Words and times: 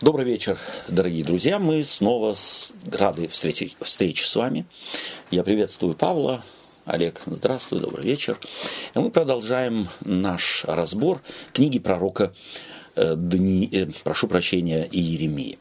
Добрый 0.00 0.24
вечер, 0.24 0.56
дорогие 0.86 1.24
друзья. 1.24 1.58
Мы 1.58 1.82
снова 1.82 2.34
с... 2.34 2.70
рады 2.92 3.26
встрече, 3.26 3.72
встрече 3.80 4.24
с 4.26 4.36
вами. 4.36 4.64
Я 5.32 5.42
приветствую 5.42 5.96
Павла. 5.96 6.44
Олег, 6.84 7.20
здравствуй, 7.26 7.80
добрый 7.80 8.04
вечер. 8.04 8.38
И 8.94 8.98
мы 9.00 9.10
продолжаем 9.10 9.88
наш 10.04 10.64
разбор 10.66 11.20
книги 11.52 11.80
пророка 11.80 12.32
э, 12.94 13.16
Дни, 13.16 13.68
э, 13.72 13.86
прошу 14.04 14.28
прощения, 14.28 14.88
Иеремии. 14.88 15.58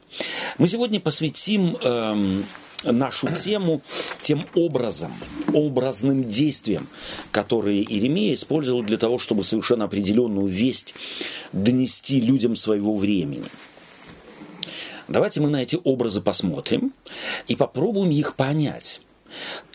Мы 0.59 0.69
сегодня 0.69 0.99
посвятим 0.99 1.75
э, 1.81 2.43
нашу 2.91 3.33
тему 3.33 3.81
тем 4.21 4.45
образом, 4.53 5.15
образным 5.51 6.25
действием, 6.25 6.87
которые 7.31 7.81
Иеремия 7.81 8.35
использовал 8.35 8.83
для 8.83 8.99
того, 8.99 9.17
чтобы 9.17 9.43
совершенно 9.43 9.85
определенную 9.85 10.45
весть 10.45 10.93
донести 11.53 12.21
людям 12.21 12.55
своего 12.55 12.95
времени– 12.95 13.45
Давайте 15.07 15.41
мы 15.41 15.49
на 15.49 15.63
эти 15.63 15.77
образы 15.83 16.21
посмотрим 16.21 16.93
и 17.47 17.55
попробуем 17.55 18.11
их 18.11 18.35
понять. 18.35 19.01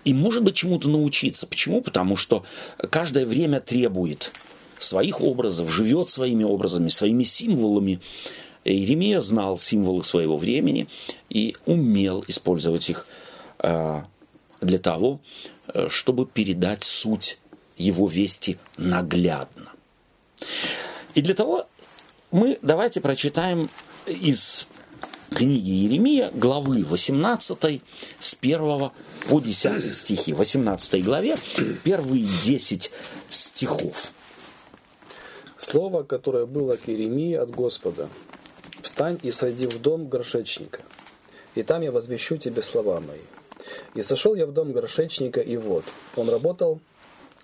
И, 0.04 0.14
может 0.14 0.42
быть, 0.42 0.54
чему-то 0.54 0.88
научиться. 0.88 1.46
Почему? 1.46 1.82
Потому 1.82 2.16
что 2.16 2.44
каждое 2.90 3.26
время 3.26 3.60
требует 3.60 4.32
своих 4.78 5.20
образов, 5.20 5.70
живет 5.70 6.08
своими 6.08 6.44
образами, 6.44 6.88
своими 6.88 7.22
символами. 7.22 8.00
Иеремия 8.64 9.20
знал 9.20 9.58
символы 9.58 10.04
своего 10.04 10.36
времени 10.36 10.88
и 11.28 11.56
умел 11.66 12.24
использовать 12.28 12.88
их 12.90 13.06
э, 13.58 14.02
для 14.60 14.78
того, 14.78 15.20
э, 15.68 15.88
чтобы 15.88 16.26
передать 16.26 16.84
суть 16.84 17.38
его 17.76 18.06
вести 18.06 18.58
наглядно. 18.76 19.72
И 21.14 21.20
для 21.20 21.34
того 21.34 21.66
мы 22.30 22.58
давайте 22.62 23.00
прочитаем 23.00 23.68
из 24.06 24.66
книги 25.32 25.70
Еремия, 25.70 26.30
главы 26.32 26.84
18, 26.84 27.82
с 28.20 28.36
1 28.40 28.90
по 29.28 29.40
10 29.40 29.94
стихи. 29.94 30.32
В 30.32 30.38
18 30.38 31.04
главе 31.04 31.36
первые 31.84 32.28
10 32.42 32.90
стихов. 33.28 34.12
Слово, 35.58 36.02
которое 36.02 36.46
было 36.46 36.76
к 36.76 36.88
Иеремии 36.88 37.34
от 37.34 37.50
Господа. 37.50 38.08
«Встань 38.82 39.18
и 39.22 39.30
сойди 39.30 39.66
в 39.66 39.80
дом 39.80 40.08
горшечника, 40.08 40.80
и 41.54 41.62
там 41.62 41.82
я 41.82 41.92
возвещу 41.92 42.36
тебе 42.36 42.62
слова 42.62 43.00
мои». 43.00 43.20
И 43.94 44.02
сошел 44.02 44.34
я 44.34 44.46
в 44.46 44.52
дом 44.52 44.72
горшечника, 44.72 45.40
и 45.40 45.56
вот, 45.56 45.84
он 46.16 46.28
работал 46.28 46.80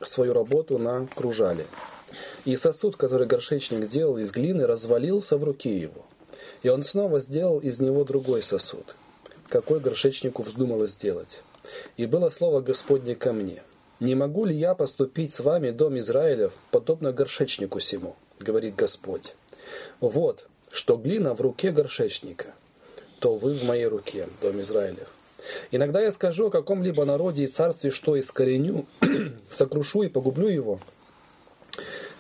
свою 0.03 0.33
работу 0.33 0.79
на 0.79 1.07
кружале. 1.15 1.67
И 2.45 2.57
сосуд, 2.57 2.97
который 2.97 3.27
горшечник 3.27 3.89
делал 3.89 4.19
из 4.19 4.33
глины, 4.33 4.67
развалился 4.67 5.37
в 5.37 5.45
руке 5.45 5.79
его. 5.79 6.05
И 6.63 6.69
он 6.69 6.83
снова 6.83 7.21
сделал 7.21 7.61
из 7.61 7.81
него 7.81 8.05
другой 8.05 8.43
сосуд, 8.43 8.97
какой 9.49 9.81
горшечнику 9.81 10.43
вздумалось 10.43 10.93
сделать. 10.93 11.43
И 11.97 12.07
было 12.07 12.31
слово 12.31 12.61
Господне 12.61 13.15
ко 13.15 13.33
мне. 13.33 13.63
«Не 14.01 14.15
могу 14.15 14.45
ли 14.45 14.55
я 14.55 14.75
поступить 14.75 15.33
с 15.33 15.41
вами, 15.41 15.71
дом 15.71 15.99
Израилев, 15.99 16.53
подобно 16.71 17.13
горшечнику 17.13 17.81
сему?»— 17.81 18.17
говорит 18.39 18.77
Господь. 18.77 19.35
«Вот, 20.01 20.47
что 20.71 20.97
глина 20.97 21.35
в 21.35 21.41
руке 21.41 21.73
горшечника, 21.73 22.55
то 23.19 23.35
вы 23.35 23.55
в 23.55 23.65
моей 23.65 23.87
руке, 23.87 24.29
дом 24.41 24.61
Израилев. 24.61 25.09
Иногда 25.73 26.01
я 26.01 26.11
скажу 26.11 26.47
о 26.47 26.51
каком-либо 26.51 27.05
народе 27.05 27.45
и 27.45 27.47
царстве, 27.49 27.91
что 27.91 28.17
искореню, 28.17 28.87
сокрушу 29.51 30.03
и 30.03 30.09
погублю 30.09 30.49
его. 30.49 30.81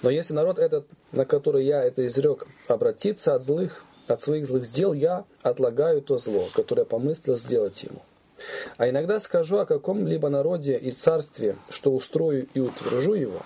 Но 0.03 0.11
если 0.11 0.33
народ 0.35 0.59
этот, 0.59 0.87
на 1.13 1.25
который 1.25 1.65
я 1.65 1.83
это 1.83 2.07
изрек, 2.07 2.47
обратится 2.69 3.35
от 3.35 3.45
злых 3.45 3.85
от 4.09 4.21
своих 4.21 4.47
злых 4.47 4.69
дел 4.71 4.93
я 4.93 5.25
отлагаю 5.43 6.03
то 6.03 6.19
зло, 6.19 6.49
которое 6.55 6.85
помыслил 6.85 7.37
сделать 7.37 7.83
ему. 7.83 8.03
А 8.77 8.89
иногда 8.89 9.21
скажу 9.21 9.59
о 9.59 9.67
каком-либо 9.67 10.29
народе 10.29 10.77
и 10.79 10.91
царстве, 10.93 11.57
что 11.71 11.93
устрою 11.93 12.49
и 12.55 12.61
утвержу 12.61 13.15
его, 13.15 13.43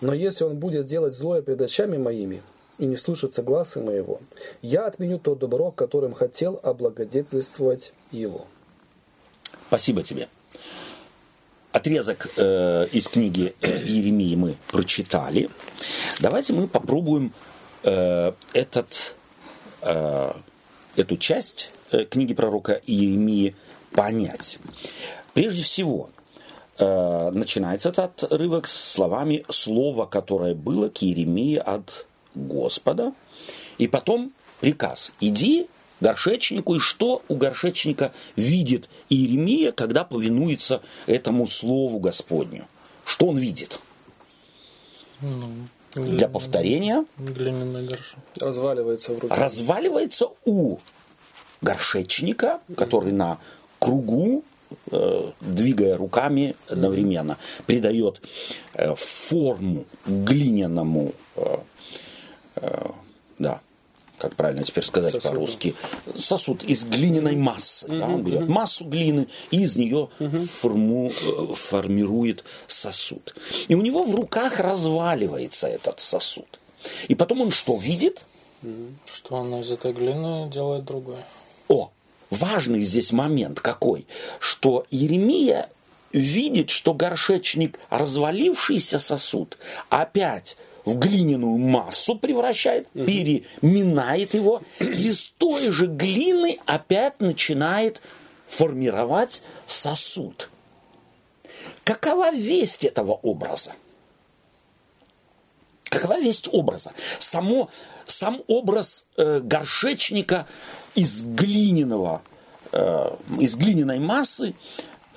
но 0.00 0.14
если 0.14 0.44
он 0.44 0.56
будет 0.56 0.86
делать 0.86 1.14
злое 1.14 1.42
пред 1.42 1.60
очами 1.60 1.96
моими 1.96 2.42
и 2.78 2.86
не 2.86 2.96
слушаться 2.96 3.42
глаза 3.42 3.80
моего, 3.80 4.20
я 4.62 4.86
отменю 4.86 5.18
то 5.18 5.34
добро, 5.34 5.70
которым 5.70 6.12
хотел 6.14 6.60
облагодетельствовать 6.62 7.92
его. 8.10 8.46
Спасибо 9.68 10.02
тебе. 10.02 10.28
Отрезок 11.72 12.30
э, 12.36 12.86
из 12.92 13.08
книги 13.08 13.54
э, 13.60 13.82
Иеремии 13.82 14.34
мы 14.34 14.56
прочитали. 14.68 15.50
Давайте 16.20 16.52
мы 16.52 16.68
попробуем 16.68 17.32
э, 17.82 18.32
этот 18.54 19.14
эту 20.96 21.16
часть 21.16 21.72
э, 21.90 22.04
книги 22.04 22.34
пророка 22.34 22.80
Иеремии 22.86 23.54
понять. 23.92 24.58
Прежде 25.34 25.62
всего, 25.62 26.10
э, 26.78 27.30
начинается 27.30 27.90
этот 27.90 28.22
отрывок 28.22 28.66
с 28.66 28.92
словами 28.92 29.44
«слово, 29.48 30.06
которое 30.06 30.54
было 30.54 30.88
к 30.88 31.02
Иеремии 31.02 31.56
от 31.56 32.06
Господа», 32.34 33.12
и 33.78 33.86
потом 33.86 34.32
приказ 34.60 35.12
«иди 35.20 35.68
горшечнику, 36.00 36.74
и 36.76 36.78
что 36.78 37.22
у 37.28 37.36
горшечника 37.36 38.12
видит 38.34 38.88
Иеремия, 39.08 39.72
когда 39.72 40.04
повинуется 40.04 40.82
этому 41.06 41.46
слову 41.46 41.98
Господню? 42.00 42.66
Что 43.04 43.28
он 43.28 43.38
видит? 43.38 43.80
Ну, 45.20 45.50
для 45.96 46.28
повторения. 46.28 47.04
Глиняный 47.18 47.86
горшок. 47.86 48.20
Разваливается 48.40 49.14
в 49.14 49.18
руке. 49.18 49.34
Разваливается 49.34 50.28
у 50.44 50.78
горшечника, 51.62 52.60
который 52.76 53.12
на 53.12 53.38
кругу, 53.78 54.44
э, 54.90 55.30
двигая 55.40 55.96
руками 55.96 56.54
одновременно, 56.68 57.38
придает 57.66 58.20
э, 58.74 58.94
форму 58.94 59.84
глиняному 60.06 61.12
э, 61.36 61.58
да, 63.38 63.60
как 64.26 64.34
правильно 64.34 64.64
теперь 64.64 64.82
сказать 64.82 65.14
Сосуд. 65.14 65.30
по-русски, 65.30 65.76
сосуд 66.18 66.64
из 66.64 66.84
глиняной 66.84 67.36
массы. 67.36 67.86
Mm-hmm. 67.86 67.98
Да, 68.00 68.06
он 68.08 68.22
берет 68.24 68.48
массу 68.48 68.84
глины 68.84 69.28
и 69.52 69.62
из 69.62 69.76
нее 69.76 70.08
mm-hmm. 70.18 70.46
форму, 70.46 71.10
э, 71.10 71.54
формирует 71.54 72.42
сосуд. 72.66 73.36
И 73.68 73.76
у 73.76 73.82
него 73.82 74.02
в 74.02 74.16
руках 74.16 74.58
разваливается 74.58 75.68
этот 75.68 76.00
сосуд. 76.00 76.58
И 77.06 77.14
потом 77.14 77.40
он 77.40 77.52
что 77.52 77.76
видит? 77.76 78.24
Что 79.04 79.36
он 79.36 79.54
из 79.60 79.70
этой 79.70 79.92
глины 79.92 80.50
делает 80.50 80.84
другое. 80.84 81.24
О, 81.68 81.92
важный 82.30 82.82
здесь 82.82 83.12
момент 83.12 83.60
какой, 83.60 84.08
что 84.40 84.86
Еремия 84.90 85.68
видит, 86.12 86.70
что 86.70 86.94
горшечник 86.94 87.78
развалившийся 87.90 88.98
сосуд 88.98 89.56
опять 89.88 90.56
в 90.86 90.98
глиняную 90.98 91.58
массу 91.58 92.16
превращает, 92.16 92.86
угу. 92.94 93.04
переминает 93.04 94.32
его, 94.32 94.62
и 94.78 95.08
из 95.08 95.26
той 95.36 95.70
же 95.70 95.86
глины 95.86 96.58
опять 96.64 97.20
начинает 97.20 98.00
формировать 98.48 99.42
сосуд. 99.66 100.48
Какова 101.84 102.30
весть 102.32 102.84
этого 102.84 103.12
образа? 103.12 103.72
Какова 105.84 106.18
весть 106.20 106.48
образа? 106.52 106.92
Само, 107.18 107.68
сам 108.06 108.42
образ 108.46 109.06
э, 109.16 109.40
горшечника 109.40 110.46
из 110.94 111.22
глиняного, 111.22 112.22
э, 112.70 113.10
из 113.40 113.56
глиняной 113.56 113.98
массы, 113.98 114.54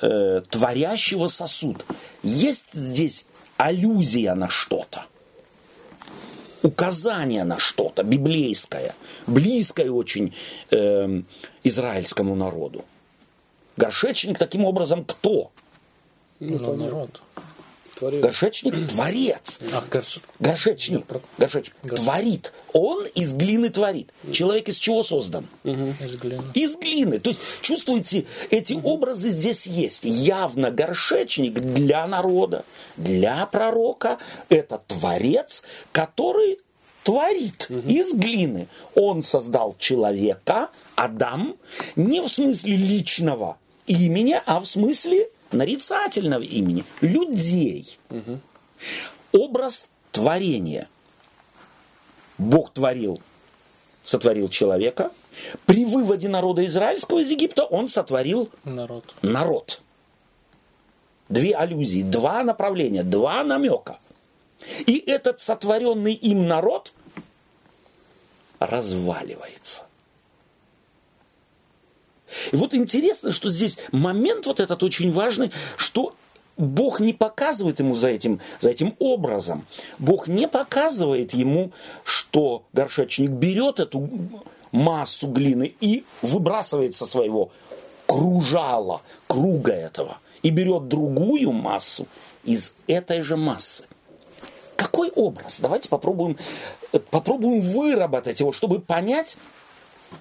э, 0.01 0.41
творящего 0.50 1.28
сосуд. 1.28 1.86
Есть 2.24 2.74
здесь 2.74 3.25
аллюзия 3.57 4.34
на 4.34 4.50
что-то 4.50 5.06
указание 6.64 7.44
на 7.44 7.58
что-то 7.59 8.03
библейское, 8.03 8.96
близкое 9.28 9.90
очень 9.92 10.34
э, 10.72 11.22
израильскому 11.63 12.36
народу. 12.36 12.86
Горшечник 13.78 14.38
таким 14.38 14.66
образом 14.66 15.06
кто? 15.06 15.51
Ну, 16.39 16.75
народ. 16.75 17.22
Творец. 18.00 18.24
Горшечник– 18.24 18.88
творец. 18.90 19.60
А, 19.74 19.84
горш... 19.92 20.19
Горшечник, 20.40 21.06
горшечник 21.38 21.75
горш... 21.84 22.00
творит. 22.00 22.54
Он 22.72 23.06
из 23.07 23.34
глины 23.34 23.69
творит. 23.69 24.13
Человек 24.31 24.69
из 24.69 24.78
чего 24.78 25.04
создан? 25.04 25.48
Угу. 25.66 25.96
Из 26.00 26.16
глины. 26.16 26.44
Из 26.54 26.78
глины. 26.78 27.19
То 27.19 27.31
есть, 27.31 27.42
чувствуете, 27.62 28.25
эти 28.51 28.74
угу. 28.74 28.92
образы 28.92 29.31
здесь 29.31 29.68
есть. 29.68 30.06
Явно 30.06 30.72
горшечник 30.72 31.60
для 31.60 32.07
народа, 32.07 32.63
для 32.96 33.46
пророка– 33.46 34.18
это 34.50 34.81
творец, 34.88 35.63
который 35.92 36.60
творит 37.04 37.68
угу. 37.69 37.80
из 37.80 38.13
глины. 38.13 38.69
Он 38.96 39.22
создал 39.22 39.75
человека, 39.78 40.69
Адам, 40.96 41.57
не 41.98 42.22
в 42.22 42.30
смысле 42.30 42.78
личного 42.78 43.57
имени, 43.88 44.40
а 44.46 44.62
в 44.62 44.66
смысле 44.66 45.30
нарицательного 45.51 46.42
имени, 46.44 46.84
людей. 47.01 47.98
Угу. 48.10 48.40
Образ 49.34 49.88
творения. 50.12 50.88
Бог 52.38 52.72
творил, 52.72 53.22
сотворил 54.04 54.48
человека, 54.50 55.12
При 55.66 55.86
выводе 55.86 56.28
народа 56.28 56.66
израильского 56.66 57.19
из 57.19 57.30
Египта 57.30 57.63
он 57.63 57.88
сотворил 57.88 58.50
народ. 58.63 59.13
народ. 59.22 59.81
Две 61.30 61.54
аллюзии, 61.56 62.01
два 62.01 62.44
направления, 62.44 63.04
два 63.04 63.44
намека. 63.44 64.00
И 64.88 64.98
этот 64.98 65.40
сотворенный 65.40 66.13
им 66.13 66.48
народ 66.48 66.92
разваливается. 68.60 69.84
И 72.52 72.56
вот 72.56 72.74
интересно, 72.74 73.31
что 73.31 73.50
здесь 73.50 73.78
момент 73.92 74.46
вот 74.46 74.60
этот 74.60 74.84
очень 74.84 75.12
важный, 75.12 75.52
что 75.78 76.16
Бог 76.58 77.00
не 77.00 77.14
показывает 77.14 77.80
ему 77.80 77.96
за 77.96 78.10
этим, 78.10 78.42
за 78.60 78.70
этим 78.70 78.96
образом. 79.00 79.66
Бог 79.98 80.28
не 80.28 80.48
показывает 80.48 81.34
ему, 81.34 81.72
что 82.04 82.64
горшечник 82.74 83.30
берет 83.30 83.80
эту 83.80 84.10
массу 84.72 85.28
глины 85.30 85.74
и 85.80 86.04
выбрасывает 86.22 86.96
со 86.96 87.06
своего 87.06 87.52
кружала, 88.06 89.02
круга 89.28 89.72
этого, 89.72 90.18
и 90.42 90.50
берет 90.50 90.88
другую 90.88 91.52
массу 91.52 92.08
из 92.44 92.74
этой 92.88 93.22
же 93.22 93.38
массы. 93.38 93.86
Какой 94.75 95.12
образ? 95.12 95.60
Давайте 95.60 95.90
попробуем, 95.90 96.38
попробуем 97.12 97.62
выработать 97.62 98.40
его, 98.40 98.52
чтобы 98.52 98.80
понять, 98.80 99.38
э, 100.12 100.16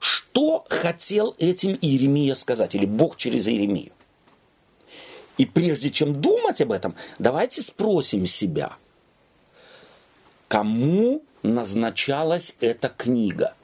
что 0.00 0.64
хотел 0.68 1.34
этим 1.38 1.78
Иеремия 1.80 2.34
сказать, 2.34 2.74
или 2.74 2.86
Бог 2.86 3.16
через 3.16 3.46
Иеремию. 3.48 3.92
И 5.38 5.44
прежде 5.44 5.90
чем 5.90 6.14
думать 6.14 6.60
об 6.60 6.72
этом, 6.72 6.94
давайте 7.18 7.60
спросим 7.62 8.26
себя, 8.26 8.72
кому 10.48 11.22
назначалась 11.42 12.54
эта 12.60 12.88
книга? 12.88 13.54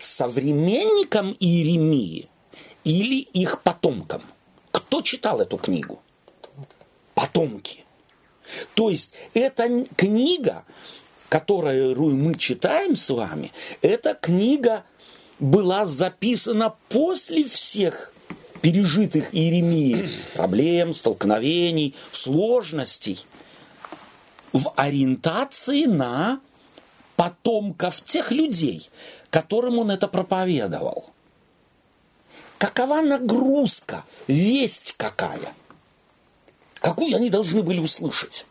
Современникам 0.00 1.36
Иеремии 1.38 2.28
или 2.84 3.20
их 3.20 3.62
потомкам? 3.62 4.22
Кто 4.70 5.02
читал 5.02 5.40
эту 5.40 5.58
книгу? 5.58 6.00
Потомки. 7.14 7.84
То 8.74 8.88
есть 8.88 9.12
эта 9.34 9.84
книга, 9.96 10.64
которую 11.28 12.16
мы 12.16 12.34
читаем 12.34 12.96
с 12.96 13.10
вами, 13.10 13.52
эта 13.82 14.14
книга 14.14 14.84
была 15.38 15.84
записана 15.84 16.74
после 16.88 17.44
всех 17.44 18.12
пережитых 18.60 19.34
Иеремией 19.34 20.10
проблем, 20.34 20.94
столкновений, 20.94 21.94
сложностей 22.12 23.24
в 24.52 24.72
ориентации 24.76 25.84
на 25.84 26.40
потомков 27.16 28.02
тех 28.02 28.30
людей, 28.30 28.88
которым 29.30 29.78
он 29.78 29.90
это 29.90 30.08
проповедовал. 30.08 31.10
Какова 32.56 33.02
нагрузка, 33.02 34.04
весть 34.26 34.94
какая? 34.96 35.52
Какую 36.80 37.14
они 37.14 37.30
должны 37.30 37.62
были 37.62 37.78
услышать? 37.78 38.46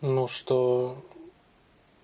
Ну, 0.00 0.28
что, 0.28 0.96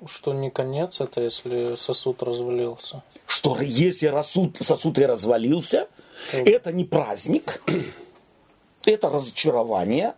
что 0.07 0.35
не 0.35 0.51
конец 0.51 1.01
это, 1.01 1.23
если 1.23 1.77
сосуд 1.77 2.23
развалился. 2.23 3.03
Что 3.27 3.59
если 3.61 4.09
сосуд, 4.09 4.59
сосуд 4.61 4.99
и 4.99 5.07
развалился, 5.07 5.89
это 6.33 6.73
не 6.73 6.85
праздник, 6.85 7.63
это 8.85 9.09
разочарование, 9.09 10.15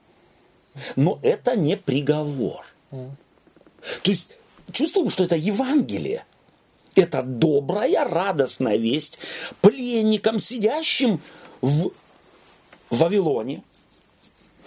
но 0.97 1.19
это 1.23 1.57
не 1.57 1.77
приговор. 1.77 2.65
То 2.91 4.11
есть 4.11 4.31
чувствуем, 4.73 5.11
что 5.11 5.25
это 5.25 5.37
Евангелие. 5.37 6.25
Это 6.95 7.23
добрая, 7.23 8.05
радостная 8.05 8.77
весть 8.77 9.21
пленникам, 9.61 10.41
сидящим 10.41 11.21
в 11.61 11.93
Вавилоне, 12.91 13.63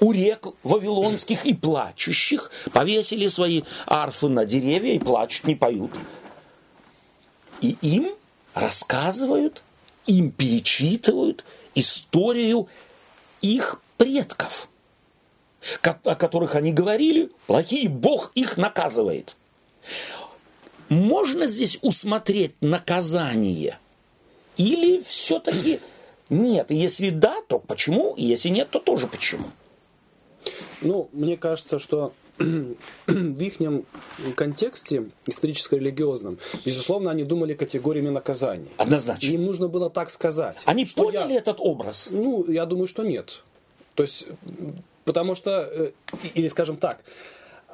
у 0.01 0.12
рек 0.12 0.48
вавилонских 0.63 1.45
и 1.45 1.53
плачущих, 1.53 2.51
повесили 2.74 3.30
свои 3.30 3.62
арфы 3.88 4.27
на 4.27 4.45
деревья 4.45 4.94
и 4.94 5.00
плачут, 5.00 5.48
не 5.48 5.56
поют. 5.56 5.92
И 7.62 7.77
им 7.81 8.13
рассказывают 8.53 9.63
им 10.07 10.31
перечитывают 10.31 11.45
историю 11.75 12.68
их 13.42 13.81
предков, 13.98 14.68
о 15.81 16.15
которых 16.15 16.56
они 16.56 16.74
говорили, 16.74 17.30
плохие, 17.48 17.89
Бог 17.89 18.31
их 18.36 18.57
наказывает. 18.57 19.36
Можно 20.89 21.48
здесь 21.48 21.77
усмотреть 21.81 22.56
наказание? 22.62 23.80
Или 24.57 25.00
все-таки 25.01 25.80
нет? 26.30 26.69
Если 26.69 27.09
да, 27.09 27.42
то 27.48 27.59
почему? 27.59 28.15
Если 28.18 28.50
нет, 28.50 28.69
то 28.69 28.80
тоже 28.80 29.07
почему? 29.07 29.45
Ну, 30.81 31.09
мне 31.13 31.37
кажется, 31.37 31.79
что 31.79 32.13
в 32.37 33.41
их 33.41 33.57
контексте 34.35 35.05
историческо-религиозном, 35.27 36.39
безусловно, 36.65 37.11
они 37.11 37.23
думали 37.23 37.53
категориями 37.53 38.09
наказаний. 38.09 38.67
Однозначно. 38.77 39.27
им 39.27 39.45
нужно 39.45 39.67
было 39.67 39.89
так 39.89 40.09
сказать. 40.09 40.57
Они 40.65 40.85
поняли 40.85 41.33
я, 41.33 41.39
этот 41.39 41.57
образ? 41.59 42.09
Ну, 42.11 42.49
я 42.49 42.65
думаю, 42.65 42.87
что 42.87 43.03
нет. 43.03 43.43
То 43.95 44.03
есть, 44.03 44.27
потому 45.05 45.35
что, 45.35 45.69
э, 45.71 45.91
или 46.33 46.47
скажем 46.47 46.77
так, 46.77 46.99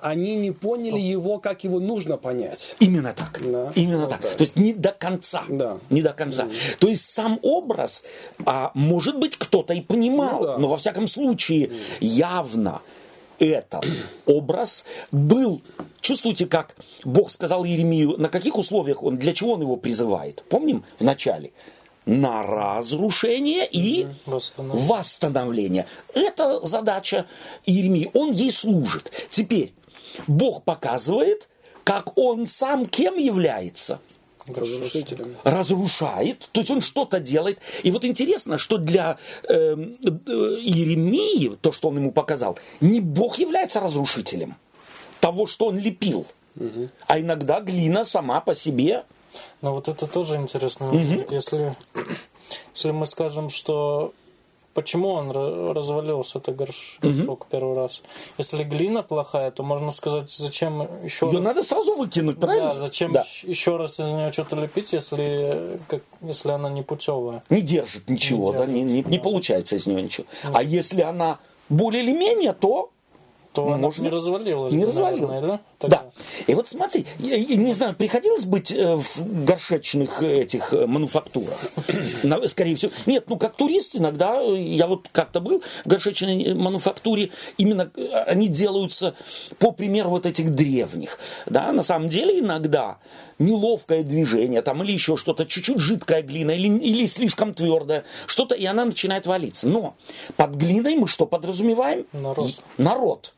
они 0.01 0.35
не 0.35 0.51
поняли 0.51 0.99
его, 0.99 1.39
как 1.39 1.63
его 1.63 1.79
нужно 1.79 2.17
понять. 2.17 2.75
Именно 2.79 3.13
так. 3.13 3.39
Да. 3.43 3.71
Именно 3.75 4.01
вот 4.01 4.09
так. 4.09 4.21
так. 4.21 4.35
То 4.35 4.43
есть 4.43 4.55
не 4.55 4.73
до 4.73 4.91
конца. 4.91 5.43
Да. 5.49 5.79
Не 5.89 6.01
до 6.01 6.13
конца. 6.13 6.45
Mm. 6.45 6.77
То 6.79 6.87
есть 6.87 7.05
сам 7.05 7.39
образ, 7.41 8.03
а, 8.45 8.71
может 8.73 9.17
быть, 9.19 9.37
кто-то 9.37 9.73
и 9.73 9.81
понимал, 9.81 10.39
ну, 10.39 10.45
да. 10.45 10.57
но 10.57 10.67
во 10.67 10.77
всяком 10.77 11.07
случае 11.07 11.67
mm. 11.67 11.75
явно 12.01 12.81
этот 13.39 13.85
образ 14.25 14.85
был, 15.11 15.61
чувствуете, 16.01 16.45
как 16.45 16.75
Бог 17.03 17.31
сказал 17.31 17.63
Еремию, 17.63 18.17
на 18.17 18.29
каких 18.29 18.57
условиях 18.57 19.03
он, 19.03 19.15
для 19.15 19.33
чего 19.33 19.53
он 19.53 19.61
его 19.61 19.75
призывает? 19.77 20.43
Помним 20.49 20.83
в 20.99 21.03
начале? 21.03 21.51
На 22.05 22.43
разрушение 22.43 23.67
и 23.69 24.07
восстановление. 24.25 24.87
восстановление. 24.87 25.85
Это 26.13 26.65
задача 26.65 27.25
Еремии. 27.65 28.09
Он 28.13 28.31
ей 28.31 28.51
служит. 28.51 29.11
Теперь 29.29 29.73
Бог 30.25 30.63
показывает, 30.63 31.49
как 31.83 32.17
он 32.17 32.47
сам 32.47 32.85
кем 32.85 33.17
является. 33.17 33.99
Разрушает, 35.43 36.49
то 36.51 36.61
есть 36.61 36.71
он 36.71 36.81
что-то 36.81 37.19
делает. 37.19 37.59
И 37.83 37.91
вот 37.91 38.05
интересно, 38.05 38.57
что 38.57 38.77
для 38.77 39.17
э, 39.49 39.53
э, 39.53 39.75
Иеремии, 39.75 41.55
то, 41.61 41.71
что 41.71 41.89
он 41.89 41.97
ему 41.97 42.11
показал, 42.11 42.57
не 42.81 43.01
Бог 43.01 43.39
является 43.39 43.79
разрушителем 43.79 44.55
того, 45.19 45.45
что 45.45 45.67
он 45.67 45.77
лепил, 45.77 46.25
угу. 46.55 46.89
а 47.07 47.19
иногда 47.19 47.59
глина 47.59 48.03
сама 48.03 48.41
по 48.41 48.55
себе. 48.55 49.03
Но 49.61 49.73
вот 49.73 49.87
это 49.87 50.07
тоже 50.07 50.35
интересно. 50.35 50.87
Угу. 50.87 51.25
Если, 51.29 51.75
если 52.73 52.91
мы 52.91 53.05
скажем, 53.05 53.49
что 53.49 54.13
почему 54.77 55.09
он 55.09 55.31
развалился, 55.31 56.37
это 56.37 56.51
горшок 56.51 57.41
угу. 57.41 57.47
первый 57.49 57.75
раз. 57.75 58.03
Если 58.37 58.63
глина 58.63 59.01
плохая, 59.01 59.49
то 59.49 59.63
можно 59.63 59.89
сказать, 59.89 60.29
зачем 60.29 60.87
еще 61.03 61.25
Ее 61.25 61.39
раз... 61.39 61.45
надо 61.45 61.63
сразу 61.63 61.95
выкинуть, 61.95 62.39
правильно? 62.39 62.73
Да, 62.73 62.79
зачем 62.79 63.09
да. 63.09 63.25
еще 63.41 63.77
раз 63.77 63.99
из 63.99 64.05
нее 64.05 64.31
что-то 64.31 64.55
лепить, 64.55 64.93
если, 64.93 65.79
как, 65.87 66.03
если 66.21 66.51
она 66.51 66.69
не 66.69 66.83
путевая? 66.83 67.41
Не 67.49 67.61
держит 67.61 68.07
ничего, 68.07 68.51
не, 68.51 68.51
держит, 68.51 68.67
да, 68.67 68.71
не, 68.71 68.83
не, 68.83 69.01
да. 69.01 69.09
не 69.09 69.17
получается 69.17 69.77
из 69.77 69.87
нее 69.87 70.03
ничего. 70.03 70.27
Нет. 70.43 70.53
А 70.55 70.61
если 70.61 71.01
она 71.01 71.39
более 71.69 72.03
или 72.03 72.11
менее, 72.11 72.53
то 72.53 72.91
то 73.53 73.65
ну, 73.65 73.73
она 73.73 73.89
не 73.97 74.09
развалилась. 74.09 74.71
Не 74.71 74.85
развалилась. 74.85 75.29
Наверное, 75.29 75.57
да? 75.57 75.61
Да. 75.79 76.05
И 76.47 76.55
вот 76.55 76.67
смотри, 76.67 77.05
я, 77.19 77.35
я 77.35 77.55
не 77.55 77.73
знаю, 77.73 77.95
приходилось 77.95 78.45
быть 78.45 78.71
э, 78.71 78.95
в 78.95 79.45
горшечных 79.45 80.23
этих 80.23 80.73
э, 80.73 80.87
мануфактурах? 80.87 81.59
Скорее 82.47 82.75
всего. 82.75 82.91
Нет, 83.05 83.25
ну 83.27 83.37
как 83.37 83.55
турист 83.55 83.95
иногда, 83.95 84.41
э, 84.41 84.59
я 84.59 84.87
вот 84.87 85.07
как-то 85.11 85.39
был 85.39 85.61
в 85.85 85.87
горшечной 85.87 86.55
мануфактуре, 86.55 87.29
именно 87.57 87.91
они 88.25 88.47
делаются 88.47 89.13
по 89.59 89.71
примеру 89.71 90.09
вот 90.09 90.25
этих 90.25 90.51
древних. 90.51 91.19
Да, 91.45 91.71
на 91.71 91.83
самом 91.83 92.09
деле 92.09 92.39
иногда 92.39 92.97
неловкое 93.37 94.01
движение 94.01 94.63
там 94.63 94.81
или 94.83 94.91
еще 94.91 95.15
что-то, 95.15 95.45
чуть-чуть 95.45 95.79
жидкая 95.79 96.23
глина 96.23 96.51
или, 96.51 96.69
или 96.79 97.05
слишком 97.05 97.53
твердая, 97.53 98.03
что-то, 98.25 98.55
и 98.55 98.65
она 98.65 98.83
начинает 98.83 99.27
валиться. 99.27 99.67
Но 99.67 99.95
под 100.37 100.55
глиной 100.55 100.95
мы 100.95 101.07
что 101.07 101.27
подразумеваем? 101.27 102.07
Народ. 102.13 102.59
Народ 102.79 103.33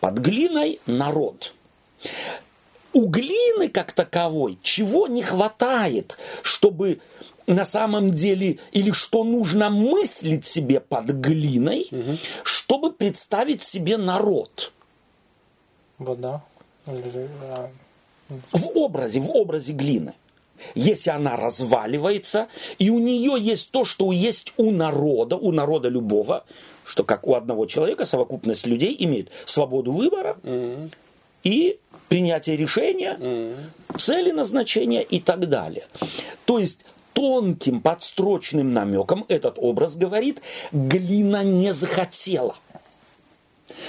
под 0.00 0.18
глиной 0.18 0.80
народ. 0.86 1.54
У 2.92 3.06
глины 3.06 3.68
как 3.68 3.92
таковой 3.92 4.58
чего 4.62 5.06
не 5.06 5.22
хватает, 5.22 6.16
чтобы 6.42 7.00
на 7.46 7.64
самом 7.64 8.10
деле, 8.10 8.58
или 8.72 8.90
что 8.92 9.24
нужно 9.24 9.70
мыслить 9.70 10.44
себе 10.44 10.80
под 10.80 11.06
глиной, 11.06 11.88
угу. 11.90 12.18
чтобы 12.44 12.92
представить 12.92 13.62
себе 13.62 13.96
народ. 13.96 14.72
Вода. 15.98 16.42
в 18.52 18.76
образе, 18.76 19.20
в 19.20 19.30
образе 19.30 19.72
глины. 19.72 20.14
Если 20.74 21.10
она 21.10 21.36
разваливается, 21.36 22.48
и 22.78 22.90
у 22.90 22.98
нее 22.98 23.36
есть 23.38 23.70
то, 23.70 23.84
что 23.84 24.12
есть 24.12 24.52
у 24.56 24.70
народа, 24.70 25.36
у 25.36 25.52
народа 25.52 25.88
любого, 25.88 26.44
что 26.84 27.04
как 27.04 27.26
у 27.26 27.34
одного 27.34 27.66
человека 27.66 28.04
совокупность 28.04 28.66
людей 28.66 28.96
имеет 28.98 29.30
свободу 29.46 29.92
выбора 29.92 30.36
mm-hmm. 30.42 30.90
и 31.44 31.78
принятие 32.08 32.56
решения, 32.56 33.16
mm-hmm. 33.18 33.98
цели 33.98 34.30
назначения 34.30 35.02
и 35.02 35.20
так 35.20 35.48
далее. 35.48 35.84
То 36.44 36.58
есть 36.58 36.84
тонким 37.12 37.80
подстрочным 37.80 38.72
намеком 38.72 39.24
этот 39.28 39.54
образ 39.58 39.96
говорит, 39.96 40.40
глина 40.72 41.42
не 41.44 41.74
захотела. 41.74 42.56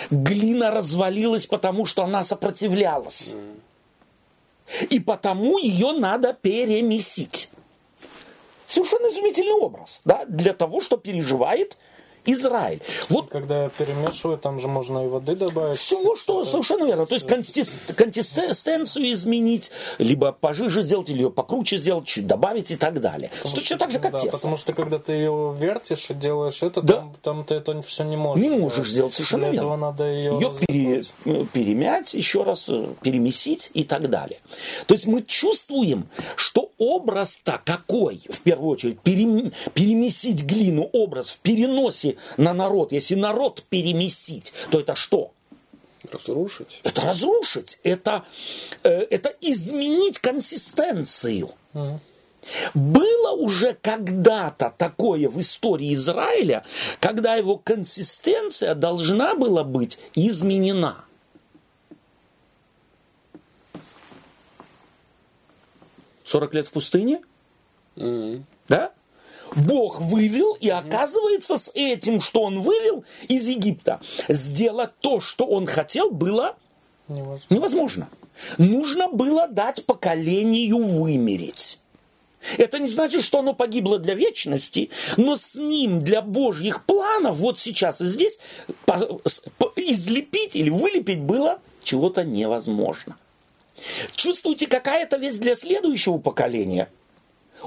Глина 0.10 0.72
развалилась, 0.72 1.46
потому 1.46 1.86
что 1.86 2.04
она 2.04 2.24
сопротивлялась. 2.24 3.36
И 4.90 5.00
потому 5.00 5.58
ее 5.58 5.94
надо 5.94 6.34
перемесить. 6.34 7.50
Совершенно 8.66 9.08
изумительный 9.08 9.54
образ, 9.54 10.02
да, 10.06 10.26
для 10.26 10.54
того, 10.54 10.80
что 10.80 10.98
переживает 10.98 11.78
Израиль. 12.34 12.82
Вот, 13.10 13.30
Когда 13.30 13.64
я 13.64 13.70
перемешиваю, 13.70 14.38
там 14.38 14.60
же 14.60 14.68
можно 14.68 15.06
и 15.06 15.08
воды 15.08 15.36
добавить. 15.36 15.78
Всего, 15.78 16.16
что 16.16 16.46
совершенно 16.46 16.86
верно. 16.86 17.06
То 17.06 17.16
есть 17.16 17.28
консистенцию 17.28 19.12
изменить, 19.14 19.72
либо 19.98 20.32
пожиже 20.32 20.84
сделать, 20.84 21.10
или 21.10 21.22
ее 21.22 21.32
покруче 21.32 21.78
сделать, 21.78 22.06
чуть 22.06 22.28
добавить 22.28 22.72
и 22.72 22.76
так 22.76 23.02
далее. 23.02 23.32
Потому 23.38 23.56
Точно 23.56 23.78
так 23.78 23.92
же, 23.92 24.00
как 24.00 24.12
да, 24.14 24.20
тесто. 24.20 24.38
Потому 24.38 24.58
что 24.58 24.74
когда 24.74 25.00
ты 25.00 25.14
ее 25.14 25.56
вертишь 25.58 26.10
и 26.10 26.14
делаешь 26.14 26.62
это, 26.64 26.82
да. 26.82 26.96
там, 26.96 27.16
там 27.22 27.44
ты 27.46 27.56
это 27.56 27.82
все 27.82 28.04
не 28.04 28.18
можешь. 28.18 28.44
Не 28.44 28.50
можешь 28.50 28.90
сделать, 28.90 29.14
совершенно 29.14 29.44
Для 29.44 29.52
верно. 29.52 29.66
этого 29.66 29.76
надо 29.78 30.04
ее, 30.06 30.34
ее 30.34 30.54
пере, 30.68 31.04
э, 31.26 31.46
перемять, 31.54 32.14
еще 32.14 32.44
раз 32.44 32.66
э, 32.70 32.88
перемесить 33.02 33.72
и 33.74 33.84
так 33.84 34.10
далее. 34.10 34.40
То 34.88 34.94
есть 34.94 35.06
мы 35.08 35.22
чувствуем, 35.22 36.08
что 36.36 36.72
образ-то 36.78 37.62
какой, 37.64 38.22
в 38.30 38.42
первую 38.42 38.72
очередь, 38.72 39.00
перемесить 39.02 40.44
глину, 40.44 40.90
образ 40.94 41.30
в 41.30 41.40
переносе 41.40 42.18
на 42.38 42.54
народ. 42.54 42.92
Если 42.92 43.16
народ 43.16 43.64
переместить, 43.70 44.54
то 44.72 44.80
это 44.80 44.96
что? 44.96 45.32
Разрушить. 46.12 46.80
Это 46.84 47.02
разрушить. 47.02 47.80
Это, 47.84 48.24
э, 48.84 48.90
это 48.90 49.34
изменить 49.42 50.20
консистенцию. 50.20 51.52
Mm. 51.74 52.00
Было 52.74 53.32
уже 53.32 53.78
когда-то 53.82 54.74
такое 54.78 55.30
в 55.30 55.40
истории 55.40 55.94
Израиля, 55.94 56.64
когда 57.00 57.36
его 57.36 57.58
консистенция 57.58 58.76
должна 58.76 59.36
была 59.36 59.64
быть 59.64 60.00
изменена. 60.16 61.04
Сорок 66.24 66.54
лет 66.54 66.68
в 66.68 66.72
пустыне? 66.72 67.22
Mm. 67.96 68.44
Да? 68.68 68.94
Бог 69.56 70.02
вывел, 70.02 70.54
и 70.60 70.70
оказывается, 70.70 71.58
с 71.58 71.72
этим, 71.74 72.22
что 72.22 72.44
он 72.44 72.62
вывел 72.62 73.04
из 73.28 73.48
Египта, 73.48 74.00
сделать 74.28 74.92
то, 75.00 75.20
что 75.20 75.46
он 75.46 75.66
хотел, 75.66 76.12
было 76.12 76.56
невозможно. 77.08 77.46
невозможно. 77.50 78.10
Нужно 78.58 79.10
было 79.10 79.48
дать 79.48 79.86
поколению 79.86 80.78
вымереть. 80.78 81.80
Это 82.58 82.80
не 82.80 82.88
значит, 82.88 83.24
что 83.24 83.40
оно 83.40 83.54
погибло 83.54 84.00
для 84.00 84.14
вечности, 84.14 84.90
но 85.18 85.36
с 85.36 85.56
ним 85.56 86.04
для 86.04 86.22
Божьих 86.22 86.86
планов 86.86 87.36
вот 87.36 87.60
сейчас 87.60 88.00
и 88.00 88.06
здесь 88.06 88.40
излепить 89.76 90.56
или 90.56 90.70
вылепить 90.70 91.20
было 91.20 91.60
чего-то 91.84 92.24
невозможно. 92.24 93.18
Чувствуете, 94.16 94.68
какая 94.68 95.04
это 95.04 95.18
вещь 95.18 95.36
для 95.36 95.56
следующего 95.56 96.18
поколения– 96.18 96.90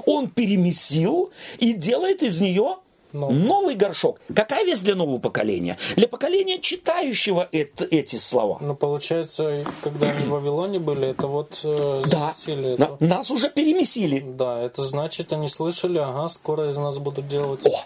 он 0.05 0.29
перемесил 0.29 1.31
и 1.59 1.73
делает 1.73 2.23
из 2.23 2.41
нее 2.41 2.77
Новый. 3.13 3.35
Новый 3.35 3.75
горшок. 3.75 4.19
Какая 4.35 4.65
весть 4.65 4.83
для 4.83 4.95
нового 4.95 5.19
поколения? 5.19 5.77
Для 5.95 6.07
поколения, 6.07 6.59
читающего 6.59 7.47
это, 7.51 7.85
эти 7.85 8.15
слова. 8.15 8.57
Ну, 8.59 8.75
получается, 8.75 9.63
когда 9.83 10.09
они 10.09 10.25
в 10.25 10.29
Вавилоне 10.29 10.79
были, 10.79 11.09
это 11.09 11.27
вот 11.27 11.59
э, 11.63 12.01
да. 12.09 12.33
Это... 12.47 12.97
На, 12.99 13.07
нас 13.07 13.29
уже 13.29 13.51
перемесили. 13.51 14.19
Да, 14.19 14.59
это 14.59 14.83
значит, 14.83 15.31
они 15.31 15.47
слышали, 15.47 15.99
ага, 15.99 16.27
скоро 16.27 16.71
из 16.71 16.77
нас 16.77 16.97
будут 16.97 17.27
делать 17.27 17.63
О! 17.67 17.85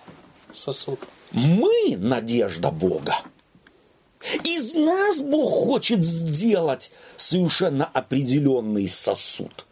сосуд. 0.53 0.99
Мы 1.33 1.97
надежда 1.97 2.71
Бога. 2.71 3.17
Из 4.45 4.73
нас 4.73 5.21
Бог 5.21 5.67
хочет 5.67 6.03
сделать 6.03 6.89
совершенно 7.17 7.85
определенный 7.85 8.87
сосуд. 8.87 9.66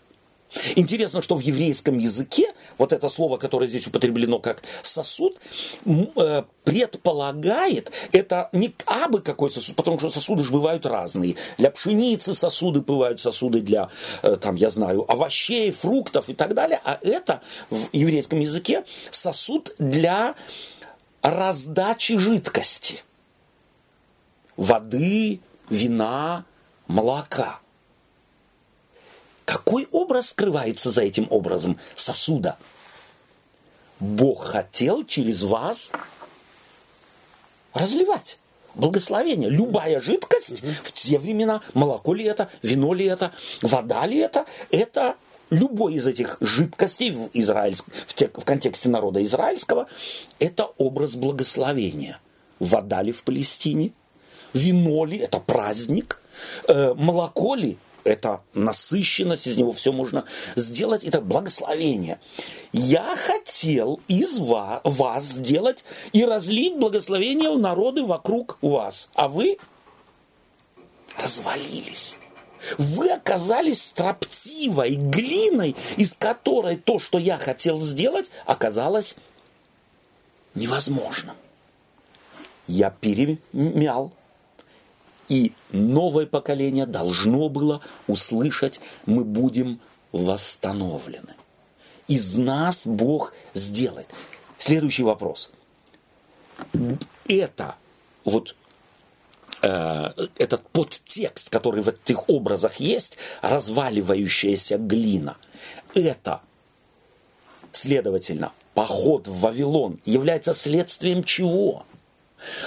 Интересно, 0.75 1.21
что 1.21 1.35
в 1.35 1.41
еврейском 1.41 1.97
языке 1.97 2.53
вот 2.77 2.93
это 2.93 3.09
слово, 3.09 3.37
которое 3.37 3.67
здесь 3.67 3.87
употреблено 3.87 4.39
как 4.39 4.63
сосуд, 4.81 5.39
э, 5.85 6.43
предполагает, 6.63 7.91
это 8.11 8.49
не 8.51 8.73
абы 8.85 9.21
какой 9.21 9.49
сосуд, 9.49 9.75
потому 9.75 9.99
что 9.99 10.09
сосуды 10.09 10.43
же 10.43 10.51
бывают 10.51 10.85
разные. 10.85 11.35
Для 11.57 11.71
пшеницы 11.71 12.33
сосуды 12.33 12.81
бывают 12.81 13.19
сосуды 13.19 13.61
для, 13.61 13.89
э, 14.23 14.37
там, 14.37 14.55
я 14.55 14.69
знаю, 14.69 15.09
овощей, 15.11 15.71
фруктов 15.71 16.29
и 16.29 16.33
так 16.33 16.53
далее. 16.53 16.79
А 16.83 16.99
это 17.01 17.41
в 17.69 17.89
еврейском 17.93 18.39
языке 18.39 18.83
сосуд 19.11 19.73
для 19.77 20.35
раздачи 21.21 22.17
жидкости. 22.17 23.03
Воды, 24.57 25.39
вина, 25.69 26.45
молока– 26.87 27.59
какой 29.45 29.87
образ 29.91 30.29
скрывается 30.29 30.91
за 30.91 31.01
этим 31.01 31.27
образом 31.29 31.79
сосуда? 31.95 32.57
Бог 33.99 34.45
хотел 34.45 35.05
через 35.05 35.43
вас 35.43 35.91
разливать 37.73 38.39
благословение. 38.73 39.49
Любая 39.49 40.01
жидкость 40.01 40.63
в 40.83 40.91
те 40.91 41.17
времена, 41.17 41.61
молоко 41.73 42.13
ли 42.13 42.25
это, 42.25 42.49
вино 42.61 42.93
ли 42.93 43.05
это, 43.05 43.31
вода 43.61 44.05
ли 44.05 44.17
это, 44.17 44.45
это 44.71 45.15
любой 45.49 45.95
из 45.95 46.07
этих 46.07 46.37
жидкостей 46.41 47.11
в, 47.11 47.29
израильск, 47.33 47.85
в, 48.07 48.13
те, 48.13 48.29
в 48.33 48.43
контексте 48.43 48.89
народа 48.89 49.23
израильского, 49.23 49.87
это 50.39 50.65
образ 50.77 51.15
благословения. 51.15 52.19
Вода 52.59 53.01
ли 53.01 53.11
в 53.11 53.23
Палестине, 53.23 53.91
вино 54.53 55.05
ли, 55.05 55.17
это 55.17 55.39
праздник, 55.39 56.21
э, 56.67 56.93
молоко 56.95 57.55
ли, 57.55 57.77
это 58.05 58.41
насыщенность, 58.53 59.47
из 59.47 59.57
него 59.57 59.73
все 59.73 59.91
можно 59.91 60.25
сделать, 60.55 61.03
это 61.03 61.19
благословение. 61.19 62.19
Я 62.71 63.17
хотел 63.17 63.99
из 64.07 64.37
вас, 64.37 64.81
вас 64.83 65.23
сделать 65.23 65.83
и 66.13 66.23
разлить 66.23 66.77
благословение 66.77 67.49
в 67.49 67.59
народы 67.59 68.05
вокруг 68.05 68.57
вас, 68.61 69.09
а 69.15 69.27
вы 69.27 69.57
развалились. 71.17 72.15
Вы 72.77 73.11
оказались 73.11 73.83
строптивой 73.83 74.95
глиной, 74.95 75.75
из 75.97 76.13
которой 76.13 76.77
то, 76.77 76.99
что 76.99 77.17
я 77.17 77.37
хотел 77.37 77.79
сделать, 77.81 78.31
оказалось 78.45 79.15
невозможным. 80.53 81.35
Я 82.67 82.89
перемял 82.89 84.11
и 85.29 85.53
новое 85.71 86.25
поколение 86.25 86.85
должно 86.85 87.49
было 87.49 87.81
услышать, 88.07 88.79
мы 89.05 89.23
будем 89.23 89.79
восстановлены. 90.11 91.35
Из 92.07 92.35
нас 92.35 92.85
Бог 92.85 93.33
сделает. 93.53 94.07
Следующий 94.57 95.03
вопрос. 95.03 95.51
Это 97.27 97.75
вот 98.23 98.55
э, 99.61 100.27
этот 100.37 100.67
подтекст, 100.69 101.49
который 101.49 101.81
в 101.81 101.89
этих 101.89 102.29
образах 102.29 102.79
есть, 102.79 103.17
разваливающаяся 103.41 104.77
глина, 104.77 105.37
это, 105.93 106.41
следовательно, 107.71 108.51
поход 108.73 109.27
в 109.27 109.39
Вавилон 109.39 109.99
является 110.05 110.53
следствием 110.53 111.23
чего? 111.23 111.85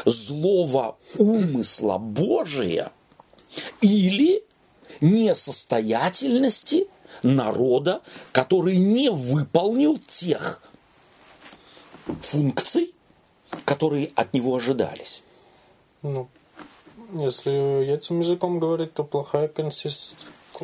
Злого 0.05 0.97
умысла 1.17 1.99
Божия 1.99 2.93
или 3.81 4.45
несостоятельности 5.01 6.89
народа, 7.23 8.03
который 8.33 8.79
не 8.79 9.11
выполнил 9.11 9.99
тех 10.07 10.61
функций, 12.21 12.95
которые 13.65 14.11
от 14.15 14.33
него 14.33 14.55
ожидались. 14.55 15.23
Ну, 16.03 16.29
если 17.13 17.87
этим 17.93 18.21
языком 18.21 18.59
говорить, 18.59 18.95
то 18.95 19.05
плохая 19.05 19.49
консист... 19.49 20.17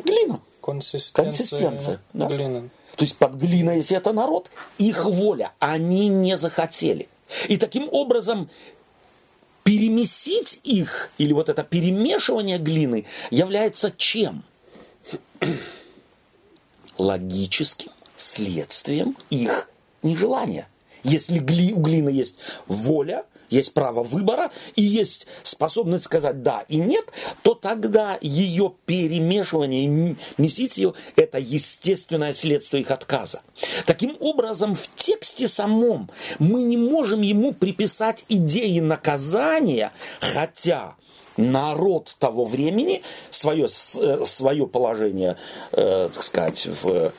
глина. 0.03 0.39
Консистенция, 0.61 1.23
Консистенция 1.25 2.01
да. 2.13 2.27
глины. 2.27 2.69
То 2.95 3.03
есть 3.03 3.17
под 3.17 3.35
глиной, 3.35 3.77
если 3.77 3.97
это 3.97 4.13
народ, 4.13 4.49
их 4.79 5.05
воля, 5.05 5.51
они 5.59 6.07
не 6.07 6.37
захотели. 6.37 7.07
И 7.47 7.57
таким 7.57 7.87
образом 7.91 8.49
перемесить 9.65 10.61
их, 10.63 11.09
или 11.17 11.33
вот 11.33 11.49
это 11.49 11.63
перемешивание 11.63 12.59
глины, 12.59 13.05
является 13.31 13.91
чем? 13.97 14.45
логическим 16.97 17.91
следствием 18.15 19.17
их 19.29 19.69
нежелания. 20.01 20.69
Если 21.03 21.39
гли, 21.39 21.73
у 21.73 21.81
глины 21.81 22.09
есть 22.09 22.35
воля, 22.67 23.25
есть 23.49 23.73
право 23.73 24.03
выбора 24.03 24.51
и 24.75 24.81
есть 24.81 25.27
способность 25.43 26.05
сказать 26.05 26.43
да 26.43 26.65
и 26.67 26.77
нет, 26.77 27.05
то 27.43 27.53
тогда 27.53 28.17
ее 28.21 28.73
перемешивание 28.85 29.85
и 29.85 30.15
ее– 30.37 30.93
это 31.15 31.39
естественное 31.39 32.33
следствие 32.33 32.81
их 32.81 32.91
отказа. 32.91 33.41
Таким 33.85 34.17
образом, 34.19 34.75
в 34.75 34.89
тексте 34.95 35.47
самом 35.47 36.09
мы 36.39 36.63
не 36.63 36.77
можем 36.77 37.21
ему 37.21 37.53
приписать 37.53 38.25
идеи 38.29 38.79
наказания, 38.79 39.91
хотя 40.19 40.95
народ 41.37 42.15
того 42.19 42.45
времени 42.45 43.01
свое, 43.29 43.65
э, 43.65 44.25
свое 44.25 44.67
положение, 44.67 45.37
э, 45.71 46.09
так 46.13 46.23
сказать, 46.23 46.67
в 46.67 47.11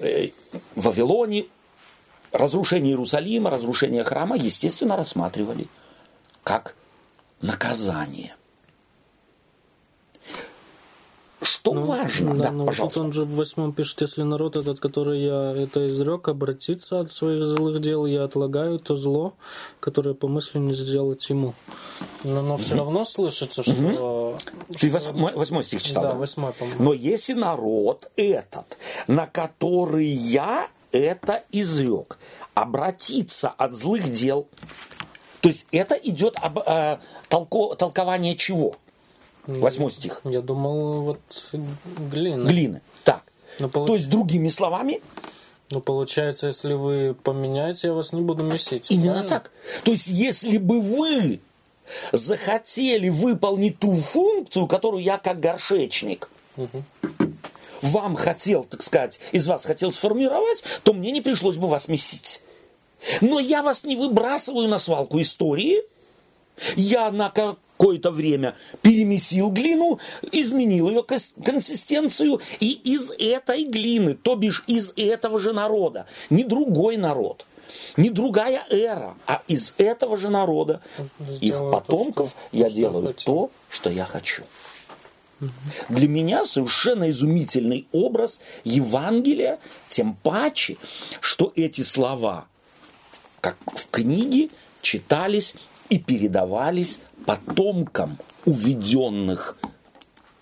э, 0.00 0.30
Вавилоне 0.74 1.46
разрушение 2.36 2.92
Иерусалима, 2.92 3.50
разрушение 3.50 4.04
храма, 4.04 4.36
естественно, 4.36 4.96
рассматривали 4.96 5.66
как 6.42 6.74
наказание. 7.40 8.34
Что 11.42 11.74
ну, 11.74 11.82
важно, 11.82 12.34
да, 12.34 12.44
да 12.44 12.50
но 12.50 12.64
пожалуйста. 12.64 13.00
Вот 13.00 13.06
он 13.06 13.12
же 13.12 13.24
в 13.24 13.34
восьмом 13.34 13.72
пишет, 13.72 14.00
если 14.00 14.22
народ 14.22 14.56
этот, 14.56 14.80
который 14.80 15.20
я 15.20 15.52
это 15.52 15.86
изрек, 15.86 16.28
обратится 16.28 17.00
от 17.00 17.12
своих 17.12 17.46
злых 17.46 17.80
дел, 17.80 18.06
я 18.06 18.24
отлагаю 18.24 18.78
то 18.78 18.96
зло, 18.96 19.34
которое 19.78 20.14
по 20.14 20.28
мысли 20.28 20.58
не 20.58 20.72
сделать 20.72 21.28
ему. 21.28 21.54
Но, 22.24 22.40
но 22.40 22.56
все 22.56 22.76
равно 22.76 23.04
слышится, 23.04 23.62
что... 23.62 24.36
Угу. 24.68 24.74
Ты 24.78 24.90
восьмой, 24.90 25.34
восьмой 25.34 25.62
стих 25.62 25.82
читал, 25.82 26.04
да? 26.04 26.12
Да, 26.12 26.16
восьмой, 26.16 26.52
по-моему. 26.52 26.82
Но 26.82 26.92
если 26.94 27.34
народ 27.34 28.10
этот, 28.16 28.78
на 29.06 29.26
который 29.26 30.06
я 30.06 30.68
это 30.96 31.42
изрек. 31.50 32.18
Обратиться 32.54 33.48
от 33.48 33.74
злых 33.74 34.12
дел. 34.12 34.48
То 35.40 35.48
есть 35.48 35.66
это 35.70 35.94
идет 35.94 36.36
об, 36.40 36.58
э, 36.58 36.98
толко, 37.28 37.76
толкование 37.76 38.36
чего? 38.36 38.76
Восьмой 39.46 39.92
стих. 39.92 40.20
Я 40.24 40.40
думал, 40.40 41.02
вот 41.02 41.20
глины. 41.52 42.48
Глины. 42.48 42.80
Так. 43.04 43.22
Но 43.60 43.68
получ... 43.68 43.86
То 43.86 43.94
есть, 43.94 44.10
другими 44.10 44.48
словами, 44.48 45.00
ну, 45.70 45.80
получается, 45.80 46.48
если 46.48 46.74
вы 46.74 47.14
поменяете, 47.14 47.88
я 47.88 47.94
вас 47.94 48.12
не 48.12 48.22
буду 48.22 48.44
месить. 48.44 48.90
Именно 48.90 49.12
правильно? 49.12 49.28
так. 49.28 49.50
То 49.84 49.92
есть, 49.92 50.08
если 50.08 50.58
бы 50.58 50.80
вы 50.80 51.40
захотели 52.12 53.08
выполнить 53.08 53.78
ту 53.78 53.92
функцию, 53.92 54.66
которую 54.66 55.02
я 55.02 55.18
как 55.18 55.38
горшечник 55.38 56.28
угу 56.56 56.82
вам 57.86 58.16
хотел, 58.16 58.64
так 58.64 58.82
сказать, 58.82 59.20
из 59.32 59.46
вас 59.46 59.64
хотел 59.64 59.92
сформировать, 59.92 60.62
то 60.82 60.92
мне 60.92 61.10
не 61.10 61.20
пришлось 61.20 61.56
бы 61.56 61.68
вас 61.68 61.88
месить. 61.88 62.40
Но 63.20 63.40
я 63.40 63.62
вас 63.62 63.84
не 63.84 63.96
выбрасываю 63.96 64.68
на 64.68 64.78
свалку 64.78 65.20
истории. 65.20 65.82
Я 66.74 67.10
на 67.10 67.30
какое-то 67.30 68.10
время 68.10 68.54
перемесил 68.82 69.50
глину, 69.50 69.98
изменил 70.32 70.88
ее 70.88 71.04
консистенцию, 71.04 72.40
и 72.60 72.70
из 72.72 73.10
этой 73.18 73.64
глины, 73.64 74.14
то 74.14 74.34
бишь 74.34 74.64
из 74.66 74.92
этого 74.96 75.38
же 75.38 75.52
народа, 75.52 76.06
не 76.30 76.44
другой 76.44 76.96
народ, 76.96 77.44
не 77.98 78.08
другая 78.08 78.64
эра, 78.70 79.16
а 79.26 79.42
из 79.46 79.74
этого 79.76 80.16
же 80.16 80.30
народа, 80.30 80.80
их 81.40 81.58
потомков, 81.70 82.32
то, 82.32 82.56
я 82.56 82.70
делаю 82.70 83.08
хотел. 83.08 83.24
то, 83.24 83.50
что 83.68 83.90
я 83.90 84.06
хочу. 84.06 84.44
Для 85.88 86.08
меня 86.08 86.44
совершенно 86.44 87.10
изумительный 87.10 87.86
образ 87.92 88.40
Евангелия, 88.64 89.58
тем 89.88 90.14
паче, 90.14 90.76
что 91.20 91.52
эти 91.54 91.82
слова, 91.82 92.46
как 93.40 93.58
в 93.66 93.90
книге, 93.90 94.48
читались 94.80 95.54
и 95.88 95.98
передавались 95.98 97.00
потомкам 97.26 98.18
уведенных 98.44 99.58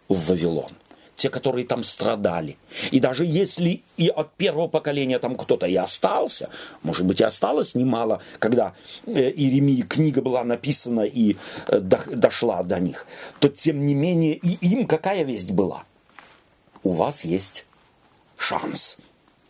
в 0.09 0.28
Вавилон 0.28 0.72
те, 1.16 1.31
которые 1.31 1.66
там 1.66 1.85
страдали. 1.85 2.57
И 2.90 3.00
даже 3.00 3.24
если 3.24 3.83
и 3.96 4.09
от 4.09 4.33
первого 4.35 4.68
поколения 4.68 5.18
там 5.18 5.37
кто-то 5.37 5.66
и 5.66 5.77
остался, 5.77 6.50
может 6.83 7.07
быть, 7.07 7.20
и 7.20 7.24
осталось 7.24 7.74
немало, 7.74 8.20
когда 8.38 8.74
э, 9.07 9.31
Иеремии 9.31 9.83
книга 9.83 10.22
была 10.22 10.44
написана 10.44 11.03
и 11.03 11.37
э, 11.68 11.79
дошла 11.81 12.62
до 12.62 12.81
них, 12.81 13.07
то 13.38 13.48
тем 13.48 13.87
не 13.87 13.94
менее 13.94 14.35
и 14.35 14.59
им 14.66 14.87
какая 14.87 15.22
весть 15.24 15.50
была? 15.50 15.85
У 16.83 16.92
вас 16.92 17.24
есть 17.24 17.66
шанс. 18.37 18.98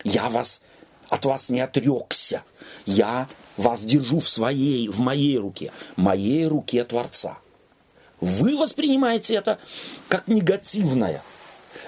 Я 0.04 0.28
вас 0.28 0.60
от 1.08 1.24
вас 1.24 1.48
не 1.48 1.60
отрекся. 1.60 2.42
Я 2.86 3.28
вас 3.56 3.84
держу 3.84 4.18
в 4.18 4.28
своей, 4.28 4.88
в 4.88 5.00
моей 5.00 5.38
руке, 5.38 5.72
моей 5.96 6.46
руке 6.46 6.84
Творца. 6.84 7.38
Вы 8.20 8.56
воспринимаете 8.56 9.34
это 9.34 9.58
как 10.08 10.28
негативное– 10.28 11.22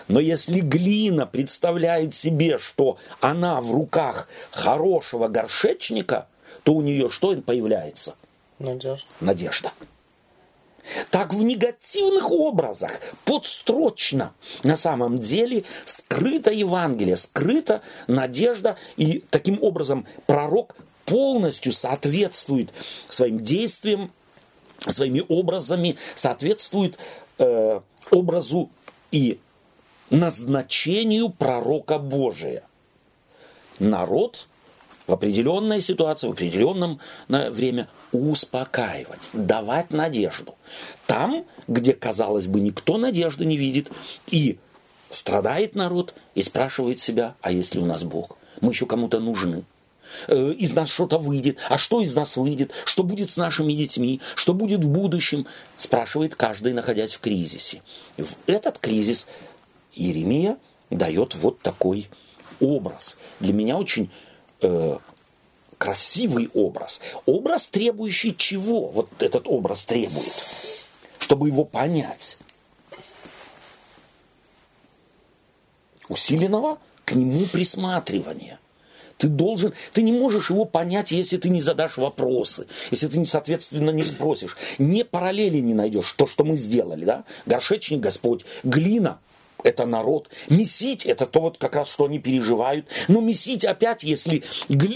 но 0.09 0.21
если 0.21 0.61
глина 0.61 1.27
представляет 1.27 2.15
себе, 2.15 2.59
что 2.59 2.99
она 3.21 3.61
в 3.61 3.73
руках 3.73 4.29
хорошего 4.51 5.29
горшечника, 5.29 6.29
то 6.63 6.75
у 6.75 6.83
нее 6.83 7.11
что 7.11 7.35
появляется? 7.37 8.15
Надежда. 8.59 9.07
Надежда. 9.21 9.73
Так 11.11 11.35
в 11.35 11.43
негативных 11.43 12.31
образах, 12.31 12.93
подстрочно, 13.25 14.33
на 14.63 14.77
самом 14.77 15.19
деле 15.19 15.65
скрыто 15.85 16.53
Евангелие, 16.53 17.17
скрыта 17.17 17.83
надежда, 18.07 18.77
и 18.97 19.25
таким 19.31 19.61
образом 19.63 20.07
пророк 20.27 20.77
полностью 21.05 21.73
соответствует 21.73 22.71
своим 23.09 23.41
действиям, 23.41 24.13
своими 24.87 25.25
образами, 25.29 25.97
соответствует 26.15 26.97
э, 27.39 27.81
образу 28.11 28.71
и 29.11 29.41
назначению 30.11 31.31
пророка 31.31 31.99
Божия. 31.99 32.63
Народ 33.79 34.49
в 35.07 35.13
определенной 35.13 35.81
ситуации, 35.81 36.29
в 36.29 36.33
определенном 36.33 37.01
время 37.29 37.89
успокаивать, 38.13 39.29
давать 39.33 39.91
надежду. 39.91 40.55
Там, 41.07 41.45
где, 41.69 41.93
казалось 41.93 42.47
бы, 42.47 42.61
никто 42.61 42.97
надежды 42.97 43.45
не 43.45 43.57
видит, 43.57 43.91
и 44.27 44.59
страдает 45.11 45.75
народ, 45.75 46.15
и 46.35 46.43
спрашивает 46.43 47.01
себя, 47.01 47.35
а 47.41 47.53
если 47.53 47.79
у 47.79 47.87
нас 47.87 48.03
Бог? 48.03 48.37
Мы 48.61 48.73
еще 48.73 48.87
кому-то 48.87 49.21
нужны. 49.21 49.65
Э, 50.29 50.53
из 50.53 50.73
нас 50.73 50.89
что-то 50.89 51.19
выйдет. 51.19 51.59
А 51.69 51.79
что 51.79 52.01
из 52.01 52.15
нас 52.15 52.37
выйдет? 52.37 52.73
Что 52.85 53.03
будет 53.03 53.31
с 53.31 53.37
нашими 53.37 53.73
детьми? 53.73 54.21
Что 54.35 54.55
будет 54.55 54.85
в 54.85 54.89
будущем? 54.89 55.47
Спрашивает 55.77 56.35
каждый, 56.35 56.73
находясь 56.73 57.13
в 57.13 57.21
кризисе. 57.21 57.83
И 58.17 58.23
в 58.23 58.37
этот 58.47 58.79
кризис 58.79 59.27
Иеремия 59.97 60.59
дает 60.91 61.35
вот 61.35 61.61
такой 61.61 62.09
образ. 62.61 63.17
Для 63.41 63.53
меня 63.53 63.77
очень 63.77 64.11
э, 64.63 64.99
красивый 65.79 66.49
образ. 66.55 67.01
Образ, 67.25 67.67
требующий 67.67 68.37
чего? 68.37 68.89
Вот 68.89 69.11
этот 69.21 69.49
образ 69.49 69.85
требует, 69.85 70.33
чтобы 71.19 71.49
его 71.49 71.65
понять. 71.65 72.39
Усиленного 76.09 76.79
к 77.05 77.13
нему 77.13 77.47
присматривания. 77.47 78.61
Ты 79.19 79.29
должен, 79.29 79.73
ты 79.95 80.03
не 80.03 80.13
можешь 80.13 80.51
его 80.51 80.67
понять, 80.67 81.11
если 81.11 81.39
ты 81.39 81.49
не 81.49 81.63
задашь 81.63 81.97
вопросы, 81.97 82.67
если 82.91 83.09
ты, 83.09 83.19
не, 83.19 83.25
соответственно, 83.25 83.89
не 83.91 84.05
спросишь. 84.05 84.57
Не 84.79 85.05
параллели 85.05 85.59
не 85.59 85.73
найдешь, 85.73 86.13
то, 86.13 86.27
что 86.27 86.45
мы 86.45 86.59
сделали, 86.59 87.07
да? 87.07 87.25
Горшечник 87.47 88.01
Господь, 88.01 88.45
глина 88.63 89.19
это 89.67 89.85
народ. 89.85 90.31
Месить 90.49 91.05
это 91.05 91.27
то 91.27 91.41
вот 91.41 91.59
как 91.59 91.75
раз, 91.75 91.91
что 91.91 92.05
они 92.05 92.19
переживают. 92.19 92.87
Но 93.09 93.21
месить 93.21 93.65
опять, 93.65 94.03
если 94.03 94.45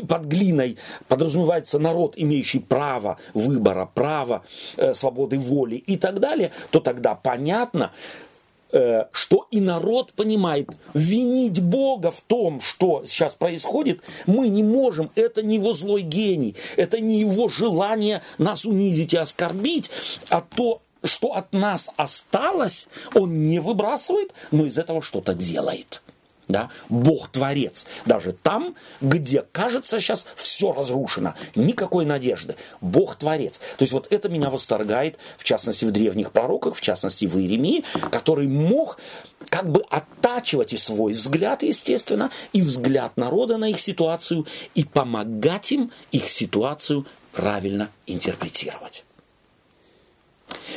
под 0.09 0.25
глиной 0.27 0.77
подразумевается 1.09 1.79
народ, 1.79 2.15
имеющий 2.17 2.61
право 2.61 3.19
выбора, 3.35 3.91
право 3.93 4.45
э, 4.77 4.95
свободы 4.95 5.39
воли 5.39 5.77
и 5.77 5.97
так 5.97 6.21
далее, 6.21 6.53
то 6.71 6.81
тогда 6.81 7.15
понятно, 7.15 7.93
э, 8.73 9.07
что 9.13 9.49
и 9.51 9.61
народ 9.61 10.13
понимает, 10.13 10.69
винить 10.95 11.61
Бога 11.61 12.13
в 12.13 12.21
том, 12.21 12.61
что 12.61 13.03
сейчас 13.07 13.35
происходит, 13.35 14.03
мы 14.27 14.49
не 14.49 14.63
можем. 14.63 15.11
Это 15.17 15.43
не 15.43 15.57
его 15.57 15.75
злой 15.75 16.03
гений, 16.03 16.55
это 16.77 17.01
не 17.01 17.19
его 17.19 17.49
желание 17.49 18.23
нас 18.39 18.65
унизить 18.65 19.15
и 19.15 19.17
оскорбить, 19.17 19.91
а 20.29 20.41
то, 20.41 20.81
что 21.05 21.35
от 21.35 21.53
нас 21.53 21.91
осталось, 21.97 22.89
он 23.15 23.45
не 23.45 23.61
выбрасывает, 23.61 24.33
но 24.51 24.67
из 24.67 24.79
этого 24.79 25.03
что-то 25.03 25.35
делает. 25.35 26.03
да, 26.51 26.71
Бог-творец. 26.89 27.87
Даже 28.07 28.33
там, 28.33 28.75
где 29.01 29.43
кажется 29.53 30.01
сейчас 30.01 30.27
все 30.35 30.73
разрушено, 30.73 31.35
никакой 31.55 32.05
надежды. 32.05 32.57
Бог-творец. 32.81 33.59
То 33.79 33.83
есть 33.85 33.93
вот 33.93 34.09
это 34.13 34.29
меня 34.29 34.51
восторгает, 34.51 35.17
в 35.39 35.45
частности, 35.45 35.85
в 35.85 35.93
древних 35.93 36.33
пророках, 36.33 36.75
в 36.75 36.81
частности, 36.81 37.27
в 37.27 37.39
Иеремии, 37.39 37.85
который 38.11 38.49
мог 38.49 38.99
как 39.49 39.71
бы 39.71 39.83
оттачивать 39.89 40.73
и 40.73 40.77
свой 40.77 41.13
взгляд, 41.13 41.63
естественно, 41.63 42.31
и 42.53 42.61
взгляд 42.63 43.17
народа 43.17 43.57
на 43.57 43.71
их 43.71 43.81
ситуацию, 43.81 44.47
и 44.75 44.85
помогать 44.85 45.73
им 45.73 45.91
их 46.13 46.29
ситуацию 46.29 47.07
правильно 47.33 47.91
интерпретировать. 48.07 49.05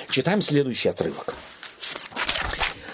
Читаем 0.09 0.41
следующий 0.41 0.89
отрывок. 0.89 1.35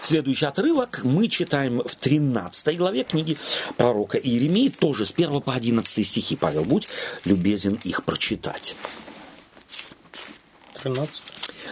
Следующий 0.02 0.46
отрывок 0.46 1.02
мы 1.04 1.28
читаем 1.28 1.84
в 1.86 1.96
13 1.96 2.78
главе 2.78 3.04
книги 3.04 3.38
пророка 3.78 4.18
Иеремии, 4.18 4.70
тоже 4.70 5.06
с 5.06 5.12
1 5.12 5.42
по 5.42 5.54
11 5.54 6.08
стихи. 6.08 6.36
Павел, 6.36 6.66
будь 6.66 6.88
любезен 7.26 7.80
их 7.84 8.04
прочитать. 8.04 8.76
13. 10.82 11.24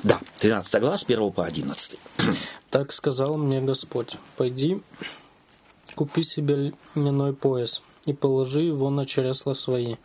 Да, 0.03 0.21
13 0.39 0.81
глава 0.81 0.97
с 0.97 1.03
1 1.03 1.31
по 1.31 1.45
11. 1.45 1.99
Так 2.69 2.91
сказал 2.93 3.37
мне 3.37 3.61
Господь, 3.61 4.17
пойди, 4.35 4.81
купи 5.95 6.21
себе 6.23 6.73
льняной 6.95 7.33
пояс 7.33 7.81
и 8.07 8.13
положи 8.13 8.63
его 8.63 8.89
на 8.89 9.05
чресла 9.05 9.53
свои, 9.53 9.95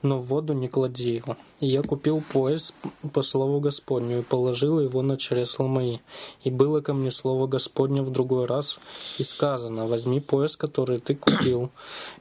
но 0.00 0.18
в 0.18 0.26
воду 0.26 0.54
не 0.54 0.68
клади 0.68 1.14
его. 1.14 1.36
И 1.60 1.68
я 1.68 1.82
купил 1.82 2.22
пояс 2.32 2.74
по 3.12 3.22
слову 3.22 3.60
Господню 3.60 4.20
и 4.20 4.22
положил 4.22 4.80
его 4.80 5.02
на 5.02 5.16
чресла 5.18 5.66
мои. 5.66 5.98
И 6.42 6.50
было 6.50 6.80
ко 6.80 6.94
мне 6.94 7.10
слово 7.10 7.46
Господне 7.46 8.02
в 8.02 8.10
другой 8.10 8.46
раз, 8.46 8.80
и 9.18 9.22
сказано, 9.22 9.86
возьми 9.86 10.20
пояс, 10.20 10.56
который 10.56 10.98
ты 10.98 11.14
купил, 11.14 11.70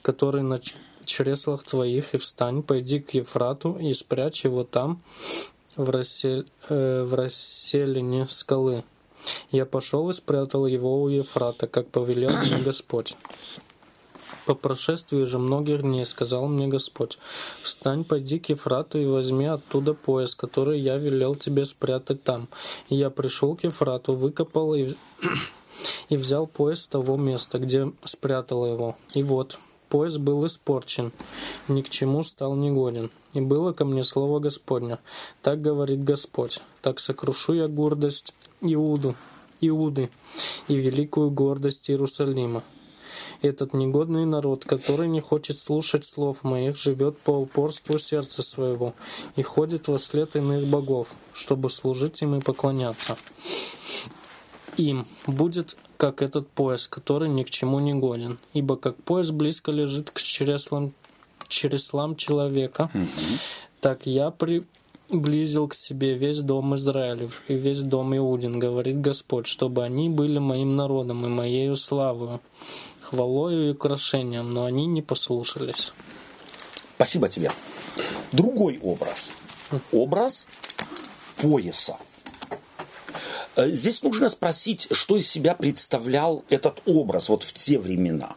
который 0.02 0.44
на 0.44 0.60
чреслах 1.06 1.64
твоих, 1.64 2.14
и 2.14 2.18
встань, 2.18 2.62
пойди 2.62 3.00
к 3.00 3.14
Ефрату 3.14 3.78
и 3.80 3.94
спрячь 3.94 4.44
его 4.44 4.64
там, 4.66 5.02
в, 5.78 5.90
рассел... 5.90 6.44
э, 6.70 7.04
в 7.04 7.14
расселине 7.14 8.28
скалы. 8.30 8.84
Я 9.52 9.66
пошел 9.66 10.10
и 10.10 10.14
спрятал 10.14 10.66
его 10.66 11.02
у 11.02 11.08
Ефрата, 11.08 11.68
как 11.68 11.88
повелел 11.88 12.32
мне 12.32 12.58
Господь. 12.58 13.16
По 14.46 14.56
прошествии 14.56 15.24
же 15.26 15.38
многих 15.38 15.82
дней 15.82 16.06
сказал 16.06 16.48
мне 16.48 16.68
Господь, 16.68 17.20
«Встань, 17.62 18.04
пойди 18.04 18.40
к 18.40 18.50
Ефрату 18.50 19.00
и 19.00 19.06
возьми 19.06 19.46
оттуда 19.46 19.94
пояс, 19.94 20.34
который 20.36 20.80
я 20.80 20.98
велел 20.98 21.36
тебе 21.36 21.66
спрятать 21.66 22.24
там». 22.24 22.48
И 22.90 22.96
я 22.96 23.10
пришел 23.10 23.56
к 23.56 23.64
Ефрату, 23.64 24.16
выкопал 24.16 24.74
и, 24.74 24.90
и 26.10 26.18
взял 26.18 26.48
пояс 26.48 26.82
с 26.82 26.88
того 26.88 27.18
места, 27.18 27.60
где 27.60 27.92
спрятал 28.04 28.66
его. 28.66 28.96
И 29.14 29.22
вот, 29.24 29.60
пояс 29.90 30.18
был 30.18 30.46
испорчен, 30.46 31.12
ни 31.68 31.82
к 31.82 31.90
чему 31.90 32.24
стал 32.24 32.56
негоден. 32.56 33.12
И 33.34 33.42
было 33.42 33.74
ко 33.74 33.86
мне 33.86 34.04
слово 34.04 34.40
Господня. 34.40 35.00
Так 35.42 35.62
говорит 35.62 36.04
Господь, 36.04 36.62
так 36.82 37.00
сокрушу 37.00 37.54
я 37.54 37.68
гордость 37.68 38.34
Иуду, 38.62 39.16
Иуды 39.62 40.10
и 40.68 40.76
великую 40.76 41.30
гордость 41.30 41.90
Иерусалима. 41.90 42.64
Этот 43.42 43.74
негодный 43.74 44.26
народ, 44.26 44.66
который 44.66 45.08
не 45.08 45.22
хочет 45.22 45.60
слушать 45.60 46.06
слов 46.06 46.44
моих, 46.44 46.78
живет 46.78 47.18
по 47.20 47.32
упорству 47.32 47.98
сердца 48.00 48.44
своего 48.44 48.94
и 49.36 49.42
ходит 49.42 49.88
во 49.88 50.00
след 50.00 50.36
иных 50.36 50.68
богов, 50.68 51.10
чтобы 51.34 51.70
служить 51.70 52.22
им 52.22 52.36
и 52.36 52.42
поклоняться. 52.42 53.18
Им 54.78 55.06
будет 55.28 55.78
как 55.98 56.22
этот 56.22 56.48
пояс, 56.50 56.88
который 56.88 57.30
ни 57.30 57.44
к 57.44 57.50
чему 57.50 57.80
не 57.80 57.94
годен, 57.94 58.40
ибо 58.54 58.76
как 58.76 58.96
пояс 58.96 59.32
близко 59.32 59.72
лежит 59.72 60.12
к 60.12 60.20
чреслам, 60.20 60.94
чреслам 61.48 62.16
человека, 62.16 62.90
mm-hmm. 62.94 63.38
так 63.82 64.06
я 64.06 64.32
приблизил 64.32 65.68
к 65.68 65.76
себе 65.76 66.16
весь 66.16 66.40
дом 66.40 66.76
Израилев 66.76 67.44
и 67.48 67.54
весь 67.54 67.84
дом 67.84 68.16
Иудин, 68.16 68.58
говорит 68.60 69.02
Господь, 69.02 69.46
чтобы 69.46 69.84
они 69.84 70.10
были 70.10 70.40
моим 70.40 70.76
народом 70.76 71.26
и 71.26 71.30
моею 71.30 71.76
славою 71.76 72.40
хвалою 73.12 73.68
и 73.68 73.72
украшением, 73.72 74.54
но 74.54 74.64
они 74.64 74.86
не 74.86 75.02
послушались. 75.02 75.92
Спасибо 76.96 77.28
тебе. 77.28 77.52
Другой 78.32 78.80
образ. 78.82 79.32
Образ 79.92 80.48
пояса. 81.36 81.98
Э, 83.58 83.70
здесь 83.70 84.02
нужно 84.02 84.30
спросить, 84.30 84.88
что 84.92 85.18
из 85.18 85.30
себя 85.30 85.56
представлял 85.56 86.46
этот 86.50 86.82
образ 86.86 87.28
вот 87.28 87.44
в 87.44 87.52
те 87.52 87.78
времена. 87.78 88.36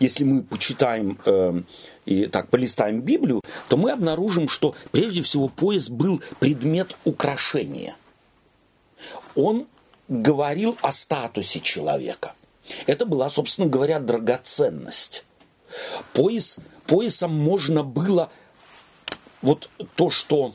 Если 0.00 0.24
мы 0.24 0.42
почитаем 0.42 1.18
э, 1.24 1.62
и 2.04 2.26
так 2.26 2.50
полистаем 2.50 3.00
Библию, 3.00 3.40
то 3.68 3.78
мы 3.78 3.92
обнаружим, 3.92 4.48
что 4.48 4.74
прежде 4.90 5.22
всего 5.22 5.48
пояс 5.48 5.88
был 5.88 6.20
предмет 6.40 6.94
украшения. 7.04 7.96
Он 9.34 9.66
говорил 10.08 10.76
о 10.82 10.92
статусе 10.92 11.60
человека– 11.60 12.34
это 12.86 13.06
была, 13.06 13.30
собственно 13.30 13.68
говоря, 13.68 13.98
драгоценность. 13.98 15.24
Пояс, 16.12 16.58
поясом 16.86 17.34
можно 17.34 17.82
было 17.82 18.30
вот 19.40 19.70
то, 19.96 20.10
что 20.10 20.54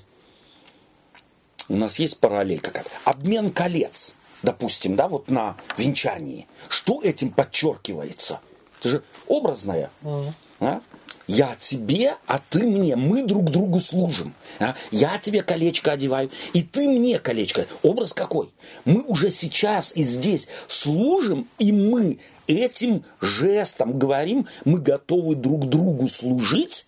у 1.70 1.76
нас 1.76 2.00
есть 2.00 2.20
параллель 2.20 2.60
какая-то. 2.60 2.90
Обмен 3.04 3.52
колец, 3.52 4.14
допустим, 4.44 4.96
да, 4.96 5.08
вот 5.08 5.30
на 5.30 5.58
венчании. 5.78 6.48
Что 6.70 7.02
этим 7.02 7.32
подчеркивается? 7.32 8.40
Это 8.80 8.90
же 8.90 9.04
образное. 9.28 9.90
Mm. 10.04 10.34
А? 10.60 10.82
Я 11.28 11.58
тебе, 11.60 12.16
а 12.26 12.40
ты 12.40 12.66
мне. 12.66 12.96
Мы 12.96 13.24
друг 13.24 13.52
другу 13.52 13.80
служим. 13.80 14.34
А? 14.60 14.76
Я 14.92 15.18
тебе 15.18 15.44
колечко 15.44 15.92
одеваю, 15.92 16.32
и 16.54 16.64
ты 16.64 16.88
мне 16.88 17.20
колечко. 17.20 17.66
Образ 17.84 18.14
какой? 18.14 18.50
Мы 18.86 19.02
уже 19.02 19.30
сейчас 19.30 19.92
и 19.96 20.04
здесь 20.04 20.48
служим, 20.68 21.48
и 21.60 21.72
мы 21.72 22.20
этим 22.48 23.04
жестом 23.20 24.00
говорим, 24.00 24.48
мы 24.64 24.80
готовы 24.80 25.36
друг 25.36 25.68
другу 25.68 26.08
служить 26.08 26.86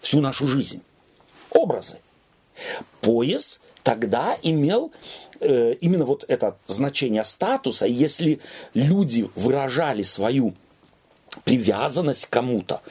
всю 0.00 0.20
нашу 0.20 0.46
жизнь. 0.46 0.82
Образы. 1.50 1.98
Пояс 3.00 3.60
тогда 3.82 4.36
имел 4.42 4.92
э, 5.40 5.74
именно 5.80 6.04
вот 6.04 6.24
это 6.28 6.58
значение 6.66 7.24
статуса. 7.24 7.86
Если 7.86 8.40
люди 8.74 9.28
выражали 9.34 10.02
свою 10.02 10.54
привязанность 11.44 12.26
к 12.26 12.30
кому-то, 12.30 12.82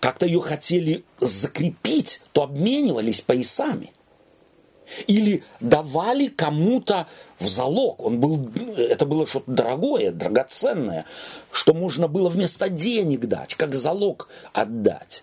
как-то 0.00 0.26
ее 0.26 0.40
хотели 0.40 1.04
закрепить, 1.20 2.20
то 2.32 2.42
обменивались 2.42 3.20
поясами. 3.20 3.92
Или 5.06 5.42
давали 5.60 6.26
кому-то 6.26 7.06
в 7.38 7.48
залог. 7.48 8.04
Он 8.04 8.20
был, 8.20 8.50
это 8.76 9.06
было 9.06 9.26
что-то 9.26 9.50
дорогое, 9.50 10.10
драгоценное, 10.10 11.06
что 11.52 11.72
можно 11.72 12.06
было 12.06 12.28
вместо 12.28 12.68
денег 12.68 13.20
дать, 13.20 13.54
как 13.54 13.74
залог 13.74 14.28
отдать. 14.52 15.22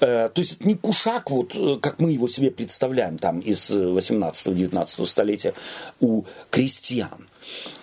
Э, 0.00 0.28
то 0.28 0.40
есть 0.40 0.54
это 0.54 0.66
не 0.66 0.74
кушак, 0.74 1.30
вот, 1.30 1.54
э, 1.54 1.78
как 1.80 2.00
мы 2.00 2.10
его 2.10 2.26
себе 2.26 2.50
представляем 2.50 3.18
там 3.18 3.38
из 3.38 3.70
18-19 3.70 5.06
столетия 5.06 5.54
у 6.00 6.24
крестьян. 6.50 7.28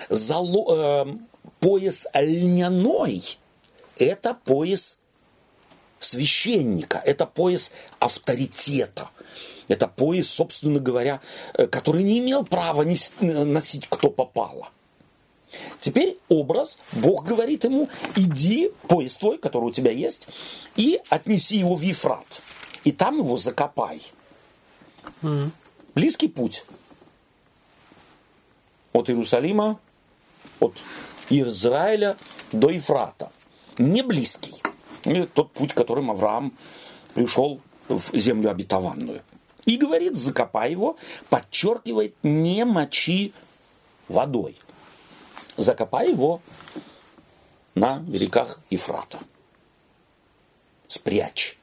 Зало, 0.09 1.05
э, 1.05 1.15
пояс 1.61 2.07
льняной– 2.13 3.37
это 3.97 4.33
пояс 4.33 4.97
священника, 5.99 7.01
это 7.03 7.25
пояс 7.25 7.71
авторитета. 7.99 9.09
Это 9.67 9.87
пояс, 9.87 10.27
собственно 10.27 10.79
говоря, 10.79 11.21
э, 11.55 11.65
который 11.65 12.03
не 12.03 12.19
имел 12.19 12.45
права 12.45 12.85
носить 13.19 13.87
кто 13.89 14.11
попало. 14.11 14.69
Теперь 15.79 16.17
образ, 16.27 16.77
Бог 16.91 17.25
говорит 17.25 17.63
ему, 17.63 17.89
иди, 18.15 18.71
пояс 18.87 19.17
твой, 19.17 19.37
который 19.37 19.65
у 19.65 19.71
тебя 19.71 19.91
есть, 19.91 20.27
и 20.75 20.99
отнеси 21.09 21.57
его 21.57 21.75
в 21.75 21.81
Ефрат. 21.81 22.41
И 22.83 22.91
там 22.91 23.19
его 23.19 23.37
закопай. 23.37 24.01
Mm. 25.21 25.49
Близкий 25.95 26.27
путь. 26.27 26.65
От 28.93 29.09
Иерусалима, 29.09 29.79
от 30.59 30.77
Израиля 31.29 32.17
до 32.51 32.69
Ефрата 32.69 33.31
не 33.79 34.01
близкий. 34.01 34.61
Это 35.03 35.27
тот 35.27 35.51
путь, 35.51 35.73
которым 35.73 36.11
Авраам 36.11 36.53
пришел 37.13 37.59
в 37.87 38.15
землю 38.15 38.49
обетованную. 38.49 39.21
И 39.65 39.77
говорит, 39.77 40.15
закопай 40.15 40.71
его, 40.71 40.97
подчеркивает, 41.29 42.15
не 42.23 42.65
мочи 42.65 43.33
водой. 44.07 44.57
Закопай 45.57 46.11
его 46.11 46.41
на 47.73 47.99
берегах 47.99 48.59
Ефрата. 48.69 49.19
Спрячь. 50.87 51.57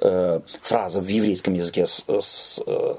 Э, 0.00 0.40
фраза 0.62 1.00
в 1.00 1.08
еврейском 1.08 1.54
языке 1.54 1.86
э, 2.08 2.20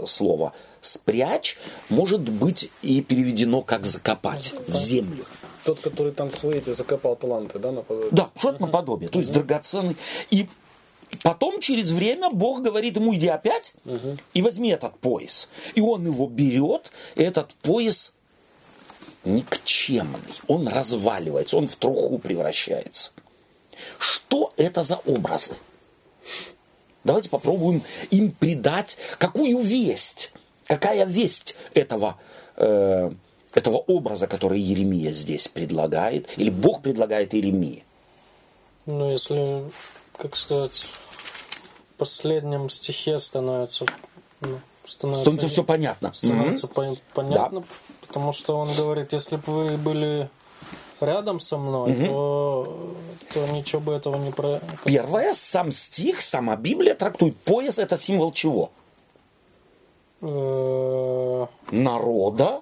слова 0.07 0.53
спрячь 0.81 1.57
может 1.89 2.21
быть 2.21 2.69
и 2.81 3.01
переведено 3.01 3.61
как 3.61 3.85
закопать 3.85 4.53
в 4.67 4.75
землю. 4.75 5.25
Тот, 5.65 5.81
который 5.81 6.11
там 6.11 6.31
свои 6.31 6.59
эти 6.59 6.73
закопал 6.73 7.15
таланты, 7.15 7.57
да, 7.57 7.71
наподобие? 7.71 8.11
Да, 8.11 8.29
что-то 8.37 8.61
наподобие. 8.61 9.09
То 9.09 9.19
есть 9.19 9.31
драгоценный. 9.31 9.97
И 10.29 10.47
потом 11.23 11.59
через 11.59 11.91
время 11.91 12.29
Бог 12.29 12.61
говорит 12.61 12.97
ему, 12.97 13.15
иди 13.15 13.27
опять 13.27 13.73
и 14.33 14.41
возьми 14.41 14.69
этот 14.69 14.97
пояс. 14.99 15.49
И 15.73 15.81
он 15.81 16.05
его 16.05 16.27
берет, 16.27 16.91
и 17.15 17.23
этот 17.23 17.55
пояс 17.55 18.13
никчемный. 19.23 20.19
Он 20.47 20.67
разваливается, 20.67 21.57
он 21.57 21.67
в 21.67 21.75
труху 21.75 22.19
превращается. 22.19 23.11
Что 23.97 24.53
это 24.57 24.83
за 24.83 24.97
образы? 24.97 25.55
Давайте 27.03 27.29
попробуем 27.29 27.83
им 28.11 28.31
придать 28.31 28.97
какую 29.17 29.59
весть, 29.59 30.31
какая 30.67 31.05
весть 31.05 31.55
этого, 31.73 32.17
э, 32.55 33.11
этого 33.55 33.77
образа, 33.77 34.27
который 34.27 34.59
Еремия 34.59 35.11
здесь 35.11 35.47
предлагает, 35.47 36.37
или 36.37 36.49
Бог 36.49 36.81
предлагает 36.81 37.33
Еремии. 37.33 37.83
Ну, 38.85 39.09
если, 39.09 39.63
как 40.17 40.35
сказать, 40.35 40.73
в 40.73 41.97
последнем 41.97 42.69
стихе 42.69 43.17
становится... 43.17 43.85
Ну, 44.41 44.59
становится 44.85 45.47
все 45.47 45.63
понятно. 45.63 46.13
Становится 46.13 46.67
mm-hmm. 46.67 47.01
понятно, 47.13 47.61
да. 47.61 47.65
потому 48.05 48.33
что 48.33 48.57
он 48.57 48.75
говорит, 48.75 49.13
если 49.13 49.37
бы 49.37 49.43
вы 49.47 49.77
были 49.77 50.29
рядом 50.99 51.39
со 51.39 51.57
мной, 51.57 51.91
угу. 51.91 52.05
то, 52.05 52.95
то 53.33 53.47
ничего 53.53 53.81
бы 53.81 53.93
этого 53.93 54.17
не 54.17 54.31
про... 54.31 54.59
Первое, 54.83 55.33
сам 55.33 55.71
стих, 55.71 56.21
сама 56.21 56.55
Библия 56.55 56.93
трактует 56.95 57.35
пояс 57.37 57.79
это 57.79 57.97
символ 57.97 58.31
чего? 58.31 58.71
Э, 60.21 61.47
Народа, 61.71 62.61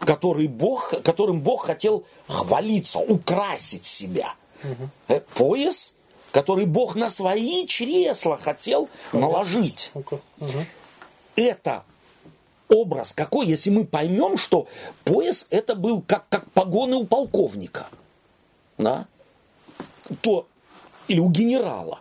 который 0.00 0.46
Бог, 0.46 0.94
которым 1.02 1.40
Бог 1.40 1.66
хотел 1.66 2.04
хвалиться, 2.26 2.98
украсить 2.98 3.86
себя. 3.86 4.34
Угу. 4.62 5.20
Пояс, 5.34 5.94
который 6.32 6.66
Бог 6.66 6.96
на 6.96 7.08
свои 7.08 7.66
чресла 7.66 8.36
хотел 8.36 8.88
наложить. 9.12 9.90
Угу. 9.94 10.12
Это 11.36 11.84
образ 12.68 13.12
какой, 13.12 13.46
если 13.46 13.70
мы 13.70 13.84
поймем, 13.84 14.36
что 14.36 14.66
пояс 15.04 15.46
это 15.50 15.74
был 15.74 16.02
как, 16.02 16.28
как 16.28 16.50
погоны 16.52 16.96
у 16.96 17.06
полковника, 17.06 17.86
да, 18.78 19.06
то, 20.22 20.46
или 21.08 21.20
у 21.20 21.30
генерала, 21.30 22.00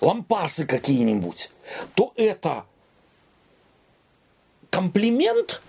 лампасы 0.00 0.66
какие-нибудь, 0.66 1.50
то 1.94 2.12
это 2.16 2.64
комплимент 4.70 5.62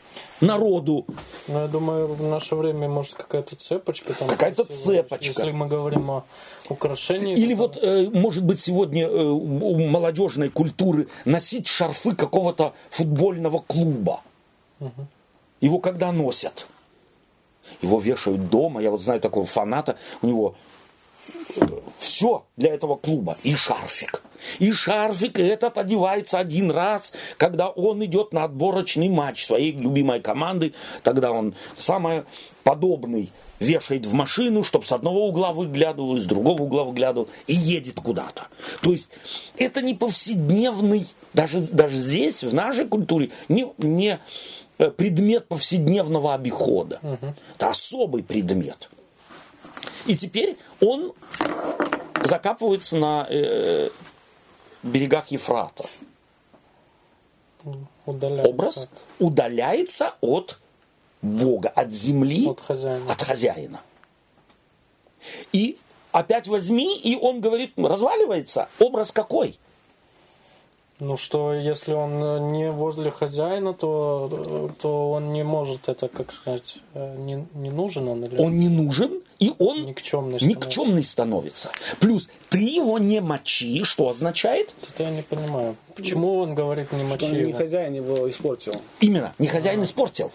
народу. 0.45 1.05
Ну, 1.47 1.61
я 1.61 1.67
думаю, 1.67 2.07
в 2.07 2.21
наше 2.21 2.55
время, 2.55 2.87
может, 2.87 3.15
какая-то 3.15 3.55
цепочка 3.55 4.13
там. 4.13 4.27
Какая-то 4.27 4.63
цепочка. 4.65 5.25
Если 5.25 5.51
мы 5.51 5.67
говорим 5.67 6.09
о 6.11 6.23
украшении. 6.69 7.35
Или 7.35 7.53
вот, 7.53 7.77
э, 7.81 8.09
может 8.13 8.43
быть, 8.43 8.59
сегодня 8.59 9.07
э, 9.07 9.23
у 9.23 9.77
молодежной 9.77 10.49
культуры 10.49 11.07
носить 11.25 11.67
шарфы 11.67 12.15
какого-то 12.15 12.73
футбольного 12.89 13.59
клуба. 13.59 14.21
Угу. 14.79 15.07
Его 15.61 15.79
когда 15.79 16.11
носят? 16.11 16.67
Его 17.81 17.99
вешают 17.99 18.49
дома. 18.49 18.81
Я 18.81 18.91
вот 18.91 19.01
знаю 19.01 19.19
такого 19.19 19.45
фаната, 19.45 19.97
у 20.21 20.27
него 20.27 20.55
все 21.97 22.45
для 22.57 22.73
этого 22.73 22.95
клуба. 22.95 23.37
И 23.43 23.55
шарфик. 23.55 24.21
И 24.59 24.71
шарфик 24.71 25.39
этот 25.39 25.77
одевается 25.77 26.37
один 26.37 26.71
раз, 26.71 27.13
когда 27.37 27.69
он 27.69 28.03
идет 28.05 28.33
на 28.33 28.43
отборочный 28.43 29.09
матч 29.09 29.45
своей 29.45 29.71
любимой 29.71 30.19
команды. 30.19 30.73
Тогда 31.03 31.31
он 31.31 31.55
самый 31.77 32.23
подобный 32.63 33.31
вешает 33.59 34.05
в 34.05 34.13
машину, 34.13 34.63
чтобы 34.63 34.85
с 34.85 34.91
одного 34.91 35.27
угла 35.27 35.53
выглядывал, 35.53 36.17
с 36.17 36.25
другого 36.25 36.63
угла 36.63 36.83
выглядывал 36.83 37.29
и 37.47 37.53
едет 37.53 37.99
куда-то. 38.01 38.47
То 38.81 38.91
есть 38.91 39.09
это 39.57 39.81
не 39.81 39.93
повседневный, 39.93 41.07
даже, 41.33 41.61
даже 41.61 41.95
здесь, 41.95 42.43
в 42.43 42.53
нашей 42.53 42.85
культуре, 42.85 43.29
не, 43.49 43.67
не 43.77 44.19
э, 44.77 44.91
предмет 44.91 45.47
повседневного 45.47 46.33
обихода. 46.33 46.99
Угу. 47.01 47.33
Это 47.55 47.69
особый 47.69 48.23
предмет. 48.23 48.89
И 50.05 50.15
теперь 50.15 50.57
он 50.81 51.13
закапывается 52.23 52.95
на 52.95 53.25
э, 53.29 53.89
берегах 54.83 55.31
Ефрата. 55.31 55.85
Удаляется 58.05 58.49
Образ 58.49 58.89
удаляется 59.19 60.13
от 60.21 60.59
Бога, 61.21 61.69
от 61.69 61.91
земли, 61.91 62.47
от 62.47 62.61
хозяина. 62.61 63.11
от 63.11 63.21
хозяина. 63.21 63.81
И 65.51 65.79
опять 66.11 66.47
возьми, 66.47 66.99
и 66.99 67.15
он 67.15 67.41
говорит, 67.41 67.73
разваливается. 67.77 68.69
Образ 68.79 69.11
какой? 69.11 69.57
Ну 70.99 71.17
что, 71.17 71.53
если 71.53 71.91
он 71.91 72.53
не 72.53 72.71
возле 72.71 73.11
хозяина, 73.11 73.73
то, 73.73 74.71
то 74.81 75.11
он 75.11 75.33
не 75.33 75.43
может 75.43 75.89
это, 75.89 76.07
как 76.07 76.31
сказать, 76.31 76.77
э, 76.93 77.17
не, 77.17 77.45
не 77.53 77.69
нужен 77.69 78.07
он 78.07 78.23
или... 78.23 78.37
Он 78.37 78.57
не 78.57 78.69
нужен, 78.69 79.21
и 79.39 79.51
он 79.59 79.85
никчемный 79.85 80.39
становится. 80.39 80.67
никчемный 80.67 81.03
становится. 81.03 81.69
Плюс 81.99 82.29
ты 82.49 82.59
его 82.59 82.97
не 82.97 83.19
мочи, 83.19 83.83
что 83.83 84.09
означает? 84.09 84.73
Это 84.89 85.03
я 85.03 85.09
не 85.09 85.21
понимаю. 85.21 85.75
Почему 85.95 86.39
он 86.39 86.55
говорит 86.55 86.93
не 86.93 87.03
мочи? 87.03 87.25
Что 87.25 87.35
его? 87.35 87.47
не 87.47 87.53
хозяин 87.53 87.93
его 87.93 88.29
испортил. 88.29 88.75
Именно, 89.01 89.33
не 89.37 89.47
хозяин 89.47 89.81
а. 89.81 89.83
испортил. 89.83 90.31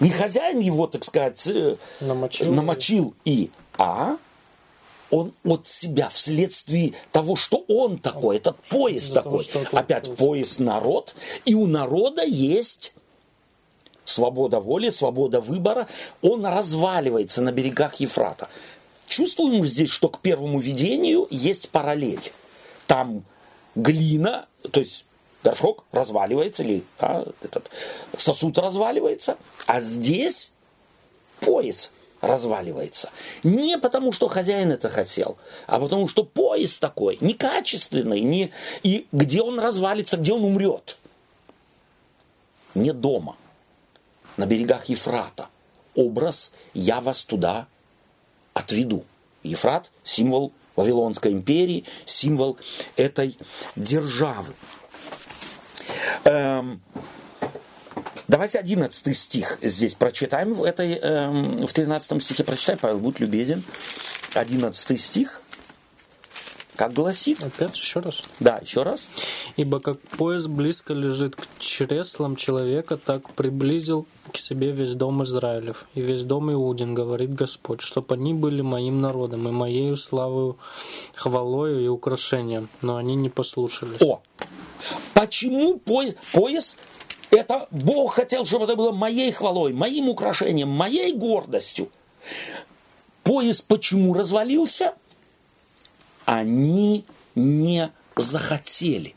Не 0.00 0.10
хозяин 0.10 0.60
его, 0.60 0.86
так 0.86 1.02
сказать, 1.02 1.46
э, 1.46 1.76
намочил, 2.00 2.52
намочил 2.52 3.14
и, 3.24 3.50
а 3.78 4.18
он 5.10 5.32
от 5.44 5.66
себя 5.66 6.08
вследствие 6.08 6.92
того, 7.12 7.36
что 7.36 7.64
он 7.68 7.98
такой, 7.98 8.36
этот 8.36 8.56
пояс 8.68 9.10
такой. 9.10 9.44
Того, 9.44 9.64
Опять 9.72 10.04
пояс. 10.04 10.18
пояс 10.18 10.58
народ, 10.58 11.14
и 11.44 11.54
у 11.54 11.66
народа 11.66 12.24
есть 12.24 12.94
свобода 14.04 14.60
воли, 14.60 14.90
свобода 14.90 15.40
выбора, 15.40 15.88
он 16.22 16.44
разваливается 16.46 17.42
на 17.42 17.52
берегах 17.52 17.96
Ефрата. 17.96 18.48
Чувствуем 19.06 19.64
здесь, 19.64 19.90
что 19.90 20.08
к 20.08 20.20
первому 20.20 20.58
видению 20.58 21.26
есть 21.30 21.68
параллель. 21.70 22.32
Там 22.86 23.24
глина, 23.74 24.46
то 24.70 24.80
есть 24.80 25.06
горшок 25.42 25.84
разваливается, 25.92 26.62
или 26.62 26.82
да, 26.98 27.24
этот 27.42 27.70
сосуд 28.18 28.58
разваливается, 28.58 29.36
а 29.66 29.80
здесь 29.80 30.50
пояс 31.40 31.90
разваливается. 32.26 33.10
Не 33.42 33.78
потому, 33.78 34.12
что 34.12 34.28
хозяин 34.28 34.72
это 34.72 34.88
хотел, 34.88 35.36
а 35.66 35.78
потому, 35.78 36.08
что 36.08 36.24
пояс 36.24 36.78
такой, 36.78 37.18
некачественный, 37.20 38.20
не... 38.20 38.50
и 38.82 39.06
где 39.12 39.42
он 39.42 39.60
развалится, 39.60 40.16
где 40.16 40.32
он 40.32 40.44
умрет. 40.44 40.98
Не 42.74 42.92
дома 42.92 43.36
на 44.36 44.46
берегах 44.46 44.86
Ефрата. 44.86 45.48
Образ 45.94 46.50
«я 46.72 47.00
вас 47.00 47.24
туда 47.24 47.66
отведу». 48.52 49.04
Ефрат– 49.44 49.90
символ 50.04 50.52
Вавилонской 50.74 51.32
империи, 51.32 51.84
символ 52.04 52.58
этой 52.96 53.36
державы. 53.76 54.54
Эм, 56.24 56.82
давайте 58.28 58.58
11 58.58 59.16
стих 59.16 59.58
здесь 59.62 59.94
прочитаем. 59.94 60.54
В, 60.54 60.64
этой, 60.64 60.94
эм, 60.94 61.66
в 61.66 61.72
13 61.72 62.22
стихе 62.22 62.44
прочитай, 62.44 62.76
Павел, 62.76 62.98
будь 62.98 63.20
любезен. 63.20 63.62
11 64.34 65.00
стих. 65.00 65.40
Как 66.76 66.92
гласит? 66.92 67.40
Опять 67.40 67.78
еще 67.78 68.00
раз. 68.00 68.22
Да, 68.40 68.58
еще 68.58 68.82
раз. 68.82 69.06
Ибо 69.56 69.78
как 69.78 70.00
пояс 70.00 70.48
близко 70.48 70.92
лежит 70.92 71.36
к 71.36 71.46
чреслам 71.60 72.34
человека, 72.34 72.96
так 72.96 73.32
приблизил 73.34 74.06
к 74.32 74.38
себе 74.38 74.72
весь 74.72 74.94
дом 74.94 75.22
Израилев 75.22 75.84
и 75.94 76.00
весь 76.00 76.24
дом 76.24 76.52
Иудин, 76.52 76.94
говорит 76.94 77.32
Господь, 77.32 77.80
чтоб 77.80 78.10
они 78.10 78.34
были 78.34 78.60
моим 78.60 79.00
народом 79.00 79.48
и 79.48 79.52
моею 79.52 79.96
славою, 79.96 80.58
хвалою 81.14 81.84
и 81.84 81.86
украшением, 81.86 82.68
но 82.82 82.96
они 82.96 83.14
не 83.14 83.28
послушались. 83.28 84.00
О! 84.00 84.20
Почему 85.14 85.78
пояс? 85.78 86.16
Пояс 86.32 86.76
это 87.34 87.68
Бог 87.70 88.14
хотел, 88.14 88.46
чтобы 88.46 88.64
это 88.64 88.76
было 88.76 88.92
моей 88.92 89.32
хвалой, 89.32 89.72
моим 89.72 90.08
украшением, 90.08 90.68
моей 90.68 91.12
гордостью. 91.12 91.90
Пояс 93.22 93.62
почему 93.62 94.14
развалился? 94.14 94.94
они 96.24 97.04
не 97.34 97.90
захотели. 98.16 99.14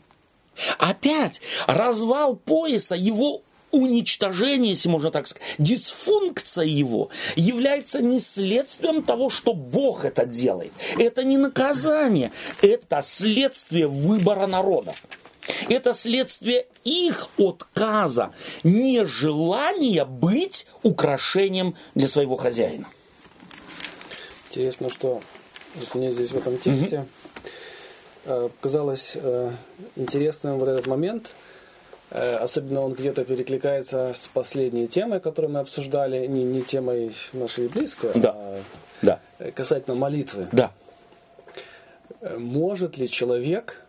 Опять 0.78 1.40
развал 1.66 2.36
пояса, 2.36 2.94
его 2.96 3.42
уничтожение, 3.70 4.70
если 4.70 4.88
можно 4.88 5.10
так 5.10 5.26
сказать, 5.26 5.46
дисфункция 5.58 6.64
его 6.64 7.10
является 7.36 8.00
не 8.00 8.18
следствием 8.18 9.02
того, 9.02 9.28
что 9.28 9.52
Бог 9.52 10.04
это 10.04 10.24
делает. 10.24 10.72
Это 10.98 11.22
не 11.22 11.36
наказание, 11.36 12.32
это 12.62 13.02
следствие 13.02 13.86
выбора 13.86 14.46
народа. 14.46 14.94
Это 15.68 15.94
следствие 15.94 16.66
их 16.84 17.28
отказа, 17.38 18.32
нежелания 18.64 20.04
быть 20.04 20.66
украшением 20.82 21.74
для 21.94 22.08
своего 22.08 22.36
хозяина. 22.36 22.86
Интересно, 24.50 24.90
что 24.90 25.20
вот 25.76 25.94
мне 25.94 26.10
здесь 26.12 26.32
в 26.32 26.36
этом 26.36 26.58
тексте 26.58 27.06
э, 28.24 28.48
показалось 28.60 29.12
э, 29.14 29.50
интересным 29.96 30.58
вот 30.58 30.68
этот 30.68 30.86
момент. 30.86 31.30
Э, 32.10 32.36
особенно 32.36 32.80
он 32.80 32.94
где-то 32.94 33.24
перекликается 33.24 34.12
с 34.14 34.28
последней 34.28 34.88
темой, 34.88 35.20
которую 35.20 35.52
мы 35.52 35.60
обсуждали, 35.60 36.26
не, 36.26 36.44
не 36.44 36.62
темой 36.62 37.14
нашей 37.34 37.68
близкой, 37.68 38.12
Да. 38.14 38.34
а 38.34 38.60
Да, 39.02 39.20
касательно 39.54 39.94
молитвы. 39.94 40.48
да. 40.52 40.72
Может 42.36 42.96
ли 42.98 43.08
человек 43.08 43.82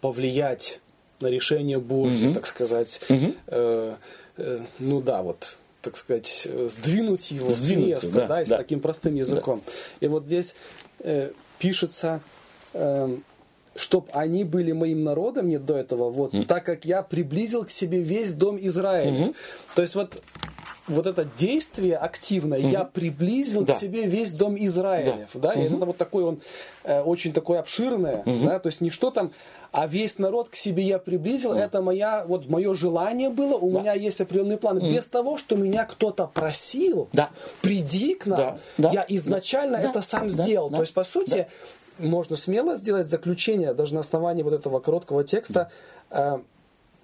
повлиять 0.00 0.80
на 1.20 1.26
решение 1.26 1.78
Божье, 1.78 2.32
так 2.32 2.46
сказать, 2.46 3.00
э, 3.08 3.94
э, 4.36 4.60
ну 4.78 5.00
да, 5.00 5.22
вот, 5.22 5.56
так 5.82 5.96
сказать, 5.96 6.46
э, 6.50 6.68
сдвинуть 6.70 7.30
его 7.30 7.50
Сдвинуть, 7.50 7.98
с 7.98 8.02
места, 8.04 8.16
да, 8.18 8.26
да, 8.26 8.42
и 8.42 8.46
с 8.46 8.48
да. 8.48 8.56
таким 8.58 8.80
простым 8.80 9.14
языком. 9.14 9.62
И 10.00 10.06
вот 10.06 10.26
здесь 10.26 10.54
э, 11.00 11.32
пишется, 11.58 12.20
чтоб 13.74 14.08
они 14.12 14.44
были 14.44 14.72
моим 14.72 15.02
народом, 15.04 15.48
нет 15.48 15.64
до 15.64 15.76
этого, 15.76 16.10
вот, 16.10 16.32
так 16.46 16.64
как 16.64 16.84
я 16.84 17.02
приблизил 17.02 17.64
к 17.64 17.70
себе 17.70 18.00
весь 18.00 18.34
дом 18.34 18.58
Израиля. 18.60 19.32
То 19.74 19.82
есть 19.82 19.94
вот 19.94 20.22
вот 20.88 21.06
это 21.06 21.26
действие 21.38 21.96
активное, 21.96 22.58
я 22.58 22.84
приблизил 22.84 23.64
Да. 23.64 23.74
к 23.74 23.78
себе 23.78 24.06
весь 24.06 24.32
дом 24.32 24.56
Израилев, 24.58 25.28
да, 25.34 25.52
и 25.54 25.62
это 25.64 25.76
вот 25.86 25.96
такой 25.96 26.24
он 26.24 26.40
э, 26.84 27.00
очень 27.02 27.32
такой 27.32 27.58
обширное, 27.58 28.22
да, 28.24 28.58
то 28.58 28.68
есть 28.68 28.80
не 28.80 28.90
что 28.90 29.10
там, 29.10 29.30
а 29.70 29.86
весь 29.86 30.18
народ 30.18 30.48
к 30.48 30.54
себе 30.56 30.82
я 30.82 30.98
приблизил, 30.98 31.52
это 31.52 31.82
моя 31.82 32.24
вот 32.26 32.48
мое 32.48 32.72
желание 32.74 33.28
было, 33.30 33.56
у 33.56 33.70
меня 33.70 33.92
есть 33.92 34.20
определенные 34.20 34.56
планы, 34.58 34.78
без 34.90 35.06
того, 35.06 35.36
что 35.38 35.56
меня 35.56 35.84
кто-то 35.84 36.26
просил, 36.26 37.08
Да. 37.12 37.30
приди 37.60 38.14
к 38.14 38.26
нам, 38.26 38.38
Да, 38.38 38.58
да, 38.78 38.90
я 38.92 39.04
изначально 39.08 39.78
да, 39.82 39.90
это 39.90 40.02
сам 40.02 40.28
да, 40.28 40.42
сделал, 40.42 40.70
да, 40.70 40.76
то 40.78 40.82
есть 40.82 40.94
по 40.94 41.04
сути 41.04 41.46
можно 41.98 42.36
смело 42.36 42.76
сделать 42.76 43.08
заключение 43.08 43.74
даже 43.74 43.94
на 43.94 44.00
основании 44.00 44.42
вот 44.42 44.52
этого 44.54 44.78
короткого 44.80 45.24
текста. 45.24 45.70
э, 46.10 46.38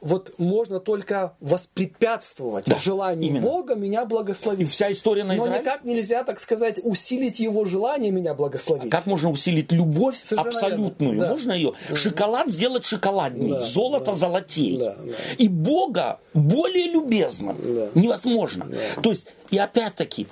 вот 0.05 0.35
можно 0.39 0.81
только 0.81 1.35
воспрепятствовать 1.41 2.67
Да, 2.67 2.79
желанию 2.79 3.31
именно. 3.31 3.41
Бога 3.47 3.75
меня 3.75 4.03
И 4.03 4.07
благословить. 4.07 4.71
вся 4.71 4.93
история 4.93 5.25
на 5.25 5.35
Но 5.35 5.45
Израиль. 5.47 5.61
никак 5.63 5.85
нельзя, 5.85 6.25
так 6.25 6.41
сказать, 6.41 6.81
усилить 6.85 7.41
его 7.41 7.65
желание 7.65 8.13
меня 8.13 8.35
благословить. 8.35 8.91
Как 8.91 9.07
можно 9.07 9.31
усилить 9.31 9.73
любовь 9.73 10.17
Совершенно 10.23 10.49
абсолютную? 10.51 11.13
верно. 11.13 11.27
Да. 11.27 11.31
Можно 11.33 11.53
ее 11.53 11.73
шоколад 11.95 12.51
сделать 12.51 12.85
шоколадней, 12.85 13.49
Да, 13.49 13.61
золото 13.63 14.07
да. 14.13 14.15
золотей. 14.15 14.77
Да, 14.79 14.95
да. 15.03 15.13
И 15.39 15.49
Бога 15.49 16.21
более 16.35 16.87
любезным 16.91 17.57
Да. 17.63 17.89
невозможно. 17.95 18.67
То 19.03 19.11
есть, 19.11 19.27
и 19.51 19.59
опять-таки, 19.59 20.27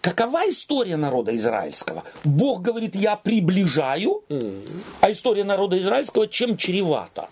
какова 0.00 0.48
история 0.48 0.96
народа 0.96 1.34
израильского? 1.36 2.04
Бог 2.24 2.62
говорит, 2.62 2.94
я 2.94 3.16
приближаю, 3.16 4.22
а 5.00 5.10
история 5.10 5.44
народа 5.44 5.76
израильского 5.78 6.26
чем 6.28 6.56
чревата? 6.56 7.28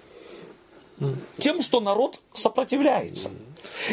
Тем, 1.38 1.60
что 1.60 1.80
народ 1.80 2.20
сопротивляется. 2.34 3.30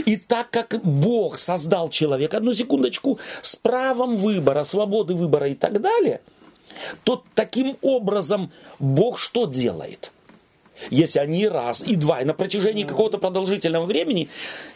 И 0.05 0.17
так 0.17 0.49
как 0.49 0.79
Бог 0.83 1.37
создал 1.37 1.89
человека, 1.89 2.37
одну 2.37 2.53
секундочку, 2.53 3.19
с 3.41 3.55
правом 3.55 4.17
выбора, 4.17 4.63
свободы 4.63 5.13
выбора 5.13 5.47
и 5.49 5.55
так 5.55 5.81
далее, 5.81 6.21
то 7.03 7.23
таким 7.35 7.77
образом 7.81 8.51
Бог 8.79 9.19
что 9.19 9.45
делает? 9.45 10.11
Если 10.89 11.19
они 11.19 11.47
раз 11.47 11.81
и 11.83 11.95
два, 11.95 12.21
и 12.21 12.25
на 12.25 12.33
протяжении 12.33 12.83
какого-то 12.83 13.17
продолжительного 13.17 13.85
времени 13.85 14.27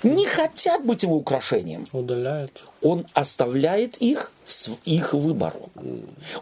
не 0.01 0.25
хотят 0.25 0.85
быть 0.85 1.03
его 1.03 1.15
украшением, 1.17 1.85
Удаляет. 1.91 2.51
он 2.81 3.05
оставляет 3.13 3.97
их 3.97 4.31
с 4.45 4.69
их 4.85 5.13
выбору. 5.13 5.69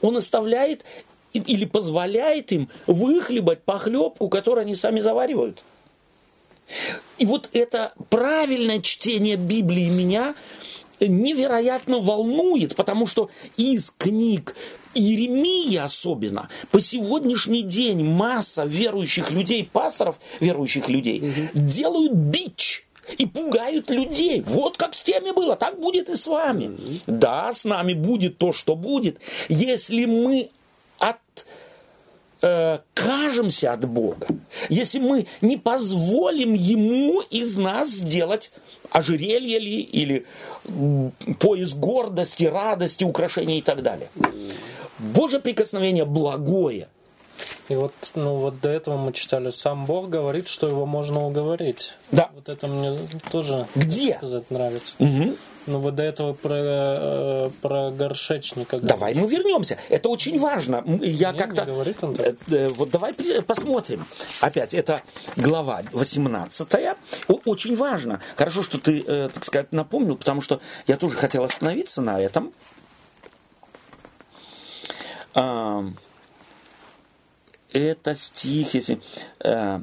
Он 0.02 0.18
оставляет 0.18 0.86
или 1.34 1.66
позволяет 1.66 2.52
им 2.52 2.70
выхлебать 2.86 3.64
похлебку, 3.64 4.30
которую 4.30 4.62
они 4.62 4.76
сами 4.76 5.00
заваривают. 5.00 5.64
И 7.18 7.26
вот 7.26 7.50
это 7.54 7.94
правильное 8.10 8.82
чтение 8.82 9.38
Библии 9.38 9.90
меня 9.90 10.36
невероятно 11.00 12.00
волнует, 12.00 12.76
потому 12.76 13.08
что 13.08 13.30
из 13.56 13.92
книг 13.92 14.56
Иеремии 14.94 15.76
особенно, 15.78 16.50
по 16.72 16.82
сегодняшний 16.82 17.62
день 17.62 18.04
масса 18.04 18.66
верующих 18.66 19.32
людей, 19.32 19.70
пасторов 19.72 20.20
верующих 20.40 20.90
людей, 20.90 21.50
делают 21.54 22.14
бич 22.14 22.88
и 23.18 23.26
пугают 23.26 23.90
людей. 23.90 24.42
Вот 24.42 24.78
как 24.78 24.94
с 24.94 25.04
теми 25.04 25.32
было, 25.32 25.56
так 25.56 25.80
будет 25.80 26.10
и 26.10 26.16
с 26.16 26.28
вами. 26.28 27.02
Да, 27.06 27.54
с 27.54 27.64
нами 27.64 27.94
будет 27.94 28.38
то, 28.38 28.52
что 28.52 28.76
будет, 28.76 29.20
если 29.50 30.06
мы 30.06 30.50
от 30.98 31.18
э, 32.42 32.80
кажемся 32.94 33.74
от 33.74 33.88
Бога, 33.88 34.28
если 34.70 35.00
мы 35.00 35.28
не 35.42 35.58
позволим 35.58 36.54
Ему 36.54 37.22
из 37.30 37.58
нас 37.58 37.90
сделать 37.90 38.52
ожерелье 38.92 39.60
ли, 39.60 39.82
или 39.82 40.26
пояс 41.40 41.74
гордости, 41.74 42.46
радости, 42.46 43.04
украшения 43.04 43.58
и 43.58 43.62
так 43.62 43.82
далее. 43.82 44.10
Божье 45.00 45.40
прикосновение 45.40 46.06
благое. 46.06 46.88
И 47.70 47.76
вот, 47.76 47.94
ну 48.16 48.36
вот 48.38 48.60
до 48.62 48.70
этого 48.70 48.98
мы 48.98 49.14
читали, 49.14 49.50
сам 49.50 49.86
Бог 49.86 50.10
говорит, 50.10 50.48
что 50.48 50.68
его 50.68 50.86
можно 50.86 51.26
уговорить. 51.26 51.98
Да. 52.12 52.30
Вот 52.34 52.48
это 52.50 52.68
мне 52.68 52.98
тоже, 53.32 53.68
Где? 53.76 54.14
сказать, 54.16 54.50
нравится. 54.52 54.96
Мгм. 55.00 55.36
Ну 55.66 55.80
вот 55.80 55.96
до 55.96 56.04
этого 56.04 56.32
про, 56.32 56.56
э, 56.56 57.50
про 57.62 57.92
горшечника. 57.92 58.80
Давай 58.80 59.14
мы 59.16 59.28
вернемся. 59.28 59.78
Это 59.90 60.08
очень 60.08 60.40
важно. 60.40 60.82
Я 61.02 61.34
Не, 61.34 61.38
как-то... 61.38 61.66
не 61.66 61.72
говорит 61.74 61.98
он 62.02 62.16
так. 62.16 62.26
Э, 62.28 62.36
э, 62.48 62.70
Вот 62.70 62.90
давай 62.90 63.14
посмотрим. 63.46 64.06
Опять, 64.40 64.74
это 64.74 65.02
глава 65.36 65.82
18. 65.92 66.68
О- 67.28 67.40
Очень 67.44 67.76
важно. 67.76 68.22
Хорошо, 68.38 68.64
что 68.64 68.78
ты, 68.80 69.02
так 69.02 69.44
сказать, 69.44 69.74
напомнил, 69.74 70.16
потому 70.16 70.40
что 70.40 70.62
я 70.88 70.96
тоже 70.96 71.18
хотел 71.18 71.44
остановиться 71.44 72.02
на 72.02 72.22
этом. 72.22 72.54
Это 77.74 78.16
стих, 78.16 78.74
если... 78.74 79.02
э, 79.40 79.82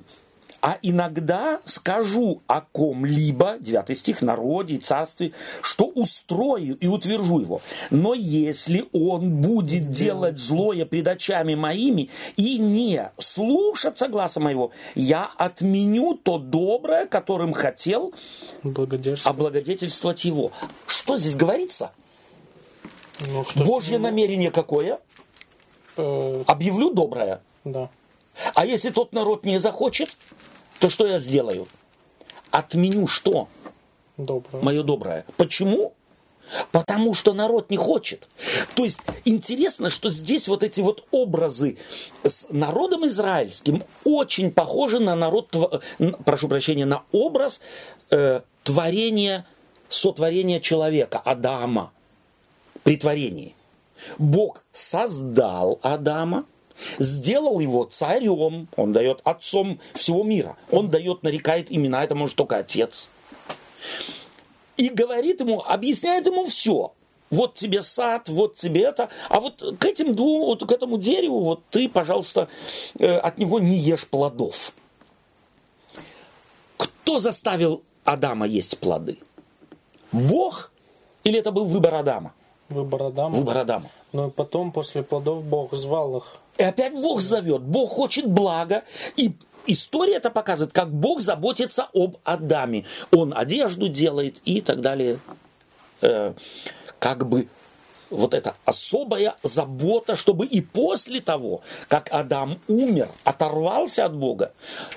а 0.65 0.79
иногда 0.81 1.61
скажу 1.67 2.41
о 2.47 2.63
ком-либо, 2.63 3.59
9 3.61 3.99
стих, 3.99 4.23
народе 4.23 4.77
и 4.77 4.79
царстве, 4.79 5.33
что 5.61 5.85
устрою 5.85 6.79
и 6.79 6.87
утвержу 6.87 7.41
его. 7.41 7.61
Но 7.91 8.15
если 8.15 8.87
он 8.95 9.43
будет 9.43 9.91
делать 9.91 10.39
злое 10.39 10.87
пред 10.87 11.07
очами 11.07 11.55
моими 11.55 12.09
и 12.37 12.57
не 12.59 13.11
слушаться 13.19 14.09
гласа 14.09 14.41
моего, 14.41 14.71
я 14.95 15.29
отменю 15.37 16.15
то 16.15 16.39
доброе, 16.39 17.05
которым 17.05 17.53
хотел 17.53 18.15
Благодетельство. 18.63 19.33
облагодетельствовать 19.33 20.25
его. 20.25 20.51
Что 20.87 21.19
здесь 21.19 21.37
говорится? 21.37 21.93
Ну, 23.27 23.45
что 23.45 23.65
Божье 23.65 23.99
намерение 23.99 24.51
какое? 24.51 24.99
э, 25.99 26.45
Объявлю 26.47 26.95
доброе. 26.95 27.43
Да. 27.65 27.91
А 28.55 28.67
если 28.67 28.91
тот 28.91 29.13
народ 29.13 29.45
не 29.45 29.59
захочет, 29.59 30.17
то 30.81 30.89
что 30.89 31.07
я 31.07 31.19
сделаю? 31.19 31.69
Отменю 32.51 33.07
что? 33.07 33.49
Доброе. 34.17 34.63
Мое 34.63 34.83
доброе. 34.83 35.25
Почему? 35.37 35.95
Потому 36.73 37.15
что 37.15 37.33
народ 37.33 37.71
не 37.71 37.77
хочет. 37.77 38.29
То 38.75 38.85
есть 38.85 39.01
интересно, 39.25 39.89
что 39.89 40.11
здесь 40.11 40.47
вот 40.47 40.63
эти 40.63 40.81
вот 40.81 41.05
образы 41.11 41.79
с 42.23 42.49
народом 42.51 43.07
израильским 43.07 43.83
очень 44.05 44.51
похожи 44.51 45.01
на 45.01 45.17
народ, 45.17 45.57
прошу 46.25 46.49
прощения, 46.49 46.85
на 46.85 47.03
образ 47.13 47.61
э, 48.11 48.43
творения, 48.63 49.47
сотворения 49.89 50.61
человека, 50.61 51.19
Адама, 51.19 51.93
при 52.83 52.99
творении. 52.99 53.55
Бог 54.19 54.63
создал 54.73 55.79
Адама, 55.83 56.45
сделал 56.99 57.61
его 57.61 57.85
царем, 57.85 58.69
он 58.77 58.93
дает 58.93 59.21
отцом 59.25 59.81
всего 59.95 60.25
мира. 60.25 60.57
Он 60.71 60.91
дает, 60.91 61.23
нарекает 61.23 61.71
имена, 61.71 62.05
это 62.05 62.15
может 62.15 62.37
только 62.37 62.57
отец 62.59 63.09
и 64.77 64.89
говорит 64.89 65.41
ему, 65.41 65.63
объясняет 65.63 66.27
ему 66.27 66.45
все. 66.47 66.93
Вот 67.31 67.55
тебе 67.55 67.83
сад, 67.83 68.29
вот 68.29 68.57
тебе 68.57 68.83
это, 68.83 69.09
а 69.29 69.41
вот 69.41 69.77
к 69.79 69.85
этим 69.85 70.15
двум, 70.15 70.43
вот 70.43 70.67
к 70.67 70.71
этому 70.71 70.99
дереву, 70.99 71.41
вот 71.41 71.63
ты, 71.71 71.89
пожалуйста, 71.89 72.49
э, 72.99 73.17
от 73.17 73.39
него 73.39 73.59
не 73.59 73.77
ешь 73.77 74.07
плодов. 74.07 74.73
Кто 76.77 77.19
заставил 77.19 77.83
Адама 78.05 78.47
есть 78.47 78.79
плоды? 78.79 79.19
Бог 80.13 80.71
или 81.25 81.39
это 81.39 81.51
был 81.51 81.65
выбор 81.67 81.95
Адама? 81.95 82.35
Выбор 82.69 83.05
Адама. 83.05 83.35
Выбор 83.35 83.59
Адама. 83.59 83.91
И 84.13 84.31
потом, 84.37 84.71
после 84.71 85.03
плодов, 85.03 85.43
Бог 85.45 85.75
звал 85.75 86.19
их. 86.19 86.37
И 86.59 86.63
опять 86.63 86.93
Бог 86.93 87.21
зовет. 87.21 87.63
Бог 87.63 87.93
хочет 87.93 88.29
блага. 88.29 88.85
И 89.17 89.33
история 89.67 90.17
это 90.17 90.31
показывает, 90.31 90.73
как 90.73 90.93
Бог 90.93 91.21
заботится 91.21 91.89
об 91.93 92.17
Адаме. 92.25 92.85
Он 93.11 93.33
одежду 93.37 93.89
делает 93.89 94.37
и 94.45 94.61
так 94.61 94.81
далее. 94.81 95.19
Э, 96.01 96.35
как 96.99 97.29
бы 97.29 97.49
вот 98.11 98.35
эта 98.35 98.55
особая 98.65 99.35
забота, 99.43 100.17
чтобы 100.17 100.47
и 100.47 100.61
после 100.61 101.21
того, 101.21 101.63
как 101.89 102.09
Адам 102.13 102.61
умер, 102.69 103.11
оторвался 103.25 104.05
от 104.05 104.17
Бога, 104.17 104.53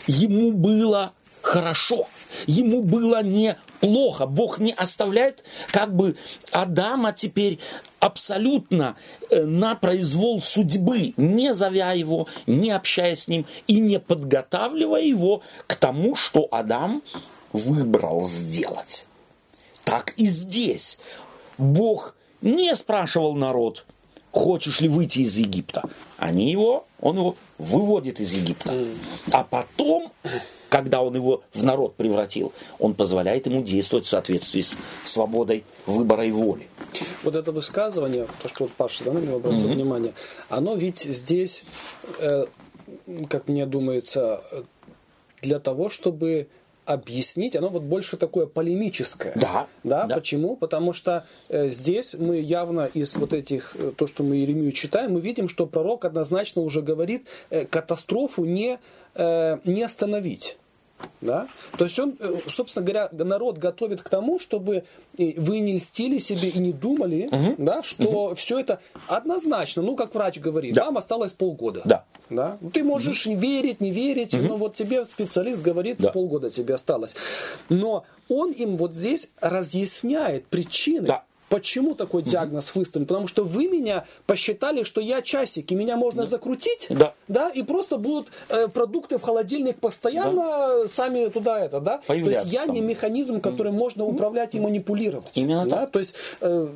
ему 0.06 0.52
было 0.52 1.14
хорошо, 1.48 2.08
ему 2.46 2.84
было 2.84 3.24
неплохо. 3.24 4.26
Бог 4.26 4.60
не 4.60 4.74
оставляет 4.74 5.44
как 5.72 5.96
бы 5.96 6.18
Адама 6.52 7.14
теперь 7.14 7.60
абсолютно 8.00 8.98
э, 9.30 9.44
на 9.44 9.76
произвол 9.76 10.42
судьбы, 10.42 11.14
не 11.16 11.54
зовя 11.54 11.94
его, 11.94 12.28
не 12.48 12.72
общаясь 12.72 13.24
с 13.24 13.28
ним 13.30 13.46
и 13.66 13.80
не 13.80 14.00
подготавливая 14.00 15.04
его 15.04 15.42
к 15.68 15.76
тому, 15.76 16.16
что 16.16 16.48
Адам 16.52 17.02
выбрал 17.54 18.24
сделать. 18.26 19.06
Так 19.86 20.14
и 20.18 20.28
здесь. 20.28 21.00
Бог 21.58 22.16
не 22.42 22.76
спрашивал 22.76 23.34
народ, 23.36 23.86
хочешь 24.32 24.82
ли 24.82 24.90
выйти 24.90 25.20
из 25.20 25.38
Египта. 25.38 25.84
Они 26.18 26.52
его, 26.52 26.86
он 27.00 27.18
его 27.18 27.36
выводит 27.58 28.20
из 28.20 28.34
Египта. 28.34 28.78
А 29.32 29.44
потом, 29.44 30.12
когда 30.70 31.02
он 31.02 31.16
его 31.16 31.44
в 31.54 31.64
народ 31.64 31.96
превратил, 31.96 32.54
он 32.80 32.94
позволяет 32.94 33.46
ему 33.46 33.64
действовать 33.64 34.06
в 34.06 34.10
соответствии 34.10 34.62
с 34.62 34.76
свободой 35.06 35.64
выбора 35.86 36.26
и 36.26 36.32
воли. 36.32 36.68
Вот 37.24 37.36
это 37.36 37.52
высказывание, 37.52 38.28
то, 38.42 38.48
что 38.48 38.66
вот 38.66 38.74
Паша 38.74 39.04
да, 39.04 39.14
на 39.14 39.20
него 39.20 39.38
обратил 39.38 39.68
mm-hmm. 39.70 39.74
внимание, 39.74 40.14
оно 40.50 40.76
ведь 40.76 41.00
здесь, 41.00 41.64
э, 42.20 42.46
как 43.30 43.48
мне 43.48 43.66
думается, 43.66 44.44
для 45.42 45.60
того, 45.60 45.90
чтобы 45.90 46.48
объяснить, 46.88 47.56
оно 47.56 47.70
вот 47.70 47.84
больше 47.84 48.18
такое 48.18 48.46
полемическое. 48.46 49.34
Да. 49.36 49.68
Да, 49.84 50.06
да. 50.06 50.16
почему? 50.16 50.56
Потому 50.56 50.94
что 50.94 51.26
э, 51.50 51.70
здесь 51.70 52.16
мы 52.16 52.38
явно 52.38 52.90
из 52.94 53.16
вот 53.18 53.34
этих, 53.34 53.76
э, 53.76 53.92
то, 53.96 54.08
что 54.08 54.24
мы 54.24 54.38
Иеремию 54.38 54.72
читаем, 54.72 55.14
мы 55.14 55.20
видим, 55.20 55.50
что 55.50 55.68
пророк 55.68 56.06
однозначно 56.06 56.62
уже 56.62 56.82
говорит, 56.82 57.28
э, 57.50 57.66
катастрофу 57.66 58.46
не, 58.46 58.80
э, 59.16 59.58
не 59.66 59.84
остановить. 59.84 60.58
Да? 61.22 61.48
То 61.78 61.86
есть 61.86 62.00
он, 62.00 62.16
э, 62.20 62.36
собственно 62.48 62.86
говоря, 62.86 63.10
народ 63.12 63.58
готовит 63.58 64.02
к 64.02 64.10
тому, 64.10 64.40
чтобы 64.40 64.86
вы 65.18 65.60
не 65.60 65.74
льстили 65.74 66.18
себе 66.20 66.50
и 66.50 66.60
не 66.60 66.72
думали, 66.72 67.28
угу. 67.32 67.56
да, 67.58 67.84
что 67.84 68.06
угу. 68.06 68.36
все 68.36 68.60
это 68.60 68.80
однозначно, 69.08 69.82
ну, 69.82 69.96
как 69.96 70.16
врач 70.16 70.40
говорит, 70.40 70.74
да. 70.74 70.86
вам 70.86 70.98
осталось 70.98 71.34
полгода. 71.34 71.82
Да. 71.86 72.06
Да? 72.30 72.58
Ты 72.74 72.84
можешь 72.84 73.26
угу. 73.28 73.36
верить, 73.36 73.82
не 73.82 73.92
верить, 73.92 74.34
угу. 74.34 74.44
но 74.44 74.58
вот 74.58 74.76
тебе 74.76 75.06
специалист 75.06 75.62
говорит, 75.62 75.98
да. 76.00 76.12
полгода 76.12 76.50
тебе 76.50 76.74
осталось. 76.74 77.16
Но 77.70 78.06
он 78.30 78.52
им 78.52 78.78
вот 78.78 78.94
здесь 78.94 79.32
разъясняет 79.42 80.46
причины. 80.48 81.08
Да. 81.08 81.24
Почему 81.50 81.96
такой 81.96 82.24
диагноз 82.24 82.76
выставлен? 82.76 83.08
Потому 83.08 83.28
что 83.28 83.44
вы 83.44 83.68
меня 83.68 84.06
посчитали, 84.26 84.84
что 84.84 85.00
я 85.00 85.22
часик, 85.22 85.72
и 85.72 85.76
меня 85.76 85.96
можно 85.96 86.26
закрутить, 86.26 86.88
да. 86.90 87.14
Да, 87.30 87.50
и 87.50 87.64
просто 87.64 87.98
будут 87.98 88.28
э, 88.50 88.68
продукты 88.68 89.18
в 89.18 89.22
холодильник 89.22 89.80
постоянно 89.80 90.82
да. 90.82 90.88
сами 90.88 91.28
туда 91.28 91.64
это, 91.64 91.80
да? 91.80 92.02
То 92.06 92.14
есть 92.14 92.52
я 92.52 92.66
там. 92.66 92.76
не 92.76 92.82
механизм, 92.82 93.40
которым 93.40 93.76
можно 93.76 94.04
управлять 94.04 94.56
и 94.56 94.60
манипулировать. 94.60 95.38
Именно 95.38 95.66
да? 95.66 95.78
так. 95.78 95.92
То 95.92 96.00
есть 96.00 96.16
э, 96.42 96.68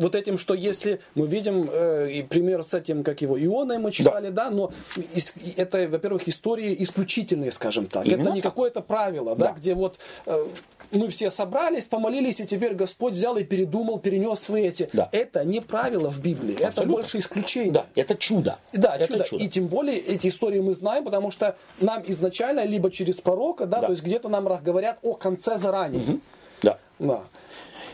вот 0.00 0.14
этим, 0.14 0.38
что 0.38 0.54
если 0.54 1.00
мы 1.14 1.26
видим 1.26 1.68
э, 1.70 2.24
пример 2.28 2.64
с 2.64 2.74
этим, 2.74 3.04
как 3.04 3.20
его 3.20 3.38
Ионой 3.38 3.78
мы 3.78 3.92
читали, 3.92 4.30
да, 4.30 4.44
да 4.44 4.50
но 4.50 4.72
из, 5.14 5.34
это, 5.56 5.88
во-первых, 5.88 6.26
истории 6.28 6.74
исключительные, 6.80 7.52
скажем 7.52 7.86
так. 7.86 8.06
Именно 8.06 8.28
это 8.28 8.30
не 8.32 8.40
какое-то 8.40 8.80
правило, 8.80 9.36
да, 9.36 9.48
да 9.48 9.52
где 9.52 9.74
вот 9.74 9.98
э, 10.26 10.46
мы 10.92 11.08
все 11.08 11.30
собрались, 11.30 11.86
помолились, 11.86 12.40
и 12.40 12.46
теперь 12.46 12.74
Господь 12.74 13.12
взял 13.12 13.36
и 13.36 13.44
передумал, 13.44 13.98
перенес 13.98 14.40
свои 14.40 14.68
эти. 14.68 14.88
Да. 14.92 15.08
Это 15.12 15.44
не 15.44 15.60
правило 15.60 16.10
в 16.10 16.20
Библии, 16.20 16.54
Абсолютно. 16.54 16.80
это 16.80 16.90
больше 16.90 17.18
исключение. 17.18 17.72
Да, 17.72 17.86
это 17.94 18.16
чудо. 18.16 18.58
Да, 18.72 18.96
это 18.96 19.12
чудо. 19.12 19.24
чудо. 19.24 19.44
И 19.44 19.48
тем 19.48 19.66
более 19.66 19.98
эти 19.98 20.28
истории 20.28 20.60
мы 20.60 20.74
знаем, 20.74 21.04
потому 21.04 21.30
что 21.30 21.56
нам 21.80 22.02
изначально, 22.06 22.64
либо 22.64 22.90
через 22.90 23.16
пророка, 23.20 23.66
да, 23.66 23.80
да. 23.80 23.86
то 23.86 23.92
есть 23.92 24.02
где-то 24.02 24.28
нам 24.28 24.46
говорят 24.62 24.98
о 25.02 25.14
конце 25.14 25.58
заранее. 25.58 26.02
Угу. 26.02 26.20
Да. 26.62 26.78
да. 26.98 27.22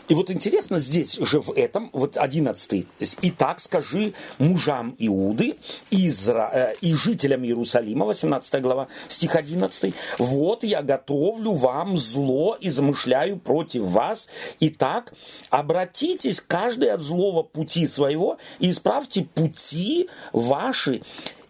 И 0.07 0.15
вот 0.15 0.31
интересно 0.31 0.79
здесь 0.79 1.17
же 1.17 1.41
в 1.41 1.51
этом, 1.51 1.89
вот 1.91 2.15
одиннадцатый, 2.15 2.87
«Итак 3.21 3.59
скажи 3.59 4.13
мужам 4.37 4.95
Иуды 4.99 5.57
Изра, 5.91 6.49
э, 6.53 6.75
и 6.79 6.93
жителям 6.93 7.43
Иерусалима», 7.43 8.05
18 8.05 8.61
глава, 8.61 8.87
стих 9.09 9.35
11, 9.35 9.93
«Вот 10.17 10.63
я 10.63 10.81
готовлю 10.81 11.53
вам 11.53 11.97
зло 11.97 12.57
и 12.59 12.69
замышляю 12.69 13.37
против 13.37 13.83
вас. 13.83 14.29
Итак, 14.61 15.13
обратитесь 15.49 16.39
каждый 16.39 16.91
от 16.91 17.01
злого 17.01 17.43
пути 17.43 17.85
своего 17.85 18.37
и 18.59 18.71
исправьте 18.71 19.23
пути 19.23 20.09
ваши, 20.31 21.01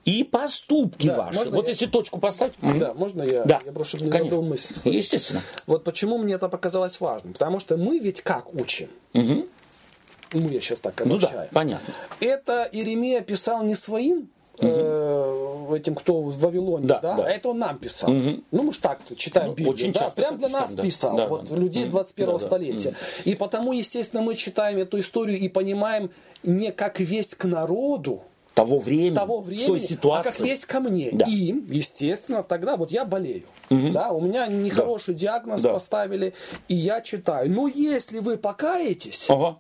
и 0.07 0.23
поступки 0.23 1.07
да, 1.07 1.17
ваши. 1.17 1.49
Вот 1.49 1.65
я... 1.65 1.71
если 1.71 1.85
точку 1.85 2.19
поставить. 2.19 2.53
Да, 2.61 2.93
можно 2.93 3.23
я, 3.23 3.43
да. 3.43 3.59
я 3.65 3.71
просто 3.73 4.03
не 4.03 4.09
забыл 4.09 4.41
мысль. 4.41 4.73
Естественно. 4.85 5.43
Вот 5.67 5.83
почему 5.83 6.17
мне 6.17 6.35
это 6.35 6.47
показалось 6.47 6.99
важным. 7.01 7.33
Потому 7.33 7.59
что 7.59 7.75
мы 7.75 7.99
ведь 7.99 8.21
как 8.21 8.53
учим? 8.53 8.87
Угу. 9.13 9.47
Ну, 10.33 10.49
я 10.49 10.61
сейчас 10.61 10.79
так 10.79 10.99
обучаю. 11.01 11.31
Ну 11.33 11.39
да, 11.39 11.47
понятно. 11.51 11.93
Это 12.21 12.69
Иеремия 12.71 13.19
писал 13.19 13.63
не 13.63 13.75
своим 13.75 14.29
угу. 14.59 15.75
этим, 15.75 15.93
кто 15.95 16.21
в 16.21 16.39
Вавилоне, 16.39 16.87
да, 16.87 16.99
да? 16.99 17.17
да. 17.17 17.25
А 17.25 17.29
это 17.29 17.49
он 17.49 17.59
нам 17.59 17.77
писал. 17.77 18.09
Угу. 18.09 18.43
Ну, 18.51 18.63
мы 18.63 18.71
же 18.71 18.79
так 18.79 18.99
читаем 19.17 19.49
ну, 19.49 19.53
Библию. 19.55 19.73
Очень 19.73 19.91
да? 19.91 19.99
часто. 19.99 20.21
Прям 20.21 20.37
для 20.37 20.47
нас 20.47 20.71
да. 20.71 20.83
писал, 20.83 21.17
да, 21.17 21.27
вот 21.27 21.49
да, 21.49 21.55
людей 21.57 21.83
да. 21.83 21.91
21 21.91 22.29
да, 22.29 22.39
столетия. 22.39 22.91
Да. 22.91 22.97
И 23.29 23.35
потому, 23.35 23.73
естественно, 23.73 24.21
мы 24.21 24.35
читаем 24.35 24.77
эту 24.77 25.01
историю 25.01 25.37
и 25.37 25.49
понимаем 25.49 26.11
не 26.43 26.71
как 26.71 27.01
весть 27.01 27.35
к 27.35 27.43
народу, 27.43 28.23
того 28.57 28.79
времени, 28.79 29.15
того 29.15 29.41
времени, 29.41 29.67
той 29.67 29.79
ситуации. 29.79 30.29
а 30.29 30.31
как 30.31 30.39
есть 30.39 30.65
ко 30.65 30.79
мне. 30.79 31.09
Да. 31.11 31.27
И, 31.27 31.53
естественно, 31.69 32.41
тогда 32.41 32.75
вот 32.75 32.91
я 32.91 33.05
болею. 33.05 33.43
Угу. 33.69 33.89
Да, 33.91 34.09
у 34.09 34.19
меня 34.19 34.47
нехороший 34.47 35.13
да. 35.13 35.19
диагноз 35.19 35.61
да. 35.61 35.73
поставили, 35.73 36.33
и 36.67 36.75
я 36.75 37.01
читаю. 37.01 37.51
Но 37.51 37.67
если 37.67 38.19
вы 38.19 38.37
покаетесь, 38.37 39.27
ага 39.29 39.57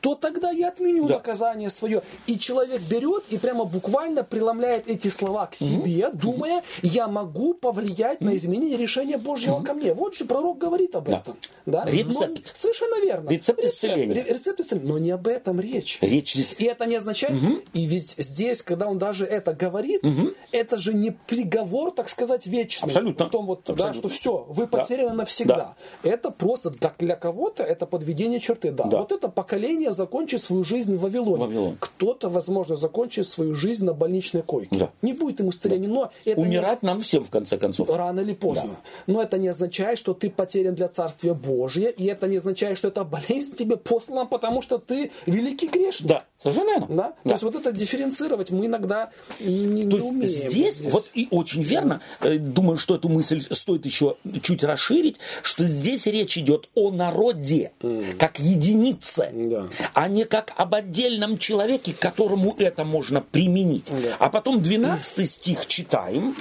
то 0.00 0.14
тогда 0.14 0.50
я 0.50 0.68
отменю 0.68 1.06
да. 1.06 1.14
наказание 1.14 1.70
свое. 1.70 2.02
И 2.26 2.38
человек 2.38 2.80
берет 2.82 3.24
и 3.30 3.38
прямо 3.38 3.64
буквально 3.64 4.24
преломляет 4.24 4.88
эти 4.88 5.08
слова 5.08 5.46
к 5.46 5.54
себе, 5.54 6.08
угу. 6.08 6.18
думая, 6.18 6.62
я 6.82 7.08
могу 7.08 7.54
повлиять 7.54 8.20
угу. 8.20 8.30
на 8.30 8.36
изменение 8.36 8.76
решения 8.76 9.18
Божьего 9.18 9.56
угу. 9.56 9.64
ко 9.64 9.74
мне. 9.74 9.94
Вот 9.94 10.16
же 10.16 10.24
пророк 10.24 10.58
говорит 10.58 10.94
об 10.96 11.08
этом. 11.08 11.36
Да. 11.66 11.84
Да? 11.84 11.84
Рецепт. 11.86 12.18
Но, 12.18 12.52
совершенно 12.54 13.00
верно. 13.04 13.30
Рецепт, 13.30 13.60
рецепт 13.60 13.74
исцеления. 13.74 14.22
Рецепт 14.22 14.60
исцеления. 14.60 14.88
Но 14.88 14.98
не 14.98 15.10
об 15.10 15.26
этом 15.26 15.60
речь. 15.60 15.98
Речь 16.00 16.32
здесь... 16.34 16.56
И 16.58 16.64
это 16.64 16.86
не 16.86 16.96
означает... 16.96 17.34
Угу. 17.34 17.60
И 17.72 17.86
ведь 17.86 18.14
здесь, 18.18 18.62
когда 18.62 18.88
он 18.88 18.98
даже 18.98 19.24
это 19.26 19.52
говорит, 19.52 20.04
угу. 20.04 20.32
это 20.50 20.76
же 20.76 20.94
не 20.94 21.10
приговор, 21.10 21.92
так 21.92 22.08
сказать, 22.08 22.46
вечный. 22.46 22.88
Абсолютно. 22.88 23.26
В 23.26 23.30
том 23.30 23.46
вот, 23.46 23.60
Абсолютно. 23.60 23.86
Да, 23.86 23.94
что 23.94 24.08
все, 24.08 24.46
вы 24.48 24.66
потеряны 24.66 25.10
да. 25.10 25.14
навсегда. 25.14 25.74
Да. 26.02 26.10
Это 26.10 26.30
просто 26.30 26.70
для 26.98 27.16
кого-то 27.16 27.62
это 27.62 27.86
подведение 27.86 28.40
черты. 28.40 28.72
Да. 28.72 28.84
да. 28.84 28.98
Вот 28.98 29.12
это 29.12 29.28
поколение 29.28 29.61
закончит 29.90 30.42
свою 30.42 30.64
жизнь 30.64 30.96
в 30.96 31.00
Вавилоне. 31.00 31.44
Вавилон. 31.44 31.76
Кто-то, 31.80 32.28
возможно, 32.28 32.76
закончит 32.76 33.26
свою 33.26 33.54
жизнь 33.54 33.84
на 33.84 33.92
больничной 33.92 34.42
койке. 34.42 34.76
Да. 34.76 34.90
Не 35.02 35.12
будет 35.12 35.40
ему 35.40 35.50
исцеления. 35.50 35.88
Да. 35.88 36.10
Умирать 36.36 36.82
не... 36.82 36.86
нам 36.88 37.00
всем, 37.00 37.24
в 37.24 37.30
конце 37.30 37.58
концов. 37.58 37.88
Рано 37.90 38.20
или 38.20 38.34
поздно. 38.34 38.70
Да. 39.06 39.12
Но 39.12 39.22
это 39.22 39.38
не 39.38 39.48
означает, 39.48 39.98
что 39.98 40.14
ты 40.14 40.30
потерян 40.30 40.74
для 40.74 40.88
Царствия 40.88 41.34
Божия. 41.34 41.88
И 41.88 42.06
это 42.06 42.26
не 42.26 42.38
означает, 42.38 42.78
что 42.78 42.88
эта 42.88 43.04
болезнь 43.28 43.54
тебе 43.56 43.76
послана, 43.76 44.26
потому 44.26 44.62
что 44.62 44.78
ты 44.78 45.10
великий 45.26 45.68
грешник. 45.68 46.08
Да, 46.08 46.24
совершенно 46.42 46.70
верно. 46.70 46.86
Да? 46.88 46.94
Да. 46.96 47.14
То 47.24 47.30
есть 47.30 47.42
вот 47.42 47.54
это 47.54 47.72
дифференцировать 47.72 48.50
мы 48.50 48.66
иногда 48.66 49.10
не, 49.40 49.88
То 49.88 49.98
не 49.98 50.08
умеем. 50.08 50.26
Здесь, 50.26 50.76
здесь, 50.76 50.92
вот 50.92 51.08
и 51.14 51.28
очень 51.30 51.62
верно. 51.62 52.00
Э, 52.20 52.38
думаю, 52.38 52.76
что 52.76 52.94
эту 52.94 53.08
мысль 53.08 53.40
стоит 53.40 53.86
еще 53.86 54.16
чуть 54.42 54.64
расширить, 54.64 55.16
что 55.42 55.64
здесь 55.64 56.06
речь 56.06 56.38
идет 56.38 56.68
о 56.74 56.90
народе, 56.90 57.72
mm. 57.80 58.16
как 58.16 58.38
единице, 58.38 59.30
да. 59.52 59.68
а 59.94 60.08
не 60.08 60.24
как 60.24 60.52
об 60.56 60.74
отдельном 60.74 61.38
человеке, 61.38 61.92
к 61.92 61.98
которому 61.98 62.54
это 62.58 62.84
можно 62.84 63.20
применить. 63.20 63.90
Да. 63.90 64.16
А 64.18 64.28
потом 64.30 64.62
12 64.62 65.28
стих 65.28 65.66
читаем. 65.66 66.34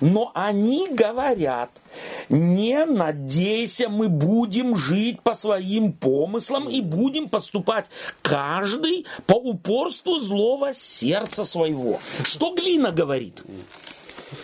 Но 0.00 0.30
они 0.34 0.88
говорят, 0.90 1.70
не 2.28 2.84
надейся, 2.84 3.88
мы 3.88 4.08
будем 4.08 4.76
жить 4.76 5.20
по 5.22 5.34
своим 5.34 5.92
помыслам 5.92 6.68
и 6.68 6.80
будем 6.80 7.28
поступать 7.28 7.86
каждый 8.22 9.06
по 9.26 9.34
упорству 9.34 10.20
злого 10.20 10.72
сердца 10.74 11.44
своего. 11.44 12.00
Что 12.22 12.54
глина 12.54 12.92
говорит? 12.92 13.42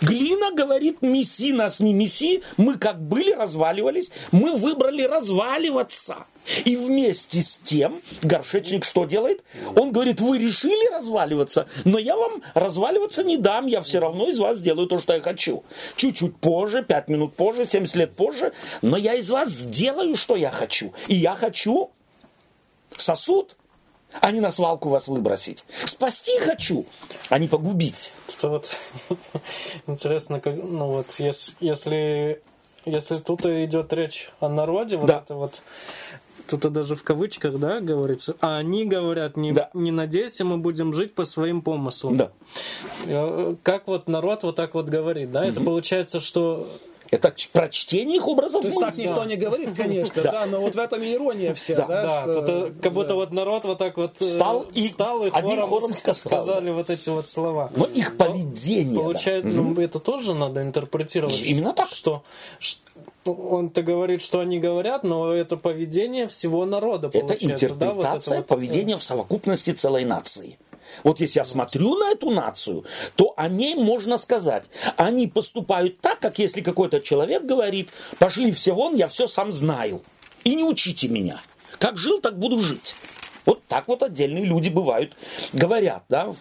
Глина 0.01 0.51
говорит, 0.51 1.01
меси 1.01 1.51
нас, 1.51 1.79
не 1.79 1.93
меси. 1.93 2.41
Мы 2.57 2.77
как 2.77 3.01
были, 3.01 3.31
разваливались. 3.31 4.11
Мы 4.31 4.55
выбрали 4.55 5.03
разваливаться. 5.03 6.25
И 6.65 6.75
вместе 6.75 7.41
с 7.41 7.59
тем 7.63 8.01
горшечник 8.23 8.85
что 8.85 9.05
делает? 9.05 9.43
Он 9.75 9.91
говорит, 9.91 10.19
вы 10.19 10.39
решили 10.39 10.91
разваливаться, 10.91 11.67
но 11.85 11.99
я 11.99 12.15
вам 12.15 12.41
разваливаться 12.55 13.23
не 13.23 13.37
дам, 13.37 13.67
я 13.67 13.81
все 13.83 13.99
равно 13.99 14.27
из 14.29 14.39
вас 14.39 14.57
сделаю 14.57 14.87
то, 14.87 14.99
что 14.99 15.13
я 15.13 15.21
хочу. 15.21 15.63
Чуть-чуть 15.95 16.37
позже, 16.37 16.83
пять 16.83 17.07
минут 17.07 17.35
позже, 17.35 17.67
70 17.67 17.95
лет 17.97 18.15
позже, 18.15 18.51
но 18.81 18.97
я 18.97 19.13
из 19.13 19.29
вас 19.29 19.49
сделаю, 19.49 20.15
что 20.15 20.35
я 20.35 20.49
хочу. 20.49 20.93
И 21.07 21.15
я 21.15 21.35
хочу 21.35 21.91
сосуд, 22.97 23.55
а 24.21 24.31
не 24.31 24.39
на 24.39 24.51
свалку 24.51 24.89
вас 24.89 25.07
выбросить. 25.07 25.63
Спасти 25.85 26.37
хочу, 26.39 26.85
а 27.29 27.39
не 27.39 27.47
погубить. 27.47 28.11
Это 28.37 28.49
вот 28.49 28.69
интересно, 29.87 30.39
как, 30.39 30.55
ну 30.55 30.87
вот, 30.87 31.07
если, 31.19 31.53
если, 31.59 32.41
если 32.85 33.17
тут 33.17 33.45
идет 33.45 33.93
речь 33.93 34.29
о 34.39 34.49
народе, 34.49 34.97
вот 34.97 35.07
Да. 35.07 35.21
это 35.23 35.35
вот 35.35 35.61
Тут 36.47 36.61
даже 36.73 36.95
в 36.95 37.03
кавычках, 37.03 37.59
да, 37.59 37.79
говорится. 37.79 38.35
А 38.41 38.57
они 38.57 38.83
говорят, 38.85 39.37
не, 39.37 39.51
Да. 39.51 39.69
не 39.75 39.91
надейся, 39.91 40.43
мы 40.45 40.57
будем 40.57 40.93
жить 40.95 41.13
по 41.13 41.23
своим 41.23 41.61
помыслам. 41.61 42.17
Да. 42.17 42.31
Э, 43.05 43.55
Как 43.61 43.85
вот 43.85 44.07
народ 44.07 44.41
вот 44.41 44.55
так 44.55 44.73
вот 44.73 44.87
говорит, 44.89 45.31
да? 45.31 45.45
Это 45.45 45.61
получается, 45.61 46.19
что 46.19 46.67
Это 47.11 47.31
ч- 47.31 47.49
прочтение 47.51 48.17
их 48.17 48.27
образов 48.27 48.61
То 48.61 48.67
есть 48.67 48.79
так 48.79 48.89
мысли. 48.89 49.03
никто 49.07 49.23
не 49.25 49.35
говорит, 49.35 49.69
конечно, 49.77 50.21
да, 50.23 50.45
но 50.45 50.61
вот 50.61 50.75
в 50.75 50.79
этом 50.79 51.01
и 51.01 51.13
ирония 51.13 51.53
вся, 51.53 51.75
Да. 51.75 51.85
да, 51.87 52.25
Да, 52.25 52.33
что- 52.33 52.67
э, 52.67 52.71
как 52.81 52.93
будто 52.93 53.15
вот 53.15 53.31
народ 53.31 53.65
вот 53.65 53.77
так 53.77 53.97
вот 53.97 54.21
э, 54.21 54.25
Встал 54.25 54.65
и 54.73 54.87
встал 54.87 55.25
и 55.25 55.29
хором, 55.29 55.67
хором 55.67 55.93
сказал. 55.95 56.15
сказали 56.15 56.69
вот 56.71 56.89
эти 56.89 57.09
вот 57.09 57.27
слова. 57.29 57.71
Но 57.75 57.85
их 57.85 58.15
поведение. 58.17 58.95
да. 58.97 59.03
Получается, 59.03 59.49
ну, 59.49 59.81
это 59.81 59.99
тоже 59.99 60.33
надо 60.33 60.61
интерпретировать. 60.61 61.41
Именно 61.41 61.73
так. 61.73 61.89
Что, 61.89 62.23
что 62.59 62.81
он-то 63.25 63.81
говорит, 63.81 64.21
что 64.21 64.39
они 64.39 64.59
говорят, 64.59 65.03
но 65.03 65.31
это 65.33 65.57
поведение 65.57 66.27
всего 66.27 66.65
народа 66.65 67.07
Это 67.07 67.19
получается. 67.19 67.49
да, 67.69 67.73
вот 67.73 67.75
это 67.75 67.85
интерпретация 67.85 68.37
вот, 68.37 68.45
э, 68.45 68.47
поведения 68.47 68.97
в 68.97 69.03
совокупности 69.03 69.71
целой 69.71 70.05
нации. 70.05 70.57
Вот 71.03 71.19
если 71.19 71.39
я 71.39 71.45
смотрю 71.45 71.95
на 71.95 72.11
эту 72.11 72.29
нацию, 72.29 72.85
то 73.15 73.33
о 73.37 73.47
ней 73.47 73.75
можно 73.75 74.17
сказать. 74.17 74.63
Они 74.97 75.27
поступают 75.27 75.99
так, 75.99 76.19
как 76.19 76.39
если 76.39 76.61
какой-то 76.61 76.99
человек 77.01 77.43
говорит, 77.43 77.89
пошли 78.17 78.51
все 78.51 78.73
вон, 78.73 78.95
я 78.95 79.07
все 79.07 79.27
сам 79.27 79.51
знаю. 79.51 80.01
И 80.43 80.55
не 80.55 80.63
учите 80.63 81.07
меня. 81.07 81.41
Как 81.77 81.97
жил, 81.97 82.19
так 82.19 82.37
буду 82.37 82.59
жить. 82.59 82.95
Вот 83.45 83.63
так 83.67 83.87
вот 83.87 84.03
отдельные 84.03 84.45
люди 84.45 84.69
бывают, 84.69 85.15
говорят, 85.53 86.03
да, 86.07 86.31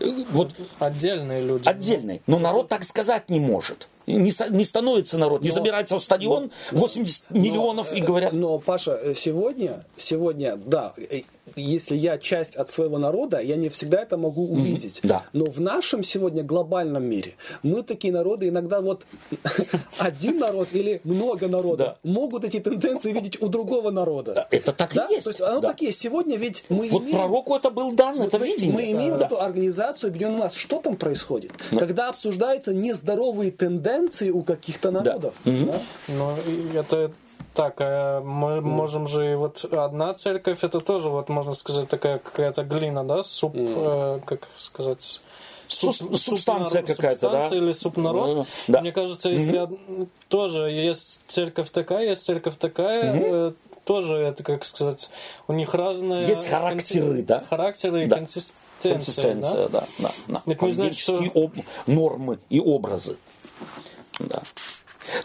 э, 0.00 0.24
вот 0.30 0.54
Отдельные 0.80 1.44
люди. 1.44 1.68
отдельные. 1.68 2.20
Но 2.26 2.38
народ 2.38 2.68
так 2.68 2.82
сказать 2.84 3.28
не 3.28 3.38
может. 3.38 3.88
Не, 4.08 4.32
не 4.50 4.64
становится 4.64 5.18
народ, 5.18 5.42
не 5.42 5.50
собирается 5.50 5.98
в 5.98 6.02
стадион 6.02 6.50
80 6.72 7.30
миллионов 7.30 7.92
и 7.92 8.00
говорят, 8.00 8.32
Но, 8.32 8.58
Паша, 8.58 8.98
э, 9.00 9.14
сегодня, 9.14 9.84
сегодня, 9.96 10.56
да, 10.56 10.94
э, 10.96 11.22
если 11.56 11.96
я 11.96 12.18
часть 12.18 12.56
от 12.56 12.70
своего 12.70 12.98
народа, 12.98 13.40
я 13.40 13.56
не 13.56 13.68
всегда 13.68 14.02
это 14.02 14.16
могу 14.16 14.46
увидеть. 14.48 15.00
да. 15.02 15.24
Но 15.32 15.44
в 15.44 15.60
нашем 15.60 16.02
сегодня 16.04 16.42
глобальном 16.42 17.04
мире 17.04 17.34
мы 17.62 17.82
такие 17.82 18.12
народы, 18.12 18.48
иногда 18.48 18.80
вот 18.80 19.02
один 19.98 20.38
народ 20.38 20.68
или 20.72 21.00
много 21.04 21.48
народов 21.48 21.96
могут 22.02 22.44
эти 22.44 22.60
тенденции 22.60 23.12
видеть 23.12 23.40
у 23.42 23.48
другого 23.48 23.90
народа. 23.90 24.46
это 24.50 24.72
так 24.72 24.94
Да? 24.94 25.06
и 25.06 25.14
есть. 25.14 25.24
То 25.24 25.30
есть 25.30 25.40
оно 25.40 25.60
да. 25.60 25.68
такие. 25.68 25.92
Сегодня 25.92 26.36
ведь 26.36 26.64
мы 26.68 26.88
Вот 26.88 27.02
имеем... 27.02 27.16
пророку 27.16 27.54
это 27.56 27.70
был 27.70 27.92
дан, 27.92 28.20
это 28.20 28.38
Мы- 28.38 28.46
видение. 28.46 28.74
Мы 28.74 28.90
имеем 28.92 29.16
Да. 29.16 29.26
эту 29.26 29.40
организацию 29.40 30.08
Объединенных 30.08 30.40
Наций. 30.40 30.58
Что 30.60 30.80
там 30.80 30.96
происходит? 30.96 31.52
Ну. 31.70 31.78
Когда 31.78 32.08
обсуждаются 32.08 32.72
нездоровые 32.74 33.50
тенденции 33.50 34.30
у 34.30 34.42
каких-то 34.42 34.90
народов. 34.90 35.34
да? 35.44 35.52
Ну, 36.08 36.34
и 36.46 36.76
это 36.76 37.10
так, 37.58 37.74
а 37.80 38.20
мы 38.20 38.60
можем 38.60 39.08
же 39.08 39.32
и 39.32 39.34
вот 39.34 39.64
одна 39.64 40.14
церковь, 40.14 40.62
это 40.62 40.78
тоже, 40.78 41.08
вот 41.08 41.28
можно 41.28 41.52
сказать, 41.54 41.88
такая 41.88 42.20
какая-то 42.20 42.62
глина, 42.62 43.02
да, 43.02 43.24
суп, 43.24 43.54
э, 43.56 44.20
как 44.24 44.46
сказать, 44.56 45.20
Суб- 45.68 46.16
субстанция 46.16 46.82
какая-то, 46.84 47.28
да? 47.30 47.48
или 47.48 47.72
субнарод. 47.72 48.46
Да. 48.68 48.80
Мне 48.80 48.92
кажется, 48.92 49.28
если 49.30 49.58
од- 49.58 49.76
тоже 50.28 50.70
есть 50.70 51.24
церковь 51.26 51.70
такая, 51.70 52.10
есть 52.10 52.24
церковь 52.24 52.56
такая, 52.58 53.12
э, 53.12 53.52
тоже 53.84 54.14
это, 54.18 54.44
как 54.44 54.64
сказать, 54.64 55.10
у 55.48 55.52
них 55.52 55.74
разные... 55.74 56.28
Есть 56.28 56.48
характеры, 56.48 57.18
конси- 57.18 57.22
да? 57.26 57.44
Характеры 57.50 58.04
и 58.04 58.06
Да. 58.06 58.16
консистенция, 58.18 58.92
Консистенция, 58.92 59.68
да, 59.68 59.84
да, 59.98 60.10
да. 60.28 60.42
Так 60.46 60.62
не 60.62 60.70
значит, 60.70 61.06
Поведенческие 61.06 61.30
об- 61.44 61.56
нормы 61.88 62.38
и 62.50 62.60
образы. 62.60 63.16
Да. 64.20 64.42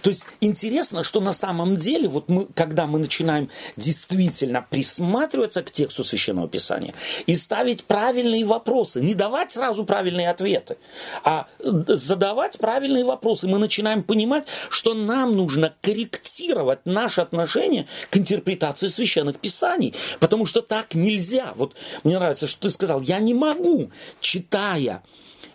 То 0.02 0.10
есть 0.10 0.24
интересно, 0.42 1.04
что 1.04 1.20
на 1.20 1.34
самом 1.34 1.76
деле, 1.78 2.08
вот 2.08 2.30
мы, 2.30 2.46
когда 2.54 2.88
мы 2.88 3.00
начинаем 3.00 3.50
действительно 3.78 4.66
присматриваться 4.70 5.64
к 5.64 5.72
тексту 5.72 6.04
Священного 6.04 6.48
Писания 6.48 6.94
и 7.26 7.36
ставить 7.36 7.84
правильные 7.86 8.46
вопросы, 8.46 9.02
не 9.02 9.16
давать 9.16 9.52
сразу 9.52 9.86
правильные 9.86 10.30
ответы, 10.30 10.78
а 11.24 11.48
э, 11.60 11.70
задавать 11.88 12.58
правильные 12.58 13.04
вопросы, 13.04 13.48
мы 13.48 13.58
начинаем 13.58 14.04
понимать, 14.04 14.46
что 14.70 14.94
нам 14.94 15.36
нужно 15.36 15.74
корректировать 15.82 16.86
наше 16.86 17.22
отношение 17.22 17.88
к 18.10 18.18
интерпретации 18.18 18.88
Священных 18.88 19.40
Писаний, 19.40 19.94
потому 20.20 20.46
что 20.46 20.62
так 20.62 20.96
нельзя. 20.96 21.54
Вот 21.56 21.76
мне 22.04 22.18
нравится, 22.18 22.48
что 22.48 22.64
ты 22.64 22.72
сказал, 22.72 23.02
я 23.02 23.20
не 23.20 23.34
могу, 23.34 23.92
читая 24.20 25.04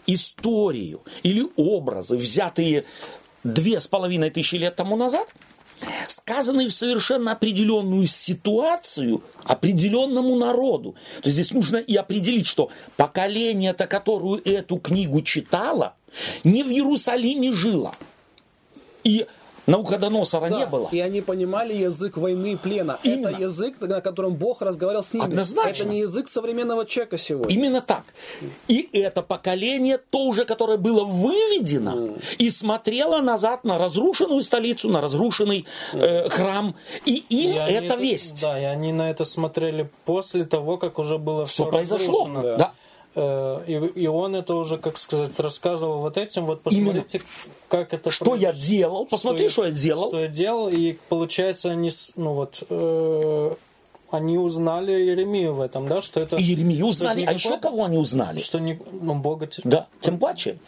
историю 0.06 1.02
или 1.22 1.46
образы, 1.56 2.16
взятые 2.16 2.84
две 3.54 3.80
с 3.80 3.86
половиной 3.86 4.30
тысячи 4.30 4.56
лет 4.56 4.76
тому 4.76 4.96
назад, 4.96 5.28
сказанные 6.08 6.68
в 6.68 6.72
совершенно 6.72 7.32
определенную 7.32 8.06
ситуацию 8.06 9.22
определенному 9.44 10.36
народу. 10.36 10.94
То 11.22 11.28
есть 11.28 11.34
здесь 11.34 11.52
нужно 11.52 11.76
и 11.76 11.94
определить, 11.94 12.46
что 12.46 12.70
поколение-то, 12.96 13.86
которую 13.86 14.42
эту 14.44 14.78
книгу 14.78 15.22
читало, 15.22 15.94
не 16.44 16.62
в 16.62 16.70
Иерусалиме 16.70 17.52
жило. 17.52 17.94
И 19.04 19.26
Навуходоносора 19.68 20.46
не 20.46 20.60
Да, 20.60 20.66
было. 20.66 20.88
И 20.90 20.98
они 20.98 21.20
понимали 21.20 21.74
язык 21.74 22.16
войны 22.16 22.52
и 22.52 22.56
плена. 22.56 22.98
Именно. 23.02 23.28
Это 23.28 23.40
язык, 23.42 23.80
на 23.80 24.00
котором 24.00 24.34
Бог 24.34 24.62
разговаривал 24.62 25.04
с 25.04 25.12
ними. 25.12 25.26
Однозначно. 25.26 25.82
Это 25.82 25.88
не 25.90 26.00
язык 26.00 26.28
современного 26.28 26.86
человека 26.86 27.18
сегодня. 27.18 27.54
Именно 27.54 27.80
так. 27.80 28.04
И 28.66 28.88
это 28.92 29.22
поколение, 29.22 29.98
то 30.10 30.24
уже, 30.24 30.44
которое 30.44 30.78
было 30.78 31.04
выведено 31.04 32.14
и 32.38 32.50
смотрело 32.50 33.20
назад 33.20 33.64
на 33.64 33.78
разрушенную 33.78 34.42
столицу, 34.42 34.88
на 34.88 35.00
разрушенный 35.00 35.66
э, 35.92 36.28
храм. 36.28 36.74
И 37.04 37.24
им 37.28 37.52
И 37.52 37.56
они 37.58 37.72
это 37.74 37.94
весть. 37.96 38.40
Да, 38.42 38.58
и 38.60 38.64
они 38.64 38.92
на 38.92 39.10
это 39.10 39.24
смотрели 39.24 39.88
после 40.04 40.44
того, 40.44 40.76
как 40.78 40.98
уже 40.98 41.18
было 41.18 41.44
Все 41.44 41.62
все 41.64 41.70
произошло. 41.70 42.26
разрушено. 42.26 42.56
Да. 42.58 42.72
Э, 43.14 43.64
И, 43.66 43.72
и 44.02 44.06
он 44.06 44.34
это 44.36 44.54
уже, 44.54 44.78
как 44.78 44.96
сказать, 44.98 45.38
рассказывал 45.40 45.98
вот 46.00 46.16
этим. 46.16 46.46
Вот 46.46 46.62
посмотрите, 46.62 47.20
как 47.68 47.92
это 47.92 48.10
Что 48.10 48.34
я 48.34 48.52
делал? 48.52 49.06
Посмотри, 49.06 49.48
что 49.48 49.66
я 49.66 49.70
делал. 49.70 50.08
Что 50.08 50.20
я 50.20 50.28
делал, 50.28 50.68
и 50.68 50.96
получается 51.08 51.70
они, 51.70 51.90
ну 52.16 52.34
вот, 52.34 52.62
э, 52.68 53.54
они 54.10 54.38
узнали 54.38 54.92
Еремию 54.92 55.54
в 55.54 55.60
этом, 55.60 55.86
да, 55.86 56.00
что 56.02 56.20
это... 56.20 56.36
И 56.36 56.42
Еремию 56.42 56.86
узнали. 56.86 57.24
А 57.24 57.32
еще 57.32 57.58
кого 57.58 57.84
они 57.84 57.98
узнали? 57.98 58.40
Что 58.40 58.58
не, 58.58 58.80
ну, 58.92 59.14
Бога, 59.14 59.48
Да, 59.64 59.86
тем 60.00 60.18
паче. 60.18 60.58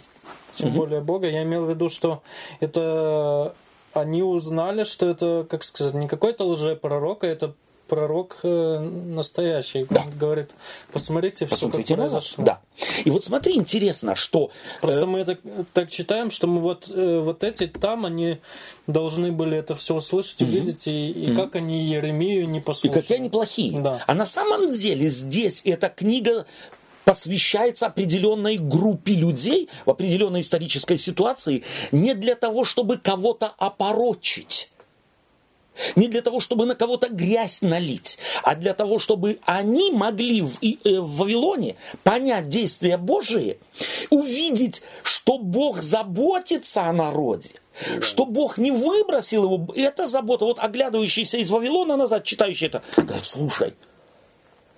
тем 0.55 0.71
более 0.71 1.01
Бога. 1.01 1.29
Я 1.29 1.43
имел 1.43 1.65
в 1.65 1.71
виду, 1.71 1.89
что 1.89 2.23
это 2.61 3.55
они 3.93 4.23
узнали, 4.23 4.85
что 4.85 5.09
это, 5.09 5.47
как 5.49 5.65
сказать, 5.65 5.95
не 5.95 6.07
какой-то 6.07 6.45
лжепророк, 6.45 7.25
а 7.25 7.27
это 7.27 7.55
пророк 7.91 8.39
э, 8.45 8.79
настоящий. 8.79 9.85
Да. 9.91 10.07
Говорит, 10.19 10.53
посмотрите, 10.93 11.45
все 11.47 11.69
как 11.69 11.85
произошло. 11.85 12.45
Да. 12.45 12.61
И 13.05 13.11
вот 13.11 13.25
смотри, 13.25 13.57
интересно, 13.57 14.15
что... 14.15 14.53
Просто 14.81 15.01
э, 15.01 15.07
мы 15.07 15.19
это 15.19 15.39
так 15.73 15.91
читаем, 15.91 16.31
что 16.31 16.47
мы 16.47 16.61
вот, 16.61 16.89
э, 16.89 17.19
вот 17.19 17.43
эти 17.43 17.67
там, 17.67 18.07
они 18.07 18.39
должны 18.87 19.33
были 19.33 19.59
это 19.59 19.75
все 19.75 19.97
услышать, 19.97 20.41
увидеть, 20.43 20.87
и, 20.87 21.11
и 21.11 21.35
как 21.35 21.57
они 21.57 21.85
Еремию 21.85 22.49
не 22.49 22.61
И 22.61 22.63
послушали. 22.63 23.01
какие 23.01 23.19
они 23.19 23.29
плохие. 23.29 23.81
Да. 23.81 24.01
А 24.07 24.15
на 24.15 24.25
самом 24.25 24.73
деле 24.73 25.11
здесь 25.11 25.61
эта 25.65 25.89
книга 25.89 26.47
посвящается 27.05 27.87
определенной 27.87 28.57
группе 28.57 29.15
людей 29.15 29.69
в 29.85 29.91
определенной 29.91 30.43
исторической 30.43 30.97
ситуации 30.97 31.65
не 31.91 32.15
для 32.15 32.37
того, 32.37 32.65
чтобы 32.65 32.99
кого-то 32.99 33.53
опорочить. 33.59 34.71
Не 35.97 36.09
для 36.09 36.21
того, 36.21 36.41
чтобы 36.41 36.67
на 36.67 36.75
кого-то 36.75 37.09
грязь 37.09 37.63
налить, 37.63 38.19
а 38.43 38.55
для 38.55 38.75
того, 38.75 38.99
чтобы 38.99 39.39
они 39.47 39.91
могли 39.93 40.43
в, 40.43 40.59
и- 40.61 40.79
э, 40.85 41.01
в 41.01 41.17
Вавилоне 41.19 41.77
понять 42.03 42.49
действия 42.49 42.97
Божие, 42.99 43.57
увидеть, 44.11 44.83
что 45.03 45.39
Бог 45.39 45.81
заботится 45.81 46.83
о 46.83 46.93
народе, 46.93 47.51
что 48.01 48.27
Бог 48.27 48.59
не 48.59 48.71
выбросил 48.73 49.45
его. 49.45 49.73
Это 49.75 50.07
забота. 50.07 50.45
Вот 50.45 50.59
оглядывающийся 50.59 51.39
из 51.39 51.49
Вавилона 51.51 51.97
назад, 51.97 52.25
читающий 52.25 52.67
это, 52.67 52.83
говорит, 52.97 53.25
слушай, 53.25 53.75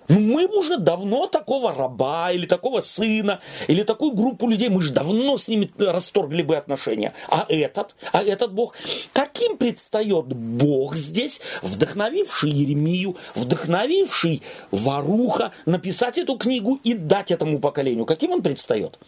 Ну, 0.07 0.19
мы 0.19 0.45
уже 0.47 0.77
давно 0.77 1.27
такого 1.27 1.73
раба 1.73 2.31
или 2.31 2.45
такого 2.45 2.81
сына, 2.81 3.39
или 3.67 3.83
такую 3.83 4.11
группу 4.13 4.47
людей, 4.47 4.69
мы 4.69 4.81
же 4.81 4.91
давно 4.91 5.37
с 5.37 5.47
ними 5.47 5.71
расторгли 5.77 6.41
бы 6.41 6.55
отношения. 6.55 7.13
А 7.29 7.45
этот, 7.49 7.95
а 8.11 8.23
этот 8.23 8.53
Бог, 8.53 8.75
каким 9.13 9.57
предстает 9.57 10.27
Бог 10.27 10.95
здесь, 10.95 11.41
вдохновивший 11.61 12.49
Еремию, 12.49 13.15
вдохновивший 13.35 14.41
Варуха 14.71 15.51
написать 15.65 16.17
эту 16.17 16.37
книгу 16.37 16.79
и 16.83 16.93
дать 16.93 17.31
этому 17.31 17.59
поколению? 17.59 18.05
Каким 18.05 18.31
он 18.31 18.41
предстает? 18.41 18.99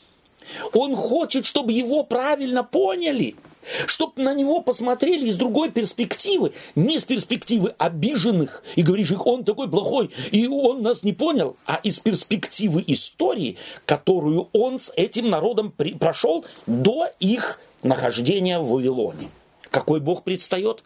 Он 0.73 0.95
хочет, 0.95 1.45
чтобы 1.45 1.73
его 1.73 2.03
правильно 2.03 2.63
поняли– 2.63 3.35
чтобы 3.87 4.21
на 4.21 4.33
него 4.33 4.61
посмотрели 4.61 5.27
из 5.27 5.35
другой 5.35 5.71
перспективы, 5.71 6.53
не 6.75 6.99
с 6.99 7.05
перспективы 7.05 7.73
обиженных 7.77 8.63
и 8.75 8.81
говоришь, 8.81 9.11
он 9.11 9.43
такой 9.43 9.69
плохой, 9.69 10.11
и 10.31 10.47
он 10.47 10.81
нас 10.81 11.03
не 11.03 11.13
понял, 11.13 11.57
а 11.65 11.79
из 11.83 11.99
перспективы 11.99 12.83
истории, 12.87 13.57
которую 13.85 14.49
он 14.53 14.79
с 14.79 14.91
этим 14.95 15.29
народом 15.29 15.71
прошел 15.99 16.45
до 16.65 17.07
их 17.19 17.59
нахождения 17.83 18.59
в 18.59 18.69
Вавилоне. 18.69 19.29
Какой 19.71 19.99
Бог 19.99 20.23
предстает? 20.23 20.83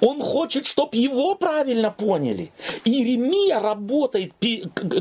Он 0.00 0.20
хочет, 0.20 0.66
чтобы 0.66 0.96
его 0.96 1.34
правильно 1.34 1.90
поняли. 1.90 2.52
Иеремия 2.84 3.60
работает, 3.60 4.32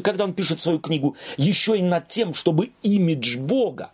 когда 0.03 0.25
он 0.25 0.33
пишет 0.33 0.61
свою 0.61 0.79
книгу, 0.79 1.15
еще 1.37 1.77
и 1.77 1.81
над 1.81 2.07
тем, 2.07 2.33
чтобы 2.33 2.71
имидж 2.81 3.37
Бога 3.37 3.91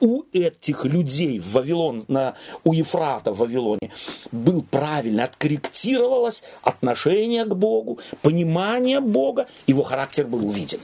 у 0.00 0.24
этих 0.32 0.84
людей 0.84 1.38
в 1.38 1.52
Вавилон, 1.52 2.04
на, 2.08 2.34
у 2.64 2.72
Ефрата 2.72 3.32
в 3.32 3.38
Вавилоне 3.38 3.90
был 4.30 4.62
правильно, 4.62 5.24
откорректировалось 5.24 6.42
отношение 6.62 7.44
к 7.44 7.54
Богу, 7.54 7.98
понимание 8.22 9.00
Бога, 9.00 9.48
его 9.66 9.82
характер 9.82 10.26
был 10.26 10.46
увиден, 10.46 10.80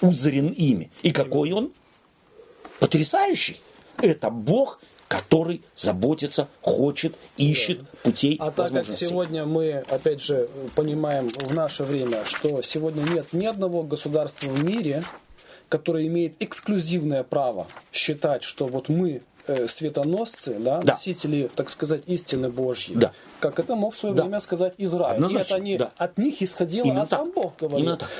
узрен 0.00 0.48
ими. 0.48 0.90
И 1.02 1.12
какой 1.12 1.52
он? 1.52 1.72
Потрясающий. 2.80 3.60
Это 4.00 4.30
Бог, 4.30 4.80
который 5.08 5.62
заботится, 5.76 6.48
хочет, 6.60 7.16
ищет 7.38 7.80
путей 8.02 8.36
А 8.38 8.50
так 8.50 8.70
как 8.70 8.86
сегодня 8.86 9.46
мы, 9.46 9.84
опять 9.88 10.22
же, 10.22 10.48
понимаем 10.76 11.28
в 11.28 11.54
наше 11.54 11.84
время, 11.84 12.24
что 12.26 12.62
сегодня 12.62 13.02
нет 13.02 13.32
ни 13.32 13.46
одного 13.46 13.82
государства 13.82 14.50
в 14.50 14.62
мире, 14.62 15.02
который 15.68 16.06
имеет 16.06 16.34
эксклюзивное 16.40 17.22
право 17.22 17.66
считать, 17.92 18.42
что 18.42 18.66
вот 18.66 18.90
мы 18.90 19.22
э, 19.46 19.66
светоносцы, 19.66 20.56
да, 20.58 20.80
да. 20.82 20.94
носители, 20.94 21.50
так 21.54 21.70
сказать, 21.70 22.02
истины 22.06 22.50
Божьей. 22.50 22.96
Да. 22.96 23.12
Как 23.40 23.58
это 23.58 23.74
мог 23.74 23.94
в 23.94 23.98
свое 23.98 24.14
да. 24.14 24.22
время 24.22 24.40
сказать 24.40 24.74
Израиль. 24.76 25.16
Однозначно, 25.16 25.54
И 25.54 25.56
это 25.56 25.64
не 25.64 25.78
да. 25.78 25.90
от 25.96 26.18
них 26.18 26.42
исходило, 26.42 26.84
Именно 26.84 27.02
а 27.02 27.06
так. 27.06 27.18
сам 27.18 27.32
Бог 27.32 27.54
говорил. 27.58 27.78
Именно 27.80 27.96
так. 27.96 28.10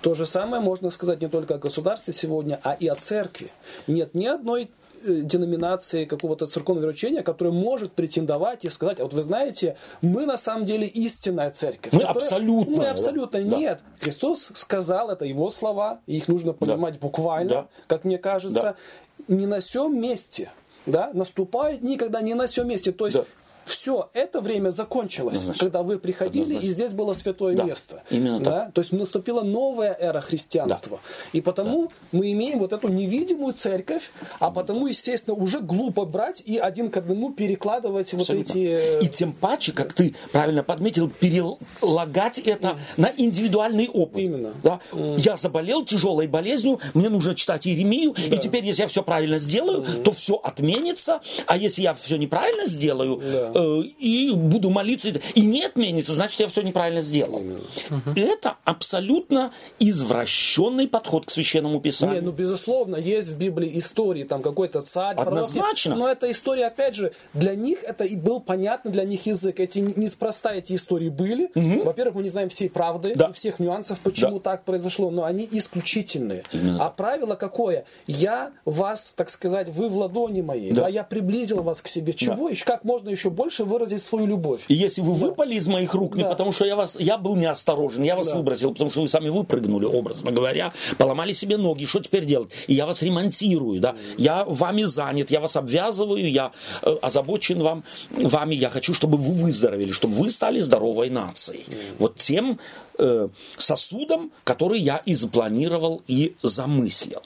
То 0.00 0.14
же 0.14 0.26
самое 0.26 0.60
можно 0.60 0.90
сказать 0.90 1.20
не 1.20 1.28
только 1.28 1.54
о 1.54 1.58
государстве 1.58 2.12
сегодня, 2.12 2.58
а 2.64 2.72
и 2.72 2.88
о 2.88 2.96
церкви. 2.96 3.52
Нет 3.86 4.14
ни 4.14 4.26
одной 4.26 4.70
деноминации 5.04 6.04
какого-то 6.04 6.46
церковного 6.46 6.84
вероучения, 6.84 7.22
который 7.22 7.52
может 7.52 7.92
претендовать 7.92 8.64
и 8.64 8.70
сказать, 8.70 9.00
а 9.00 9.04
вот 9.04 9.14
вы 9.14 9.22
знаете, 9.22 9.76
мы 10.00 10.26
на 10.26 10.36
самом 10.36 10.64
деле 10.64 10.86
истинная 10.86 11.50
церковь. 11.50 11.92
Мы 11.92 12.00
которая, 12.00 12.22
абсолютно. 12.22 12.76
Мы 12.76 12.86
абсолютно 12.86 13.42
да? 13.44 13.56
нет. 13.56 13.80
Христос 14.00 14.50
сказал, 14.54 15.10
это 15.10 15.24
его 15.24 15.50
слова, 15.50 16.00
и 16.06 16.16
их 16.16 16.28
нужно 16.28 16.52
понимать 16.52 16.94
да. 16.94 17.00
буквально, 17.00 17.50
да. 17.50 17.66
как 17.86 18.04
мне 18.04 18.18
кажется, 18.18 18.76
да. 19.18 19.34
не 19.34 19.46
на 19.46 19.60
всем 19.60 20.00
месте. 20.00 20.50
Да, 20.84 21.10
наступают 21.12 21.82
никогда 21.82 22.20
не 22.22 22.34
на 22.34 22.48
всем 22.48 22.66
месте. 22.66 22.90
То 22.90 23.06
есть 23.06 23.18
да 23.18 23.24
все 23.64 24.10
это 24.12 24.40
время 24.40 24.70
закончилось, 24.70 25.38
Однозначно. 25.38 25.64
когда 25.64 25.82
вы 25.82 25.98
приходили, 25.98 26.42
Однозначно. 26.44 26.68
и 26.68 26.70
здесь 26.70 26.92
было 26.92 27.14
святое 27.14 27.54
да. 27.54 27.64
место. 27.64 28.02
Именно 28.10 28.40
да? 28.40 28.50
так. 28.50 28.72
То 28.74 28.80
есть 28.80 28.92
наступила 28.92 29.42
новая 29.42 29.96
эра 29.98 30.20
христианства. 30.20 30.98
Да. 31.02 31.38
И 31.38 31.40
потому 31.40 31.86
да. 31.86 32.18
мы 32.18 32.32
имеем 32.32 32.58
вот 32.58 32.72
эту 32.72 32.88
невидимую 32.88 33.54
церковь, 33.54 34.10
а 34.38 34.50
потому, 34.50 34.86
естественно, 34.86 35.36
уже 35.36 35.60
глупо 35.60 36.04
брать 36.04 36.42
и 36.44 36.58
один 36.58 36.90
к 36.90 36.96
одному 36.96 37.32
перекладывать 37.32 38.12
Абсолютно. 38.12 38.36
вот 38.36 38.50
эти... 38.50 38.58
Э, 38.58 39.00
и 39.00 39.08
тем 39.08 39.32
паче, 39.32 39.72
как 39.72 39.92
ты 39.92 40.14
правильно 40.32 40.62
подметил, 40.62 41.08
перелагать 41.08 42.38
это 42.38 42.68
mm. 42.68 42.78
на 42.96 43.12
индивидуальный 43.16 43.88
опыт. 43.88 44.20
Именно. 44.20 44.52
Да? 44.62 44.80
Mm. 44.92 45.20
Я 45.20 45.36
заболел 45.36 45.84
тяжелой 45.84 46.26
болезнью, 46.26 46.80
мне 46.94 47.08
нужно 47.08 47.34
читать 47.34 47.66
Иеремию, 47.66 48.14
да. 48.14 48.36
и 48.36 48.38
теперь, 48.38 48.64
если 48.64 48.82
я 48.82 48.88
все 48.88 49.02
правильно 49.02 49.38
сделаю, 49.38 49.82
mm. 49.82 50.02
то 50.02 50.12
все 50.12 50.34
отменится, 50.34 51.20
а 51.46 51.56
если 51.56 51.82
я 51.82 51.94
все 51.94 52.16
неправильно 52.16 52.66
сделаю, 52.66 53.16
да 53.16 53.51
Э, 53.54 53.82
и 53.98 54.32
буду 54.34 54.70
молиться, 54.70 55.12
и 55.34 55.40
не 55.42 55.64
отменится, 55.64 56.12
значит, 56.12 56.40
я 56.40 56.48
все 56.48 56.62
неправильно 56.62 57.00
сделал. 57.00 57.38
Угу. 57.38 58.12
Это 58.16 58.56
абсолютно 58.64 59.52
извращенный 59.78 60.88
подход 60.88 61.26
к 61.26 61.30
священному 61.30 61.80
писанию. 61.80 62.20
Не, 62.20 62.26
ну, 62.26 62.32
безусловно, 62.32 62.96
есть 62.96 63.28
в 63.28 63.38
Библии 63.38 63.78
истории, 63.78 64.24
там 64.24 64.42
какой-то 64.42 64.82
царь, 64.82 65.16
Однозначно. 65.16 65.94
Пророк, 65.94 66.06
но 66.06 66.12
эта 66.12 66.30
история, 66.30 66.66
опять 66.66 66.94
же, 66.94 67.12
для 67.34 67.54
них 67.54 67.82
это 67.82 68.04
и 68.04 68.16
был 68.16 68.40
понятный 68.40 68.92
для 68.92 69.04
них 69.04 69.26
язык. 69.26 69.60
Эти 69.60 69.78
неспроста 69.78 70.54
эти 70.54 70.74
истории 70.74 71.08
были. 71.08 71.50
Угу. 71.54 71.84
Во-первых, 71.84 72.16
мы 72.16 72.22
не 72.22 72.28
знаем 72.28 72.48
всей 72.48 72.68
правды 72.68 73.14
да. 73.14 73.26
и 73.26 73.32
всех 73.32 73.58
нюансов, 73.58 73.98
почему 74.00 74.38
да. 74.38 74.52
так 74.52 74.64
произошло, 74.64 75.10
но 75.10 75.24
они 75.24 75.48
исключительные. 75.50 76.44
Именно. 76.52 76.86
А 76.86 76.90
правило 76.90 77.34
какое? 77.34 77.84
Я 78.06 78.52
вас, 78.64 79.12
так 79.16 79.30
сказать, 79.30 79.68
вы 79.68 79.88
в 79.88 79.96
ладони 79.96 80.42
моей, 80.42 80.72
да. 80.72 80.82
Да, 80.82 80.88
я 80.88 81.04
приблизил 81.04 81.62
вас 81.62 81.80
к 81.80 81.88
себе. 81.88 82.12
Чего 82.12 82.46
да. 82.46 82.50
еще? 82.50 82.64
Как 82.64 82.84
можно 82.84 83.08
еще 83.08 83.30
больше 83.30 83.41
больше 83.42 83.64
выразить 83.64 84.04
свою 84.04 84.26
любовь. 84.26 84.60
И 84.68 84.74
если 84.74 85.00
вы 85.00 85.18
да. 85.18 85.26
выпали 85.26 85.56
из 85.56 85.66
моих 85.66 85.94
рук, 85.94 86.14
не 86.14 86.24
потому 86.24 86.52
что 86.52 86.64
я 86.64 86.76
вас, 86.76 86.96
я 87.00 87.18
был 87.18 87.34
неосторожен, 87.34 88.04
я 88.04 88.14
вас 88.14 88.28
да. 88.28 88.36
выбросил, 88.36 88.70
потому 88.70 88.90
что 88.92 89.00
вы 89.00 89.08
сами 89.08 89.30
выпрыгнули, 89.30 89.84
образно 89.84 90.30
говоря, 90.30 90.72
поломали 90.96 91.32
себе 91.32 91.56
ноги, 91.56 91.84
что 91.84 91.98
теперь 91.98 92.24
делать? 92.24 92.52
И 92.68 92.74
я 92.74 92.86
вас 92.86 93.02
ремонтирую, 93.02 93.80
да, 93.80 93.96
я 94.16 94.44
вами 94.44 94.84
занят, 94.84 95.32
я 95.32 95.40
вас 95.40 95.56
обвязываю, 95.56 96.30
я 96.30 96.52
э, 96.82 96.94
озабочен 97.02 97.60
вам, 97.62 97.82
вами, 98.10 98.54
я 98.54 98.68
хочу, 98.68 98.94
чтобы 98.94 99.18
вы 99.18 99.34
выздоровели, 99.34 99.90
чтобы 99.90 100.14
вы 100.14 100.30
стали 100.30 100.60
здоровой 100.60 101.10
нацией. 101.10 101.64
Вот 101.98 102.18
тем 102.18 102.60
э, 102.98 103.28
сосудом, 103.56 104.30
который 104.44 104.78
я 104.78 105.02
и 105.04 105.16
запланировал 105.16 106.02
и 106.06 106.36
замыслил. 106.42 107.22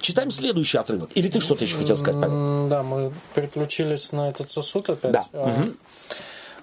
Читаем 0.00 0.30
следующий 0.30 0.78
отрывок. 0.78 1.10
Или 1.14 1.28
ты 1.28 1.40
что-то 1.40 1.64
еще 1.64 1.76
хотел 1.76 1.96
сказать, 1.96 2.20
Павел? 2.20 2.68
Да, 2.68 2.82
мы 2.82 3.12
переключились 3.34 4.12
на 4.12 4.30
этот 4.30 4.50
сосуд 4.50 4.88
опять. 4.90 5.12
Да. 5.12 5.26
А, 5.32 5.60
угу. 5.60 5.72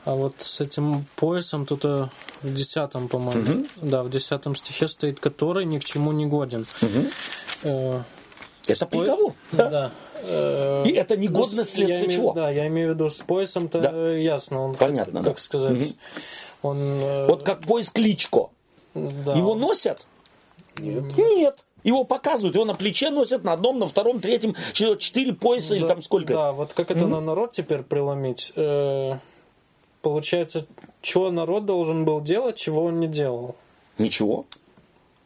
а 0.05 0.15
вот 0.15 0.35
с 0.41 0.61
этим 0.61 1.05
поясом 1.15 1.65
тут 1.65 1.85
э, 1.85 2.07
в 2.41 2.53
десятом, 2.53 3.07
по-моему, 3.07 3.61
угу. 3.61 3.67
да, 3.77 4.03
в 4.03 4.09
десятом 4.09 4.55
стихе 4.55 4.87
стоит, 4.87 5.19
который 5.19 5.65
ни 5.65 5.79
к 5.79 5.85
чему 5.85 6.11
не 6.11 6.25
годен. 6.25 6.65
Угу. 6.81 7.05
Э, 7.63 8.01
это 8.67 8.85
по... 8.85 8.99
приговор. 8.99 9.33
Да. 9.51 9.69
да. 9.69 9.91
Э, 10.23 10.83
И 10.85 10.91
это 10.91 11.15
негодно 11.15 11.57
ну, 11.57 11.65
следствие 11.65 11.99
имею, 11.99 12.11
чего? 12.11 12.33
Да, 12.33 12.49
я 12.49 12.67
имею 12.67 12.91
в 12.91 12.95
виду 12.95 13.09
с 13.09 13.17
поясом-то 13.17 13.79
да. 13.79 14.11
ясно. 14.11 14.61
Он, 14.61 14.75
Понятно, 14.75 15.19
как, 15.19 15.23
да. 15.23 15.29
как 15.29 15.39
сказать. 15.39 15.77
Угу. 15.77 15.93
Он, 16.63 16.77
э... 16.79 17.27
Вот 17.27 17.43
как 17.43 17.61
пояс 17.61 17.89
кличко. 17.89 18.49
Да. 18.93 19.35
Его 19.35 19.53
носят? 19.55 20.07
Нет. 20.79 21.17
Нет. 21.17 21.63
Его 21.83 22.03
показывают, 22.03 22.55
его 22.55 22.65
на 22.65 22.75
плече 22.75 23.11
носят, 23.11 23.43
на 23.43 23.53
одном, 23.53 23.79
на 23.79 23.87
втором, 23.87 24.19
третьем, 24.19 24.55
четыре 24.73 25.33
пояса 25.33 25.69
да, 25.69 25.75
или 25.77 25.87
там 25.87 26.01
сколько. 26.01 26.33
Да, 26.33 26.51
вот 26.51 26.73
как 26.73 26.91
это 26.91 27.01
mm-hmm. 27.01 27.07
на 27.07 27.21
народ 27.21 27.51
теперь 27.53 27.83
преломить? 27.83 28.51
Э, 28.55 29.19
получается, 30.01 30.65
что 31.01 31.31
народ 31.31 31.65
должен 31.65 32.03
был 32.03 32.19
делать, 32.19 32.57
чего 32.57 32.85
он 32.85 32.99
не 32.99 33.07
делал? 33.07 33.55
Ничего. 33.97 34.45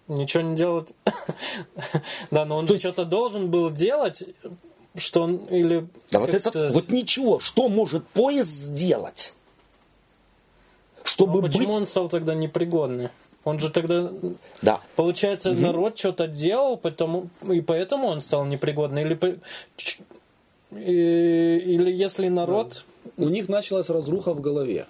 Ничего 0.08 0.44
не 0.44 0.56
делать. 0.56 0.90
да, 2.32 2.46
но 2.46 2.58
он 2.58 2.68
То 2.68 2.78
что-то 2.78 3.06
должен 3.06 3.50
был 3.50 3.72
делать, 3.72 4.24
что 4.96 5.24
он 5.24 5.38
или. 5.46 5.88
Да, 6.12 6.20
вот 6.20 6.34
это 6.34 6.70
вот 6.74 6.90
ничего. 6.90 7.40
Что 7.40 7.70
может 7.70 8.06
поезд 8.08 8.50
сделать? 8.50 9.34
Чтобы 11.04 11.34
ну, 11.34 11.40
а 11.40 11.42
почему 11.44 11.68
быть... 11.68 11.76
он 11.76 11.88
стал 11.88 12.10
тогда 12.10 12.36
непригодный? 12.36 13.10
Он 13.44 13.60
же 13.60 13.70
тогда, 13.70 14.12
да. 14.62 14.82
получается, 14.96 15.52
угу. 15.52 15.62
народ 15.62 15.98
что-то 15.98 16.28
делал, 16.28 16.78
потому, 16.78 17.30
и 17.50 17.62
поэтому 17.62 18.08
он 18.08 18.22
стал 18.22 18.46
непригодным. 18.46 19.06
Или, 19.06 19.42
или 20.72 21.92
если 21.92 22.28
народ... 22.30 22.86
У 23.18 23.30
них 23.30 23.50
началась 23.50 23.90
разруха 23.90 24.34
в 24.34 24.42
голове, 24.42 24.86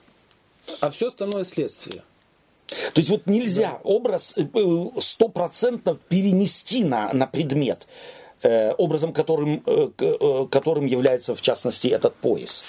а 0.82 0.89
все 0.89 1.08
остальное 1.08 1.45
следствие. 1.45 2.04
То 2.93 2.99
есть 2.99 3.10
вот 3.10 3.26
нельзя 3.26 3.72
да. 3.72 3.80
образ 3.84 4.36
э, 4.38 4.45
стопроцентно 4.99 5.97
перенести 6.10 6.84
на, 6.84 7.12
на 7.14 7.26
предмет. 7.28 7.88
Э, 8.43 8.73
образом, 8.73 9.13
которым, 9.13 9.61
э, 9.67 9.89
э, 9.99 10.47
которым 10.49 10.87
является, 10.87 11.35
в 11.35 11.41
частности, 11.43 11.89
этот 11.89 12.15
пояс. 12.15 12.63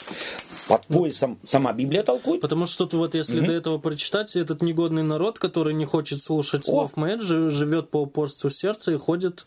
Под 0.69 0.87
поясом 0.87 1.39
сама 1.47 1.73
Библия 1.73 2.03
толкует. 2.03 2.43
Потому 2.43 2.67
что 2.67 2.85
тут 2.85 2.93
вот, 2.93 3.15
если 3.15 3.39
угу. 3.39 3.47
до 3.47 3.53
этого 3.55 3.79
прочитать, 3.79 4.37
этот 4.37 4.61
негодный 4.61 5.03
народ, 5.03 5.39
который 5.39 5.73
не 5.73 5.87
хочет 5.87 6.23
слушать 6.23 6.67
слов 6.67 6.95
Мэйд, 6.97 7.23
живет 7.23 7.89
по 7.89 8.03
упорству 8.03 8.51
сердца 8.51 8.93
и 8.93 8.99
ходит 8.99 9.47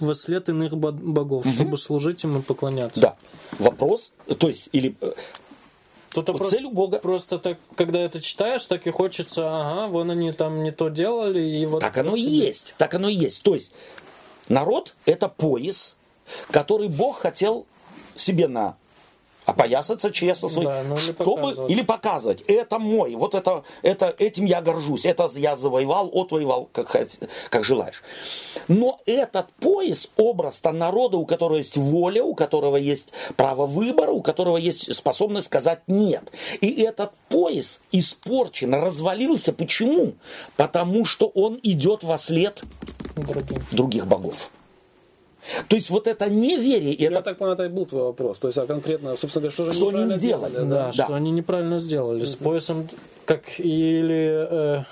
во 0.00 0.12
след 0.12 0.50
иных 0.50 0.76
богов, 0.76 1.46
угу. 1.46 1.54
чтобы 1.54 1.78
служить 1.78 2.24
им 2.24 2.38
и 2.38 2.42
поклоняться. 2.42 3.00
Да. 3.00 3.16
Вопрос, 3.58 4.12
то 4.38 4.48
есть, 4.48 4.68
или 4.72 4.96
Тут 6.10 6.28
Вот 6.28 6.46
цель 6.46 6.64
у 6.64 6.70
Бога. 6.72 6.98
просто 6.98 7.38
так, 7.38 7.58
когда 7.74 8.00
это 8.00 8.20
читаешь, 8.20 8.64
так 8.66 8.86
и 8.86 8.90
хочется, 8.90 9.46
ага, 9.46 9.86
вон 9.88 10.10
они 10.10 10.32
там 10.32 10.62
не 10.62 10.72
то 10.72 10.88
делали, 10.88 11.40
и 11.40 11.64
вот... 11.66 11.80
Так 11.80 11.96
оно 11.98 12.16
и 12.16 12.20
есть. 12.20 12.74
Так 12.76 12.94
оно 12.94 13.08
и 13.08 13.14
есть. 13.14 13.42
То 13.42 13.54
есть 13.54 13.72
народ 14.48 14.94
это 15.06 15.28
пояс, 15.28 15.96
который 16.50 16.88
Бог 16.88 17.20
хотел 17.20 17.66
себе 18.16 18.48
на 18.48 18.76
опоясаться 19.48 20.10
честно 20.12 20.48
свой, 20.48 20.64
Да, 20.66 20.82
ну 20.86 20.94
или 20.94 21.00
чтобы 21.00 21.34
показывать. 21.36 21.70
или 21.70 21.82
показывать, 21.82 22.42
это 22.46 22.78
мой, 22.78 23.14
вот 23.14 23.34
это, 23.34 23.64
это 23.82 24.14
этим 24.18 24.44
я 24.44 24.60
горжусь, 24.60 25.06
это 25.06 25.30
я 25.34 25.56
завоевал, 25.56 26.10
отвоевал, 26.12 26.68
как, 26.72 26.94
как 27.50 27.64
желаешь. 27.64 28.02
Но 28.68 29.00
этот 29.06 29.46
пояс, 29.60 30.10
образ-то 30.16 30.72
народа, 30.72 31.16
у 31.16 31.24
которого 31.24 31.56
есть 31.56 31.76
воля, 31.76 32.22
у 32.22 32.34
которого 32.34 32.76
есть 32.76 33.12
право 33.36 33.64
выбора, 33.66 34.10
у 34.12 34.20
которого 34.22 34.58
есть 34.58 34.94
способность 34.94 35.46
сказать 35.46 35.80
нет. 35.86 36.30
И 36.60 36.82
этот 36.82 37.12
пояс 37.30 37.80
испорчен, 37.90 38.74
развалился. 38.74 39.52
Почему? 39.54 40.12
Потому 40.56 41.06
что 41.06 41.26
он 41.34 41.58
идет 41.62 42.04
во 42.04 42.18
след 42.18 42.62
Другим. 43.16 43.64
других 43.72 44.06
богов. 44.06 44.50
То 45.68 45.76
есть 45.76 45.90
вот 45.90 46.06
это 46.06 46.30
неверие, 46.30 46.92
Я 46.94 47.08
это 47.10 47.22
так 47.22 47.38
понял, 47.38 47.52
это 47.52 47.64
и 47.64 47.68
был 47.68 47.86
твой 47.86 48.02
вопрос. 48.02 48.38
То 48.38 48.48
есть, 48.48 48.58
а 48.58 48.66
конкретно, 48.66 49.16
собственно 49.16 49.42
говоря, 49.42 49.52
что 49.52 49.64
же 49.66 49.72
Что 49.72 49.88
они 49.88 50.10
сделали, 50.14 50.50
сделали, 50.52 50.68
Да, 50.70 50.92
Да. 50.96 51.04
что 51.04 51.14
они 51.14 51.30
неправильно 51.30 51.78
сделали. 51.78 52.24
С 52.24 52.34
поясом, 52.34 52.88
как 53.24 53.42
или 53.58 54.46
э, 54.80 54.84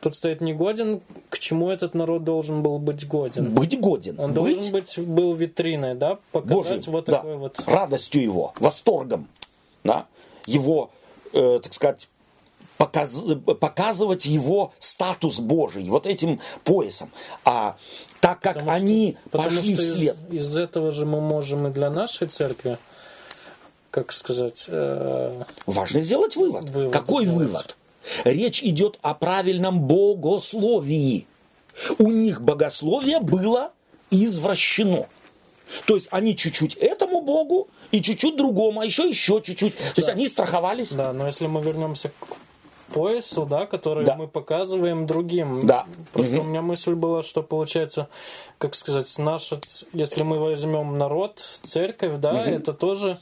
тут 0.00 0.16
стоит 0.16 0.40
не 0.40 0.54
годен, 0.54 1.00
к 1.28 1.38
чему 1.38 1.68
этот 1.70 1.94
народ 1.94 2.24
должен 2.24 2.62
был 2.62 2.78
быть 2.78 3.06
годен. 3.08 3.52
быть 3.54 3.78
годен, 3.80 4.18
Он 4.20 4.32
быть 4.32 4.54
должен 4.56 4.72
быть 4.72 4.98
был 4.98 5.34
витриной, 5.34 5.94
да, 5.94 6.18
показать 6.32 6.54
Божьим, 6.86 6.92
вот 6.92 7.04
да, 7.06 7.12
такой 7.16 7.36
вот. 7.36 7.60
радостью 7.66 8.22
его, 8.22 8.52
восторгом, 8.60 9.26
да, 9.84 10.06
его, 10.46 10.90
э, 11.32 11.60
так 11.62 11.72
сказать, 11.72 12.08
показ- 12.78 13.34
показывать 13.56 14.24
его 14.26 14.72
статус 14.78 15.40
Божий 15.40 15.84
вот 15.90 16.06
этим 16.06 16.38
поясом. 16.64 17.10
А 17.44 17.76
так 18.20 18.40
как 18.40 18.54
Потому 18.54 18.70
что- 18.70 18.76
они 18.76 19.16
Потому 19.30 19.56
пошли 19.56 19.74
что 19.74 19.82
из, 19.82 19.92
вслед, 19.94 20.16
из 20.30 20.58
этого 20.58 20.90
же 20.92 21.06
мы 21.06 21.20
можем 21.20 21.66
и 21.68 21.70
для 21.70 21.90
нашей 21.90 22.26
церкви, 22.28 22.78
как 23.90 24.12
сказать, 24.12 24.66
э, 24.68 25.42
важно 25.66 26.00
сделать 26.00 26.36
вывод. 26.36 26.68
Вывод 26.70 26.92
Какой 26.92 27.24
сделать. 27.24 27.46
вывод? 27.46 27.76
Речь 28.24 28.62
идет 28.62 28.98
о 29.02 29.14
правильном 29.14 29.80
богословии. 29.86 31.26
У 31.98 32.08
них 32.10 32.40
богословие 32.42 33.20
было 33.20 33.72
извращено. 34.10 35.06
То 35.86 35.94
есть 35.96 36.08
они 36.10 36.34
чуть-чуть 36.36 36.74
этому 36.76 37.20
богу 37.20 37.68
и 37.90 38.00
чуть-чуть 38.00 38.36
другому, 38.36 38.80
а 38.80 38.86
еще 38.86 39.06
еще 39.08 39.40
чуть-чуть. 39.44 39.76
То 39.76 39.92
есть 39.96 40.08
они 40.08 40.26
страховались. 40.26 40.92
да, 40.92 41.12
но 41.12 41.26
если 41.26 41.46
мы 41.46 41.60
вернемся 41.60 42.10
к 42.18 42.26
поясу, 42.92 43.44
да, 43.46 43.66
который 43.66 44.04
Да. 44.04 44.16
мы 44.16 44.26
показываем 44.28 45.06
другим. 45.06 45.66
Да. 45.66 45.86
Просто 46.12 46.36
Мгм. 46.36 46.46
у 46.46 46.48
меня 46.48 46.62
мысль 46.62 46.94
была, 46.94 47.22
что 47.22 47.42
получается, 47.42 48.08
как 48.58 48.74
сказать, 48.74 49.12
наша, 49.18 49.60
если 49.92 50.22
мы 50.22 50.38
возьмем 50.38 50.98
народ, 50.98 51.38
церковь, 51.62 52.18
да, 52.18 52.44
это 52.44 52.72
тоже 52.72 53.18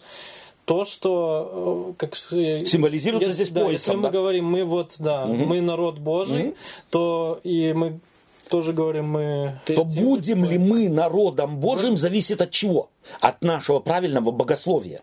то, 0.65 0.85
что, 0.85 1.91
э, 1.91 1.93
как 1.99 2.17
сказать, 2.17 2.69
Символизируется 2.69 3.29
если- 3.29 3.45
здесь 3.45 3.55
да, 3.55 3.61
поясом, 3.65 3.73
Если 3.73 3.95
мы 3.97 4.03
да? 4.03 4.11
говорим, 4.11 4.45
мы 4.47 4.65
вот, 4.65 4.95
да, 4.99 5.27
мы 5.27 5.61
народ 5.61 5.99
Божий, 5.99 6.55
то 6.91 7.41
и 7.45 7.73
мы 7.73 8.01
тоже 8.49 8.73
говорим, 8.73 9.09
мы 9.09 9.61
то 9.67 9.85
будем 9.85 10.45
ли 10.45 10.59
мы 10.59 10.89
народом 10.89 11.59
Божьим, 11.59 11.97
зависит 11.97 12.41
от 12.41 12.51
чего? 12.51 12.89
От 13.21 13.43
нашего 13.43 13.79
правильного 13.81 14.31
богословия. 14.33 15.03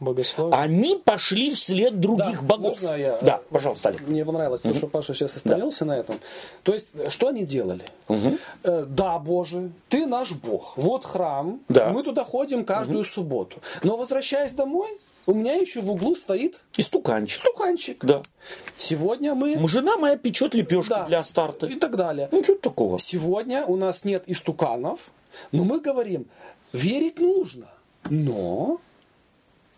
Богословие. 0.00 0.54
Они 0.58 1.00
пошли 1.04 1.50
вслед 1.50 1.98
других 2.00 2.40
Да, 2.40 2.46
богов. 2.46 2.80
можно 2.80 2.96
я, 2.96 3.18
Да, 3.20 3.36
э, 3.36 3.52
пожалуйста, 3.52 3.88
Олег. 3.90 4.06
Мне 4.06 4.24
понравилось 4.24 4.60
то, 4.62 4.74
что 4.74 4.86
Паша 4.86 5.14
сейчас 5.14 5.36
остановился 5.36 5.84
на 5.84 5.96
этом. 5.98 6.16
То 6.62 6.72
есть, 6.74 6.90
э, 6.94 7.10
что 7.10 7.28
они 7.28 7.44
делали? 7.44 7.82
Э, 8.62 8.84
да, 8.88 9.18
Боже, 9.18 9.70
ты 9.88 10.06
наш 10.06 10.32
Бог. 10.32 10.74
Вот 10.76 11.04
храм. 11.04 11.60
Да. 11.68 11.90
Мы 11.90 12.02
туда 12.02 12.24
ходим 12.24 12.64
каждую 12.64 13.04
субботу. 13.04 13.56
Но 13.82 13.96
возвращаясь 13.96 14.52
домой, 14.52 14.88
у 15.26 15.34
меня 15.34 15.54
еще 15.54 15.82
в 15.82 15.90
углу 15.90 16.14
стоит 16.14 16.60
Истуканчик. 16.78 17.40
стуканчик. 17.40 18.02
Да. 18.04 18.22
Сегодня 18.76 19.34
мы... 19.34 19.58
Жена 19.68 19.96
моя 19.98 20.16
печет 20.16 20.54
лепешки 20.54 20.88
Да. 20.90 21.04
для 21.04 21.22
старта. 21.22 21.66
И 21.66 21.74
так 21.74 21.96
далее. 21.96 22.28
Ну, 22.32 22.42
что 22.42 22.54
такого? 22.54 22.98
Сегодня 22.98 23.64
у 23.66 23.76
нас 23.76 24.04
нет 24.04 24.22
истуканов, 24.26 25.00
но 25.52 25.64
мы 25.64 25.80
говорим, 25.80 26.26
верить 26.72 27.18
нужно, 27.18 27.66
но 28.08 28.80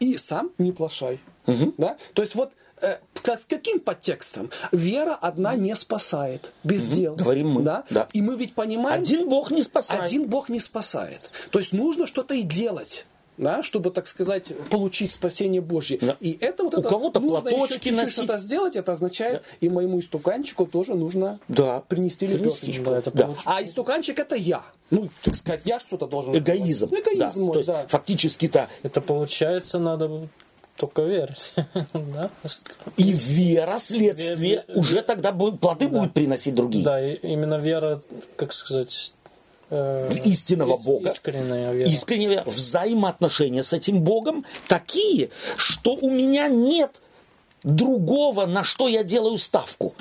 и 0.00 0.16
сам 0.18 0.50
не 0.58 0.72
плашай. 0.72 1.20
Да? 1.46 1.96
То 2.14 2.22
есть 2.22 2.34
вот 2.34 2.52
э, 2.80 2.98
с 3.24 3.44
каким 3.44 3.78
подтекстом? 3.80 4.50
Вера 4.72 5.14
одна 5.14 5.54
не 5.54 5.76
спасает 5.76 6.52
без 6.64 6.84
дел. 6.84 7.14
Говорим 7.14 7.50
мы, 7.50 7.62
Да? 7.62 7.84
да. 7.90 8.08
И 8.12 8.20
мы 8.22 8.36
ведь 8.36 8.54
понимаем, 8.54 9.00
Один 9.02 9.28
бог 9.28 9.50
не 9.50 9.62
спасает. 9.62 10.02
один 10.02 10.26
Бог 10.26 10.48
не 10.48 10.60
спасает. 10.60 11.30
То 11.50 11.58
есть 11.58 11.72
нужно 11.72 12.06
что-то 12.06 12.34
и 12.34 12.42
делать. 12.42 13.06
Да, 13.40 13.62
чтобы, 13.62 13.90
так 13.90 14.06
сказать, 14.06 14.52
получить 14.68 15.12
спасение 15.12 15.60
Божье. 15.62 15.98
Да. 16.00 16.16
И 16.20 16.36
это 16.40 16.62
вот 16.62 16.74
У 16.74 16.80
это 16.80 16.88
кого-то 16.90 17.20
нужно 17.20 17.48
еще 17.48 17.56
платочки 17.56 17.74
чуть-чуть 17.74 17.96
носить. 17.96 18.12
что-то 18.12 18.36
сделать, 18.38 18.76
это 18.76 18.92
означает, 18.92 19.42
и 19.60 19.68
моему 19.70 19.98
истуканчику 19.98 20.66
тоже 20.66 20.94
нужно 20.94 21.40
Да. 21.48 21.80
принести 21.88 22.26
лепешечку. 22.26 22.84
Да, 22.90 22.98
это 22.98 23.10
Да. 23.12 23.34
А 23.46 23.62
истуканчик 23.64 24.18
это 24.18 24.36
я. 24.36 24.62
Ну, 24.90 25.08
так 25.22 25.36
сказать, 25.36 25.62
я 25.64 25.80
что-то 25.80 26.06
должен 26.06 26.36
Эгоизм. 26.36 26.88
сделать. 26.88 27.06
Эгоизм 27.06 27.38
да. 27.40 27.44
мой, 27.44 27.52
То 27.54 27.58
есть 27.60 27.66
да. 27.68 27.86
фактически-то 27.88 28.68
Это 28.82 29.00
получается, 29.00 29.78
надо 29.78 30.28
только 30.76 31.02
верить. 31.02 31.54
да? 31.94 32.30
и 32.96 33.12
вера, 33.12 33.78
следствие, 33.78 34.34
Ве- 34.36 34.66
ве- 34.66 34.78
уже 34.78 35.02
тогда 35.02 35.32
будет, 35.32 35.60
плоды 35.60 35.88
будут 35.88 36.12
приносить 36.12 36.54
другие. 36.54 36.84
Да, 36.84 37.00
и 37.02 37.14
именно 37.16 37.58
вера, 37.58 38.02
как 38.36 38.52
сказать, 38.52 39.12
истинного 40.24 40.74
ис- 40.74 40.84
Бога. 40.84 41.10
Искренняя 41.10 41.72
вера. 41.72 41.88
Искренне 41.88 42.42
взаимоотношения 42.44 43.62
с 43.62 43.72
этим 43.72 44.00
Богом 44.02 44.44
такие, 44.68 45.30
что 45.56 45.94
у 45.94 46.10
меня 46.10 46.48
нет 46.48 47.00
другого, 47.62 48.46
на 48.46 48.64
что 48.64 48.88
я 48.88 49.04
делаю 49.04 49.38
ставку. 49.38 49.94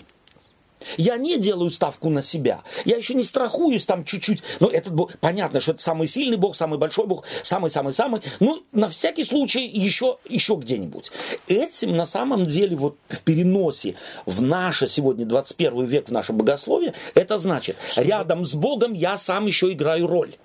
Я 0.97 1.17
не 1.17 1.37
делаю 1.37 1.69
ставку 1.69 2.09
на 2.09 2.21
себя. 2.21 2.61
Я 2.85 2.97
еще 2.97 3.13
не 3.13 3.23
страхуюсь 3.23 3.85
там 3.85 4.03
чуть-чуть. 4.03 4.41
Но 4.59 4.67
этот 4.67 4.93
Бог, 4.93 5.17
понятно, 5.19 5.59
что 5.59 5.71
это 5.71 5.81
самый 5.81 6.07
сильный 6.07 6.37
Бог, 6.37 6.55
самый 6.55 6.79
большой 6.79 7.05
Бог, 7.07 7.25
самый-самый-самый. 7.43 8.21
Ну, 8.39 8.63
на 8.71 8.87
всякий 8.89 9.23
случай 9.23 9.67
еще, 9.67 10.17
еще 10.27 10.55
где-нибудь. 10.55 11.11
Этим 11.47 11.95
на 11.95 12.05
самом 12.05 12.45
деле 12.45 12.75
вот 12.75 12.97
в 13.07 13.21
переносе 13.21 13.95
в 14.25 14.41
наше 14.41 14.87
сегодня 14.87 15.25
21 15.25 15.85
век, 15.85 16.09
в 16.09 16.11
наше 16.11 16.33
богословие, 16.33 16.93
это 17.15 17.37
значит, 17.37 17.77
рядом 17.95 18.45
с 18.45 18.53
Богом 18.53 18.93
я 18.93 19.17
сам 19.17 19.45
еще 19.45 19.71
играю 19.71 20.07
роль. 20.07 20.35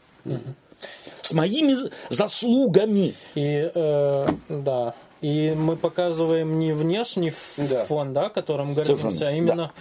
С 1.22 1.32
моими 1.32 1.74
заслугами. 2.10 3.14
И 3.34 3.70
э, 3.74 4.26
да. 4.48 4.94
И 5.24 5.54
мы 5.56 5.76
показываем 5.76 6.58
не 6.58 6.72
внешний 6.72 7.32
Да. 7.56 7.86
фон, 7.86 8.12
да, 8.12 8.28
которым 8.28 8.74
гордимся, 8.74 9.00
Совершенно, 9.10 9.30
а 9.30 9.32
именно, 9.32 9.72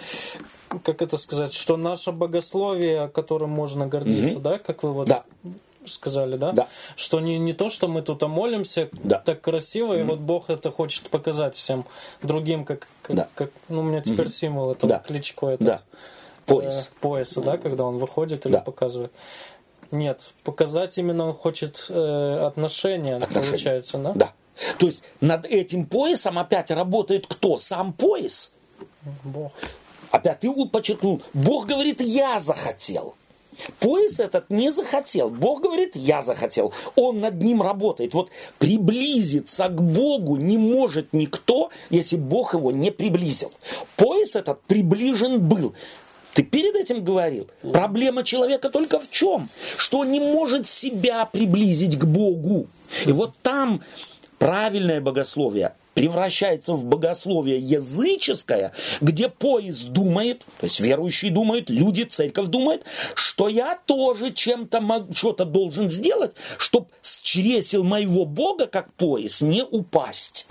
как 0.86 1.02
это 1.02 1.18
сказать, 1.18 1.52
что 1.54 1.76
наше 1.76 2.14
богословие, 2.14 3.10
которым 3.10 3.50
можно 3.50 3.86
гордиться, 3.86 4.40
да, 4.40 4.58
как 4.58 4.84
вы 4.84 4.94
вот 4.94 5.10
Да. 5.10 5.24
сказали, 5.86 6.38
да? 6.38 6.54
Да. 6.54 6.68
Что 6.96 7.20
не, 7.20 7.38
не 7.40 7.52
то, 7.52 7.70
что 7.70 7.90
мы 7.90 8.02
тут 8.04 8.22
молимся 8.22 8.88
Да. 8.94 9.20
так 9.20 9.42
красиво, 9.42 10.00
и 10.00 10.04
вот 10.04 10.20
Бог 10.20 10.50
это 10.50 10.72
хочет 10.72 11.10
показать 11.10 11.56
всем 11.58 11.84
другим, 12.22 12.64
как, 12.64 12.88
как, 13.02 13.16
Да. 13.18 13.28
как- 13.36 13.52
ну, 13.68 13.82
у 13.82 13.84
меня 13.84 14.00
теперь 14.00 14.30
символ 14.30 14.72
этого 14.72 14.94
Да. 14.94 15.00
кличко 15.00 15.48
этот, 15.48 15.68
Да. 15.68 15.82
Пояс. 16.46 16.86
э, 16.90 17.00
пояса, 17.02 17.42
да, 17.42 17.58
когда 17.58 17.84
он 17.84 17.98
выходит 17.98 18.46
или 18.46 18.54
Да. 18.54 18.60
показывает. 18.62 19.12
Нет, 19.92 20.32
показать 20.46 20.98
именно 20.98 21.28
он 21.28 21.34
хочет 21.34 21.86
э, 21.90 22.46
отношения, 22.48 23.18
Отношения. 23.18 23.46
получается, 23.50 23.98
да? 23.98 24.12
Да. 24.16 24.34
То 24.78 24.88
есть 24.88 25.04
над 25.22 25.46
этим 25.46 25.86
поясом 25.86 26.38
опять 26.40 26.72
работает 26.72 27.28
кто? 27.28 27.58
Сам 27.58 27.94
пояс. 27.94 28.52
Бог. 29.24 29.52
Опять 30.12 30.42
ты 30.42 30.66
подчеркнул. 30.68 31.22
Бог 31.34 31.66
говорит, 31.66 32.02
я 32.02 32.40
захотел. 32.40 33.16
Пояс 33.80 34.20
этот 34.20 34.50
не 34.50 34.72
захотел. 34.72 35.30
Бог 35.30 35.62
говорит, 35.62 35.96
я 35.96 36.22
захотел. 36.22 36.74
Он 36.96 37.20
над 37.20 37.42
ним 37.42 37.62
работает. 37.62 38.14
Вот 38.14 38.30
приблизиться 38.60 39.68
к 39.70 39.82
Богу 39.82 40.38
не 40.38 40.58
может 40.58 41.14
никто, 41.14 41.70
если 41.90 42.16
Бог 42.16 42.54
его 42.54 42.72
не 42.72 42.92
приблизил. 42.92 43.52
Пояс 43.96 44.36
этот 44.36 44.62
приближен 44.64 45.42
был. 45.48 45.74
Ты 46.34 46.44
перед 46.44 46.76
этим 46.76 47.04
говорил. 47.04 47.48
Проблема 47.62 48.24
человека 48.24 48.70
только 48.70 49.00
в 49.00 49.10
чем? 49.12 49.50
Что 49.78 50.00
он 50.00 50.12
не 50.12 50.20
может 50.20 50.68
себя 50.68 51.26
приблизить 51.26 51.98
к 51.98 52.06
Богу. 52.06 52.68
И 53.06 53.12
вот 53.12 53.34
там 53.44 53.84
правильное 54.44 55.00
богословие 55.00 55.74
превращается 55.94 56.74
в 56.74 56.86
богословие 56.86 57.60
языческое, 57.60 58.74
где 59.00 59.30
поезд 59.30 59.90
думает, 59.90 60.40
то 60.60 60.66
есть 60.66 60.82
верующие 60.82 61.32
думают, 61.32 61.70
люди, 61.70 62.04
церковь 62.04 62.48
думает, 62.48 62.84
что 63.16 63.48
я 63.48 63.80
тоже 63.86 64.34
чем-то 64.34 64.82
мог- 64.82 65.16
что-то 65.16 65.46
должен 65.46 65.90
сделать, 65.90 66.34
чтобы 66.58 66.88
с 67.02 67.20
чресел 67.20 67.86
моего 67.86 68.26
Бога, 68.26 68.68
как 68.68 68.92
пояс, 68.94 69.40
не 69.40 69.64
упасть. 69.64 70.48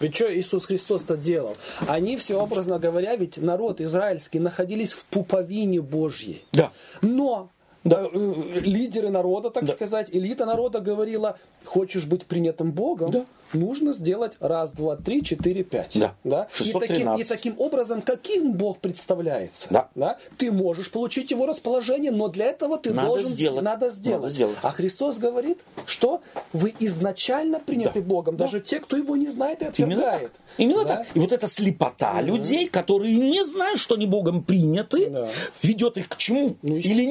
Ведь 0.00 0.14
что 0.14 0.34
Иисус 0.38 0.66
Христос-то 0.66 1.16
делал? 1.16 1.56
Они 1.86 2.18
все, 2.18 2.38
образно 2.38 2.78
говоря, 2.78 3.16
ведь 3.16 3.38
народ 3.38 3.80
израильский 3.80 4.40
находились 4.40 4.92
в 4.92 5.04
пуповине 5.04 5.80
Божьей. 5.80 6.44
Да. 6.52 6.70
Но 7.00 7.50
да, 7.84 8.08
э, 8.12 8.34
лидеры 8.60 9.10
народа, 9.10 9.50
так 9.50 9.66
сказать, 9.68 10.08
элита 10.12 10.46
народа 10.46 10.80
говорила, 10.80 11.38
хочешь 11.64 12.06
быть 12.06 12.24
принятым 12.26 12.72
Богом, 12.72 13.10
Да. 13.10 13.24
нужно 13.52 13.92
сделать 13.92 14.32
раз, 14.40 14.72
два, 14.72 14.96
три, 14.96 15.22
четыре, 15.22 15.62
пять. 15.64 15.96
Да. 15.98 16.14
И, 16.24 16.72
таким, 16.72 16.80
613. 16.80 17.20
и 17.20 17.28
таким 17.28 17.54
образом, 17.58 18.02
каким 18.02 18.52
Бог 18.52 18.78
представляется? 18.78 19.88
Да. 19.94 20.18
Ты 20.38 20.50
можешь 20.50 20.90
получить 20.90 21.30
его 21.30 21.46
расположение, 21.46 22.10
но 22.10 22.28
для 22.28 22.46
этого 22.46 22.78
ты 22.78 22.92
Надо 22.92 23.08
должен 23.08 23.28
сделать. 23.28 23.62
Надо 23.62 23.90
сделать. 23.90 24.22
Надо 24.22 24.34
сделать. 24.34 24.56
А 24.62 24.70
Христос 24.70 25.18
говорит, 25.18 25.60
что 25.86 26.22
вы 26.52 26.74
изначально 26.80 27.60
приняты 27.60 28.00
Да. 28.00 28.06
Богом, 28.08 28.36
даже 28.36 28.60
те, 28.60 28.80
кто 28.80 28.96
его 28.96 29.16
не 29.16 29.28
знает 29.28 29.62
и 29.62 29.82
Именно 29.82 29.94
отвергает. 30.02 30.32
так. 30.32 30.40
Именно 30.58 30.84
Да? 30.84 30.96
так. 30.96 31.06
И 31.14 31.18
вот 31.20 31.32
эта 31.32 31.46
слепота 31.46 32.20
людей, 32.22 32.66
которые 32.68 33.16
не 33.16 33.44
знают, 33.44 33.78
что 33.80 33.94
они 33.94 34.06
Богом 34.06 34.42
приняты, 34.42 35.10
Да. 35.10 35.28
ведет 35.62 35.96
их 35.96 36.08
к 36.08 36.16
чему? 36.16 36.56
Ну, 36.62 36.76
Или 36.76 37.04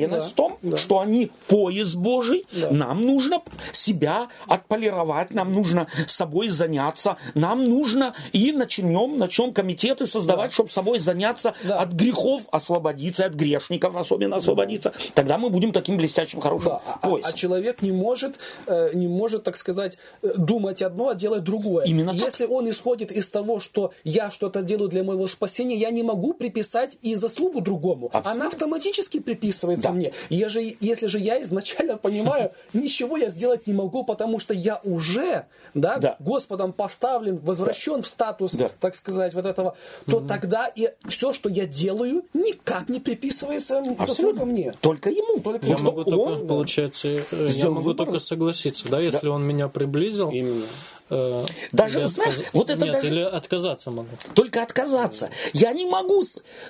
неуверенность 0.00 0.26
Да. 0.26 0.30
в 0.32 0.34
том, 0.34 0.58
Да. 0.62 0.76
что 0.76 1.00
они 1.00 1.30
пояс 1.48 1.94
Божий. 1.94 2.44
Да. 2.52 2.70
Нам 2.70 3.04
нужно 3.06 3.42
себя 3.72 4.28
отполировать, 4.46 5.30
нам 5.30 5.52
нужно 5.52 5.86
собой 6.06 6.48
заняться, 6.48 7.16
нам 7.34 7.64
нужно 7.64 8.14
и 8.32 8.52
начнем, 8.52 9.18
начнем 9.18 9.52
комитеты 9.52 10.06
создавать, 10.06 10.52
чтобы 10.52 10.70
собой 10.70 10.98
заняться, 10.98 11.54
Да. 11.64 11.78
от 11.80 11.92
грехов 11.92 12.42
освободиться, 12.52 13.24
от 13.26 13.34
грешников 13.34 13.96
особенно 13.96 14.36
освободиться. 14.36 14.92
Тогда 15.14 15.38
мы 15.38 15.50
будем 15.50 15.72
таким 15.72 15.96
блестящим, 15.96 16.40
хорошим 16.40 16.72
Да, 16.72 16.82
а- 16.86 16.98
а, 17.02 17.08
поясом. 17.10 17.32
а 17.34 17.36
человек 17.36 17.82
не 17.82 17.92
может, 17.92 18.36
э, 18.66 18.90
не 18.94 19.08
может, 19.08 19.44
так 19.44 19.56
сказать, 19.56 19.96
э, 20.22 20.32
думать 20.36 20.82
одно, 20.82 21.08
а 21.08 21.14
делать 21.14 21.44
другое. 21.44 21.84
Именно 21.86 22.12
так. 22.12 22.20
Если 22.22 22.46
он 22.46 22.68
исходит 22.70 23.12
из 23.12 23.28
того, 23.28 23.60
что 23.60 23.92
я 24.04 24.30
что-то 24.30 24.62
делаю 24.62 24.88
для 24.88 25.02
моего 25.04 25.26
спасения, 25.26 25.76
я 25.76 25.90
не 25.90 26.02
могу 26.02 26.32
приписать 26.34 26.96
и 27.02 27.14
заслугу 27.14 27.60
другому. 27.60 28.06
Абсолютно. 28.12 28.30
Она 28.32 28.46
автоматически 28.48 29.20
приписывается 29.20 29.89
Да. 29.90 29.96
мне. 29.96 30.12
Я 30.28 30.48
же- 30.48 30.76
если 30.80 31.06
же 31.06 31.18
я 31.18 31.40
изначально 31.42 31.96
понимаю, 31.96 32.52
ничего 32.72 33.16
я 33.16 33.30
сделать 33.30 33.66
не 33.66 33.72
могу, 33.74 34.04
потому 34.04 34.38
что 34.38 34.54
я 34.54 34.80
уже 34.84 35.44
да, 35.74 35.98
Да. 35.98 36.16
Господом 36.18 36.72
поставлен, 36.72 37.38
возвращен 37.38 38.02
в 38.02 38.08
статус, 38.08 38.54
Да. 38.54 38.70
так 38.80 38.94
сказать, 38.96 39.34
вот 39.34 39.46
этого, 39.46 39.76
то 40.06 40.18
тогда 40.20 40.66
и 40.66 40.90
все, 41.08 41.32
что 41.32 41.48
я 41.48 41.66
делаю, 41.66 42.24
никак 42.34 42.88
не 42.88 42.98
приписывается 42.98 43.82
заслуга 44.06 44.44
мне. 44.44 44.74
Только 44.80 45.10
ему. 45.10 45.40
Только 45.40 45.66
Я 45.66 45.78
могу 45.78 46.04
только, 46.04 46.18
он 46.32 46.46
получается, 46.48 47.08
я 47.08 47.22
могу 47.68 47.80
выбор. 47.82 48.06
только 48.06 48.18
согласиться, 48.18 48.88
да, 48.88 49.00
если 49.00 49.28
он 49.28 49.44
меня 49.44 49.68
приблизил. 49.68 50.30
Именно. 50.30 50.64
Э, 51.10 51.44
Даже, 51.72 52.08
знаешь, 52.08 52.36
отказ- 52.36 52.50
вот 52.52 52.70
это 52.70 52.84
Нет, 52.84 52.94
даже- 52.94 53.06
или 53.08 53.20
отказаться 53.20 53.90
могу. 53.90 54.08
только 54.34 54.62
отказаться. 54.62 55.30
Я 55.52 55.72
не 55.72 55.84
могу... 55.84 56.22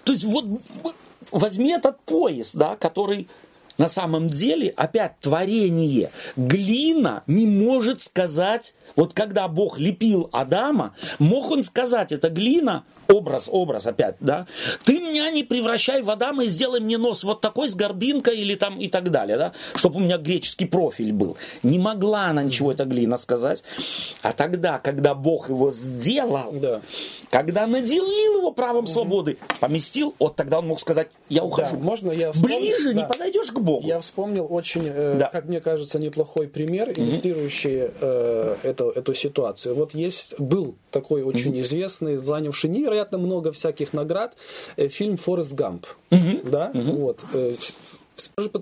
То 0.04 0.12
есть 0.12 0.24
вот 0.24 0.44
возьми 1.30 1.70
этот 1.72 2.00
пояс, 2.00 2.54
да, 2.54 2.76
который 2.76 3.28
на 3.78 3.88
самом 3.88 4.26
деле 4.26 4.68
опять 4.76 5.18
творение. 5.20 6.10
Глина 6.36 7.22
не 7.26 7.46
может 7.46 8.00
сказать, 8.02 8.74
вот 8.96 9.14
когда 9.14 9.48
Бог 9.48 9.78
лепил 9.78 10.28
Адама, 10.32 10.94
мог 11.18 11.50
он 11.50 11.62
сказать, 11.62 12.12
это 12.12 12.28
глина, 12.28 12.84
образ, 13.10 13.48
образ 13.50 13.86
опять, 13.86 14.16
да, 14.20 14.46
ты 14.84 15.00
меня 15.00 15.30
не 15.30 15.42
превращай 15.44 16.02
в 16.02 16.10
Адама 16.10 16.44
и 16.44 16.48
сделай 16.48 16.80
мне 16.80 16.98
нос 16.98 17.24
вот 17.24 17.40
такой 17.40 17.68
с 17.68 17.74
горбинкой 17.74 18.36
или 18.38 18.54
там 18.54 18.78
и 18.78 18.88
так 18.88 19.10
далее, 19.10 19.36
да, 19.36 19.52
чтобы 19.74 19.96
у 19.96 20.00
меня 20.00 20.16
греческий 20.18 20.66
профиль 20.66 21.12
был. 21.12 21.36
Не 21.62 21.78
могла 21.78 22.26
она 22.26 22.42
ничего 22.42 22.72
эта 22.72 22.84
глина 22.84 23.16
сказать. 23.18 23.62
А 24.22 24.32
тогда, 24.32 24.78
когда 24.78 25.14
Бог 25.14 25.48
его 25.48 25.70
сделал, 25.70 26.52
Да. 26.52 26.80
когда 27.30 27.66
наделил 27.66 28.38
его 28.38 28.52
правом 28.52 28.86
свободы, 28.86 29.38
поместил, 29.60 30.14
вот 30.18 30.36
тогда 30.36 30.60
он 30.60 30.68
мог 30.68 30.80
сказать, 30.80 31.08
я 31.28 31.42
ухожу. 31.44 31.76
Да, 31.76 31.82
можно 31.82 32.12
я 32.12 32.32
вспомню? 32.32 32.56
Ближе 32.58 32.94
не 32.94 33.00
Да. 33.02 33.06
подойдешь 33.08 33.50
к 33.50 33.58
Богу. 33.58 33.86
Я 33.86 34.00
вспомнил 34.00 34.46
очень, 34.48 34.82
э, 34.86 35.16
Да. 35.18 35.26
как 35.26 35.46
мне 35.46 35.60
кажется, 35.60 35.98
неплохой 35.98 36.46
пример, 36.48 36.90
иллюстрирующий 36.94 37.90
э, 38.00 38.56
эту, 38.62 38.90
эту 38.90 39.14
ситуацию. 39.14 39.74
Вот 39.74 39.94
есть, 39.94 40.38
был 40.38 40.76
такой 40.90 41.22
очень 41.22 41.58
известный, 41.60 42.16
занявший 42.16 42.70
невероятно 42.70 42.99
много 43.18 43.52
всяких 43.52 43.92
наград, 43.92 44.36
э, 44.76 44.88
фильм 44.88 45.16
«Форест 45.16 45.52
Гамп». 45.52 45.86
Да? 46.44 46.70
Вот. 46.74 47.20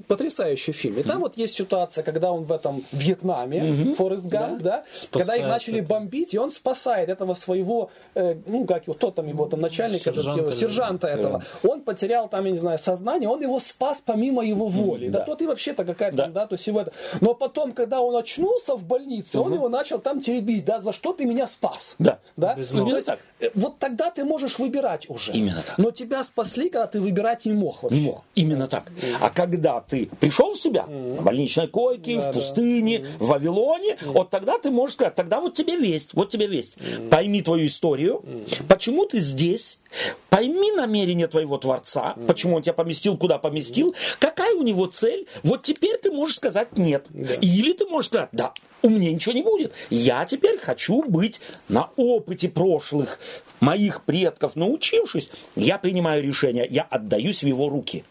Потрясающий 0.07 0.73
фильм. 0.73 0.99
И 0.99 1.03
там 1.03 1.21
вот 1.21 1.37
есть 1.37 1.55
ситуация, 1.55 2.05
когда 2.05 2.33
он 2.33 2.45
в 2.45 2.53
этом 2.53 2.85
Вьетнаме, 2.93 3.95
Форест 3.95 4.25
Гамп, 4.25 4.63
да, 4.63 4.85
когда 5.11 5.37
их 5.37 5.47
начали 5.47 5.81
это. 5.81 5.89
бомбить, 5.89 6.35
и 6.35 6.39
он 6.39 6.51
спасает 6.51 7.09
этого 7.09 7.35
своего, 7.35 7.91
э, 8.15 8.37
ну 8.47 8.65
как 8.65 8.87
его, 8.87 8.95
кто 8.95 9.11
там 9.11 9.27
его 9.27 9.47
там 9.47 9.61
начальник, 9.61 10.01
этот 10.07 10.17
Сержанта 10.17 10.41
его, 10.41 10.53
сержанта 10.53 11.07
этого. 11.09 11.43
Он 11.63 11.81
потерял 11.81 12.29
там, 12.29 12.45
я 12.45 12.51
не 12.53 12.59
знаю, 12.59 12.79
сознание, 12.79 13.29
он 13.29 13.41
его 13.43 13.61
спас 13.61 14.03
помимо 14.05 14.45
его 14.45 14.69
воли. 14.69 15.09
Да, 15.09 15.21
да. 15.21 15.25
то 15.25 15.35
ты 15.35 15.47
вообще-то 15.47 15.85
какая-то 15.85 16.29
Да. 16.29 16.47
то 16.47 16.55
есть 16.55 16.67
его 16.67 16.81
это. 16.81 16.93
Но 17.21 17.35
потом, 17.35 17.73
когда 17.73 18.01
он 18.01 18.17
очнулся 18.17 18.75
в 18.75 18.85
больнице, 18.85 19.39
он 19.39 19.55
его 19.55 19.69
начал 19.69 19.99
там 19.99 20.21
теребить, 20.21 20.65
да, 20.65 20.79
за 20.79 20.93
что 20.93 21.13
ты 21.13 21.25
меня 21.25 21.47
спас? 21.47 21.97
Да. 21.99 22.19
Да? 22.37 22.55
Без 22.55 22.73
Ну, 22.73 22.89
есть, 22.95 23.09
э, 23.41 23.51
вот 23.55 23.79
тогда 23.79 24.11
ты 24.11 24.25
можешь 24.25 24.59
выбирать 24.59 25.09
уже. 25.09 25.33
Именно 25.33 25.63
так. 25.67 25.79
Но 25.79 25.91
тебя 25.91 26.25
спасли, 26.25 26.69
когда 26.69 26.87
ты 26.87 27.01
выбирать 27.01 27.45
не 27.47 27.53
мог 27.53 27.83
вообще. 27.83 27.99
Не 27.99 28.07
мог. 28.07 28.25
Именно 28.35 28.67
так. 28.67 28.93
А 29.21 29.31
когда 29.31 29.47
ты 29.88 30.09
пришел 30.20 30.53
в 30.55 30.59
себя, 30.59 30.86
на 30.86 31.22
больничной 31.22 31.68
койке, 31.68 32.16
Да, 32.16 32.20
в 32.20 32.24
да. 32.26 32.32
пустыне, 32.32 33.07
в 33.18 33.26
Вавилоне, 33.28 33.96
вот 34.05 34.30
тогда 34.30 34.59
ты 34.59 34.70
можешь 34.70 34.94
сказать, 34.94 35.14
тогда 35.14 35.40
вот 35.40 35.55
тебе 35.55 35.76
весть, 35.76 36.11
вот 36.14 36.30
тебе 36.30 36.46
весть. 36.46 36.76
Пойми 37.11 37.42
твою 37.42 37.66
историю, 37.66 38.22
почему 38.68 39.05
ты 39.07 39.20
здесь, 39.20 39.78
пойми 40.28 40.72
намерение 40.72 41.26
твоего 41.28 41.59
Творца, 41.59 42.14
почему 42.26 42.57
он 42.57 42.62
тебя 42.62 42.74
поместил, 42.74 43.16
куда 43.16 43.39
поместил, 43.39 43.95
какая 44.18 44.55
у 44.55 44.62
него 44.62 44.86
цель, 44.86 45.26
вот 45.43 45.62
теперь 45.62 45.97
ты 45.99 46.11
можешь 46.11 46.36
сказать 46.36 46.76
нет. 46.76 47.07
Или 47.41 47.72
ты 47.72 47.86
можешь 47.86 48.09
сказать, 48.09 48.28
да, 48.32 48.53
у 48.82 48.89
меня 48.91 49.11
ничего 49.12 49.34
не 49.34 49.43
будет. 49.43 49.72
Я 49.91 50.24
теперь 50.24 50.59
хочу 50.59 51.03
быть 51.03 51.41
на 51.68 51.91
опыте 51.97 52.49
прошлых 52.49 53.18
моих 53.61 54.05
предков, 54.05 54.55
научившись, 54.55 55.30
я 55.57 55.78
принимаю 55.78 56.22
решение, 56.22 56.64
я 56.70 56.82
отдаюсь 56.82 57.43
в 57.43 57.47
его 57.47 57.68
руки. 57.68 58.05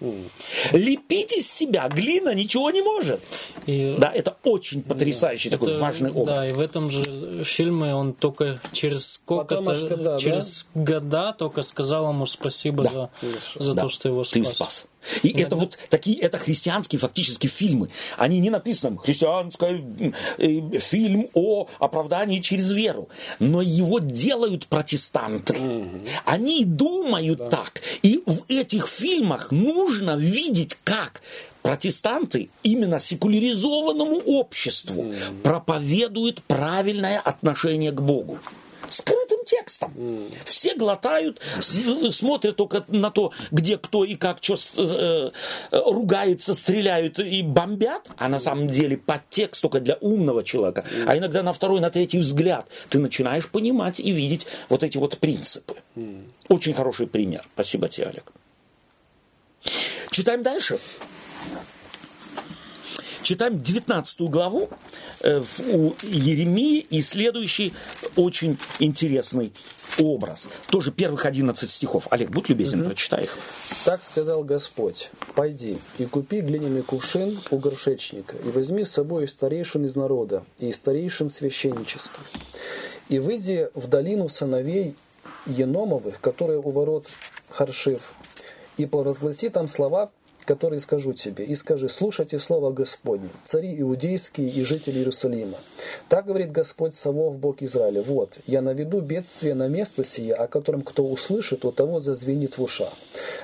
Лепить 0.74 1.38
из 1.38 1.50
себя 1.50 1.88
глина 1.88 2.34
ничего 2.36 2.70
не 2.72 2.82
может. 2.82 3.22
И 3.66 3.96
Да, 3.98 4.12
это 4.14 4.36
очень 4.44 4.82
потрясающий 4.82 5.50
такой 5.50 5.72
это- 5.72 5.80
важный 5.80 6.12
образ. 6.12 6.26
Да, 6.36 6.50
и 6.50 6.52
в 6.52 6.60
этом 6.60 6.92
же 6.92 7.44
фильме 7.46 7.96
он 7.96 8.14
только 8.14 8.60
через 8.74 9.14
сколько-то, 9.14 9.62
года, 9.88 10.18
через 10.20 10.68
года 10.76 11.34
только 11.38 11.62
сказал 11.68 12.10
ему 12.10 12.26
спасибо 12.26 12.84
Да. 12.84 13.10
за, 13.56 13.64
за 13.64 13.74
Да, 13.74 13.82
то, 13.84 13.90
что 13.90 14.10
его 14.10 14.24
Ты 14.24 14.44
спас. 14.44 14.56
спас. 14.56 14.86
И 15.24 15.30
это 15.40 15.56
вот 15.56 15.78
такие, 15.90 16.20
это 16.20 16.38
христианские 16.38 17.00
фактически 17.00 17.48
фильмы. 17.48 17.90
Они 18.18 18.40
не 18.40 18.50
написаны 18.50 18.98
христианский 18.98 20.14
э, 20.38 20.80
фильм 20.80 21.30
о 21.34 21.68
оправдании 21.80 22.40
через 22.40 22.72
веру. 22.72 23.08
Но 23.40 23.62
его 23.62 24.00
делают 24.00 24.68
протестанты. 24.68 25.56
Они 26.26 26.66
думают 26.66 27.50
так. 27.50 27.82
И 28.02 28.22
в 28.26 28.44
этих 28.50 28.88
фильмах 28.88 29.52
нужно 29.52 30.18
видеть, 30.18 30.78
как 30.84 31.22
протестанты 31.62 32.50
именно 32.64 33.00
секуляризованному 33.00 34.18
обществу 34.26 35.14
проповедуют 35.44 36.42
правильное 36.44 37.20
отношение 37.20 37.92
к 37.92 38.02
Богу. 38.02 38.40
Скрытым 38.90 39.44
текстом. 39.46 39.94
Все 40.46 40.76
глотают, 40.76 41.42
с- 41.60 42.12
смотрят 42.16 42.56
только 42.56 42.84
на 42.88 43.12
то, 43.12 43.32
где 43.52 43.78
кто 43.78 44.04
и 44.04 44.16
как 44.16 44.38
что 44.42 44.56
э, 44.78 45.32
э, 45.72 45.82
ругается, 45.86 46.54
стреляют 46.54 47.20
и 47.20 47.44
бомбят, 47.44 48.10
а 48.18 48.30
на 48.30 48.40
самом 48.40 48.68
деле 48.68 48.98
подтекст 48.98 49.62
только 49.62 49.80
для 49.80 49.96
умного 50.02 50.44
человека. 50.44 50.86
А 51.06 51.18
иногда 51.18 51.44
на 51.44 51.54
второй, 51.54 51.80
на 51.80 51.90
третий 51.90 52.20
взгляд 52.20 52.68
ты 52.90 53.00
начинаешь 53.00 53.48
понимать 53.50 54.00
и 54.00 54.12
видеть 54.12 54.48
вот 54.70 54.84
эти 54.84 54.98
вот 54.98 55.18
принципы. 55.18 55.76
Очень 56.50 56.74
хороший 56.74 57.08
пример. 57.08 57.46
Спасибо 57.54 57.90
тебе, 57.90 58.08
Олег. 58.08 58.32
Читаем 60.12 60.44
дальше. 60.44 60.80
Читаем 63.28 63.62
19 63.62 64.22
главу 64.22 64.70
э, 65.20 65.44
у 65.74 65.92
Еремии 66.02 66.80
и 66.80 67.02
следующий 67.02 67.74
очень 68.16 68.58
интересный 68.80 69.52
образ. 70.00 70.48
Тоже 70.70 70.94
первых 70.94 71.26
11 71.26 71.70
стихов. 71.70 72.08
Олег, 72.10 72.30
будь 72.30 72.48
любезен, 72.48 72.86
прочитай 72.86 73.26
их. 73.26 73.38
Так 73.84 74.02
сказал 74.02 74.46
Господь, 74.46 75.10
пойди 75.36 75.78
и 75.98 76.06
купи 76.06 76.40
глиняный 76.40 76.84
кувшин 76.84 77.42
у 77.52 77.58
горшечника, 77.58 78.38
и 78.38 78.48
возьми 78.50 78.86
с 78.86 78.92
собой 78.92 79.26
и 79.26 79.28
старейшин 79.28 79.84
из 79.84 79.98
народа, 79.98 80.46
и 80.60 80.72
старейшин 80.72 81.28
священнических, 81.28 82.22
и 83.10 83.20
выйди 83.20 83.70
в 83.74 83.88
долину 83.88 84.30
сыновей 84.30 84.96
Еномовых, 85.48 86.22
которые 86.22 86.60
у 86.60 86.70
ворот 86.70 87.08
Харшив, 87.50 88.00
и 88.78 88.86
поразгласи 88.86 89.50
там 89.50 89.68
слова 89.68 90.12
который 90.48 90.80
скажу 90.80 91.12
тебе, 91.12 91.44
и 91.44 91.56
скажи, 91.56 91.90
слушайте 91.90 92.40
слово 92.40 92.72
Господне, 92.72 93.30
цари 93.44 93.80
иудейские 93.82 94.50
и 94.50 94.64
жители 94.64 95.00
Иерусалима. 95.00 95.58
Так 96.08 96.26
говорит 96.26 96.54
Господь 96.54 96.96
Савов, 96.96 97.38
Бог 97.38 97.62
Израиля, 97.62 98.02
вот, 98.02 98.40
я 98.48 98.62
наведу 98.62 99.02
бедствие 99.02 99.56
на 99.56 99.68
место 99.68 100.06
сие, 100.06 100.34
о 100.34 100.48
котором 100.48 100.84
кто 100.84 101.06
услышит, 101.06 101.66
у 101.66 101.72
того 101.74 102.00
зазвенит 102.00 102.58
в 102.58 102.64
ушах. 102.64 102.94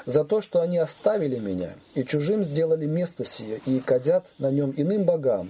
За 0.06 0.24
то, 0.24 0.42
что 0.42 0.62
они 0.62 0.78
оставили 0.78 1.40
меня, 1.40 1.74
и 1.94 2.06
чужим 2.06 2.46
сделали 2.46 2.86
место 2.86 3.26
сие, 3.26 3.60
и 3.66 3.82
кадят 3.82 4.28
на 4.38 4.50
нем 4.50 4.74
иным 4.78 5.04
богам, 5.04 5.50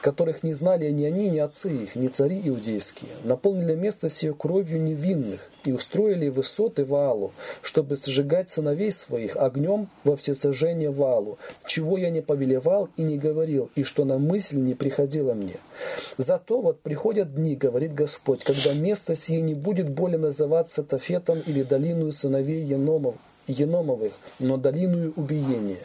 которых 0.00 0.42
не 0.42 0.54
знали 0.54 0.90
ни 0.90 1.04
они, 1.04 1.28
ни 1.28 1.38
отцы 1.38 1.70
их, 1.70 1.96
ни 1.96 2.08
цари 2.08 2.40
иудейские, 2.42 3.10
наполнили 3.24 3.74
место 3.74 4.08
сие 4.08 4.32
кровью 4.32 4.82
невинных, 4.82 5.50
и 5.64 5.72
устроили 5.72 6.28
высоты 6.28 6.84
Ваалу, 6.84 7.32
чтобы 7.62 7.96
сжигать 7.96 8.50
сыновей 8.50 8.92
своих 8.92 9.36
огнем 9.36 9.88
во 10.04 10.16
всесожжение 10.16 10.90
Ваалу, 10.90 11.38
чего 11.66 11.98
я 11.98 12.10
не 12.10 12.22
повелевал 12.22 12.88
и 12.96 13.02
не 13.02 13.18
говорил, 13.18 13.70
и 13.74 13.82
что 13.82 14.04
на 14.04 14.18
мысль 14.18 14.58
не 14.58 14.74
приходило 14.74 15.34
мне. 15.34 15.56
Зато 16.18 16.60
вот 16.60 16.80
приходят 16.80 17.34
дни, 17.34 17.56
говорит 17.56 17.94
Господь, 17.94 18.44
когда 18.44 18.74
место 18.74 19.14
сие 19.14 19.40
не 19.40 19.54
будет 19.54 19.88
более 19.88 20.18
называться 20.18 20.82
Тафетом 20.82 21.40
или 21.40 21.62
долиную 21.62 22.12
сыновей 22.12 22.62
Еномов, 22.64 23.16
Еномовых, 23.46 24.12
но 24.38 24.56
долиную 24.56 25.12
убиения. 25.16 25.84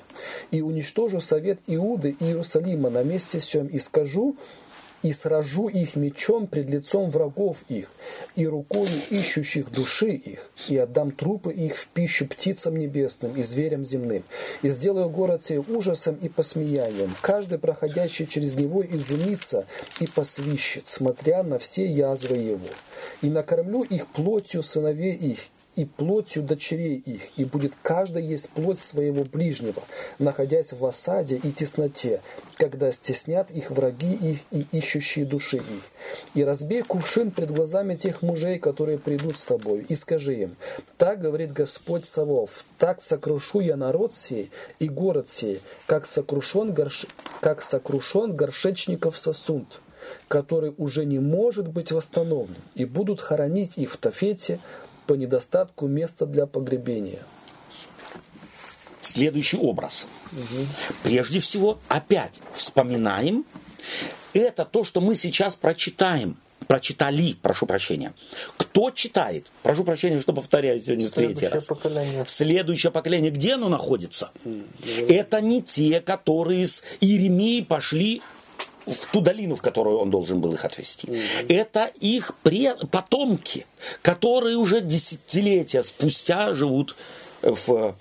И 0.52 0.62
уничтожу 0.62 1.20
совет 1.20 1.60
Иуды 1.68 2.16
и 2.20 2.26
Иерусалима 2.26 2.90
на 2.90 3.04
месте 3.04 3.40
сем, 3.40 3.68
и 3.68 3.80
скажу, 3.80 4.38
и 5.04 5.12
сражу 5.12 5.68
их 5.68 5.96
мечом 5.96 6.48
пред 6.48 6.70
лицом 6.70 7.10
врагов 7.10 7.58
их, 7.68 7.90
и 8.36 8.46
рукою 8.48 8.90
ищущих 9.10 9.72
души 9.72 10.12
их, 10.12 10.52
и 10.68 10.78
отдам 10.78 11.12
трупы 11.12 11.54
их 11.54 11.76
в 11.76 11.88
пищу 11.88 12.28
птицам 12.28 12.78
небесным 12.78 13.36
и 13.36 13.44
зверям 13.44 13.86
земным, 13.86 14.24
и 14.62 14.70
сделаю 14.70 15.10
город 15.10 15.44
сей 15.44 15.60
ужасом 15.60 16.16
и 16.16 16.30
посмеянием. 16.30 17.16
Каждый, 17.22 17.60
проходящий 17.60 18.28
через 18.28 18.56
него, 18.56 18.84
изумится 18.86 19.66
и 20.00 20.08
посвищет, 20.08 20.88
смотря 20.88 21.44
на 21.44 21.60
все 21.60 21.86
язвы 21.86 22.38
его. 22.38 22.68
И 23.22 23.30
накормлю 23.30 23.84
их 23.84 24.08
плотью 24.08 24.64
сыновей 24.64 25.14
их, 25.14 25.40
и 25.80 25.86
плотью 25.86 26.44
дочерей 26.44 26.98
их, 26.98 27.22
и 27.38 27.46
будет 27.46 27.72
каждый 27.82 28.26
есть 28.26 28.50
плоть 28.50 28.82
своего 28.82 29.24
ближнего, 29.24 29.82
находясь 30.18 30.74
в 30.74 30.86
осаде 30.86 31.38
и 31.42 31.54
тесноте, 31.54 32.20
когда 32.58 32.92
стеснят 32.92 33.50
их 33.50 33.72
враги 33.72 34.14
их 34.14 34.40
и 34.52 34.68
ищущие 34.78 35.26
души 35.26 35.58
их. 35.58 35.84
И 36.34 36.44
разбей 36.44 36.82
кувшин 36.82 37.32
пред 37.32 37.52
глазами 37.52 37.96
тех 37.96 38.22
мужей, 38.22 38.60
которые 38.60 38.98
придут 38.98 39.38
с 39.38 39.44
тобой, 39.44 39.86
и 39.88 39.96
скажи 39.96 40.36
им, 40.36 40.58
так 40.98 41.22
говорит 41.22 41.54
Господь 41.54 42.06
Савов, 42.06 42.66
так 42.78 43.02
сокрушу 43.02 43.62
я 43.62 43.78
народ 43.78 44.18
сей 44.18 44.52
и 44.80 44.90
город 44.90 45.30
сей, 45.30 45.62
как 45.86 46.08
сокрушен, 46.08 46.74
горш... 46.74 47.06
как 47.40 47.64
сокрушен 47.64 48.36
горшечников 48.36 49.18
сосунд 49.18 49.80
который 50.28 50.74
уже 50.78 51.06
не 51.06 51.20
может 51.20 51.68
быть 51.68 51.92
восстановлен, 51.92 52.56
и 52.76 52.86
будут 52.86 53.22
хоронить 53.22 53.78
их 53.78 53.94
в 53.94 53.98
Тафете, 53.98 54.60
по 55.10 55.14
недостатку 55.14 55.88
места 55.88 56.28
для 56.28 56.46
погребения. 56.46 57.24
Следующий 59.02 59.58
образ. 59.58 60.06
Угу. 60.32 60.68
Прежде 61.02 61.40
всего, 61.40 61.80
опять 61.88 62.34
вспоминаем, 62.54 63.44
это 64.34 64.66
то, 64.66 64.84
что 64.84 65.02
мы 65.02 65.16
сейчас 65.16 65.56
прочитаем. 65.56 66.38
Прочитали, 66.68 67.34
прошу 67.42 67.66
прощения. 67.66 68.14
Кто 68.56 68.92
читает? 68.92 69.48
Прошу 69.64 69.84
прощения, 69.84 70.20
что 70.20 70.32
повторяю 70.32 70.80
сегодня 70.80 71.08
в 71.08 71.12
третий 71.12 71.48
раз. 71.48 71.66
Поколение. 71.66 72.24
Следующее 72.28 72.92
поколение. 72.92 73.32
Где 73.32 73.56
оно 73.56 73.68
находится? 73.68 74.30
Mm, 74.44 74.68
это 75.12 75.42
не 75.42 75.64
те, 75.64 76.02
которые 76.02 76.68
с 76.68 76.84
Иеремией 77.02 77.66
пошли 77.66 78.22
в 78.94 79.12
ту 79.12 79.22
долину, 79.22 79.56
в 79.56 79.62
которую 79.62 80.00
он 80.00 80.10
должен 80.10 80.42
был 80.42 80.54
их 80.54 80.66
отвести. 80.66 81.08
Mm-hmm. 81.08 81.54
Это 81.54 81.92
их 82.00 82.32
пре- 82.44 82.88
потомки, 82.88 83.66
которые 84.02 84.58
уже 84.58 84.82
десятилетия 84.82 85.84
спустя 85.84 86.54
живут 86.54 86.96
в 87.42 87.96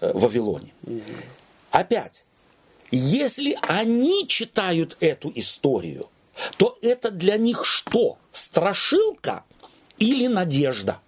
э, 0.00 0.12
Вавилоне. 0.12 0.72
Mm-hmm. 0.84 1.16
Опять, 1.70 2.24
если 2.90 3.56
они 3.62 4.26
читают 4.26 4.96
эту 5.00 5.30
историю, 5.34 6.08
то 6.56 6.78
это 6.82 7.10
для 7.10 7.36
них 7.36 7.64
что? 7.64 8.16
Страшилка 8.32 9.44
или 9.98 10.26
надежда? 10.26 11.00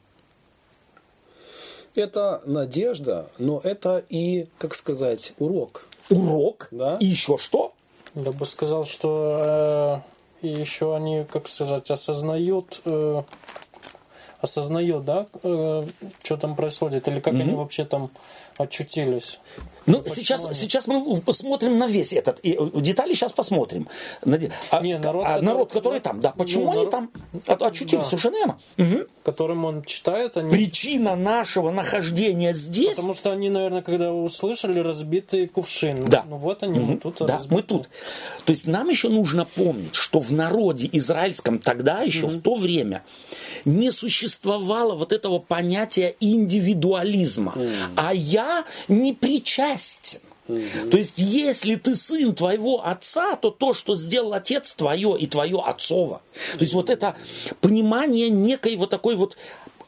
Это 1.95 2.43
надежда, 2.45 3.31
но 3.39 3.61
это 3.65 4.05
и, 4.09 4.47
как 4.59 4.75
сказать, 4.75 5.33
урок. 5.39 5.87
Урок? 6.09 6.69
Да. 6.71 6.99
И 7.01 7.07
еще 7.07 7.37
что? 7.37 7.75
Я 8.15 8.33
бы 8.33 8.45
сказал, 8.45 8.85
что 8.85 10.03
э, 10.43 10.47
еще 10.47 10.97
они, 10.97 11.25
как 11.25 11.47
сказать, 11.47 11.91
осознают, 11.91 12.81
э, 12.85 13.23
осознают, 14.41 15.05
да, 15.05 15.27
э, 15.43 15.85
что 16.23 16.37
там 16.37 16.57
происходит, 16.57 17.07
или 17.07 17.21
как 17.21 17.35
mm-hmm. 17.35 17.43
они 17.43 17.55
вообще 17.55 17.85
там 17.85 18.11
очутились. 18.61 19.39
Ну, 19.87 20.05
сейчас, 20.07 20.47
сейчас 20.57 20.87
мы 20.87 21.21
посмотрим 21.21 21.79
на 21.79 21.87
весь 21.87 22.13
этот. 22.13 22.39
И 22.41 22.59
детали 22.77 23.15
сейчас 23.15 23.33
посмотрим. 23.33 23.89
А, 24.71 24.81
Не, 24.81 24.99
народ, 24.99 25.25
а, 25.25 25.35
который, 25.35 25.45
народ, 25.45 25.73
который 25.73 26.01
там, 26.01 26.21
да. 26.21 26.33
Почему 26.33 26.65
ну, 26.67 26.71
они 26.71 26.85
народ, 26.87 26.91
там 26.91 27.11
очутились? 27.67 28.05
Да. 28.05 28.09
Совершенно 28.09 28.37
верно. 28.37 28.59
Угу. 28.79 29.07
Которым 29.25 29.65
он 29.65 29.83
читает, 29.85 30.37
они... 30.37 30.51
Причина 30.51 31.17
нашего 31.17 31.71
нахождения 31.71 32.53
здесь... 32.53 32.97
Потому 32.97 33.15
что 33.15 33.33
они, 33.33 33.51
наверное, 33.51 33.83
когда 33.83 34.13
услышали 34.13 34.81
разбитый 34.81 35.49
кувшин. 35.49 36.05
Да. 36.07 36.25
Ну 36.29 36.37
вот 36.37 36.63
они, 36.63 36.79
угу. 36.79 36.93
мы 36.93 36.97
тут. 36.99 37.17
Да, 37.21 37.37
разбитый. 37.39 37.57
мы 37.57 37.63
тут. 37.63 37.89
То 38.45 38.53
есть 38.53 38.67
нам 38.67 38.89
еще 38.89 39.09
нужно 39.09 39.45
помнить, 39.45 39.95
что 39.95 40.21
в 40.21 40.33
народе 40.33 40.89
израильском 40.93 41.59
тогда 41.59 42.03
еще, 42.03 42.27
угу. 42.27 42.35
в 42.35 42.43
то 42.43 42.55
время, 42.55 43.03
не 43.65 43.91
существовало 43.91 44.95
вот 44.95 45.13
этого 45.13 45.39
понятия 45.39 46.15
индивидуализма. 46.21 47.53
Угу. 47.57 47.67
А 47.97 48.15
я 48.15 48.50
не 48.89 49.13
причастен. 49.13 50.21
То 50.91 50.97
есть, 50.97 51.19
если 51.19 51.77
ты 51.77 51.95
сын 51.95 52.35
твоего 52.35 52.85
отца, 52.85 53.37
то 53.37 53.51
то, 53.51 53.73
что 53.73 53.95
сделал 53.95 54.33
отец, 54.33 54.75
твое 54.75 55.17
и 55.19 55.27
твое 55.27 55.63
отцово. 55.65 56.23
То 56.55 56.61
есть, 56.61 56.75
вот 56.75 56.91
это 56.91 57.17
понимание 57.61 58.29
некой 58.31 58.77
вот 58.77 58.91
такой 58.91 59.15
вот 59.15 59.37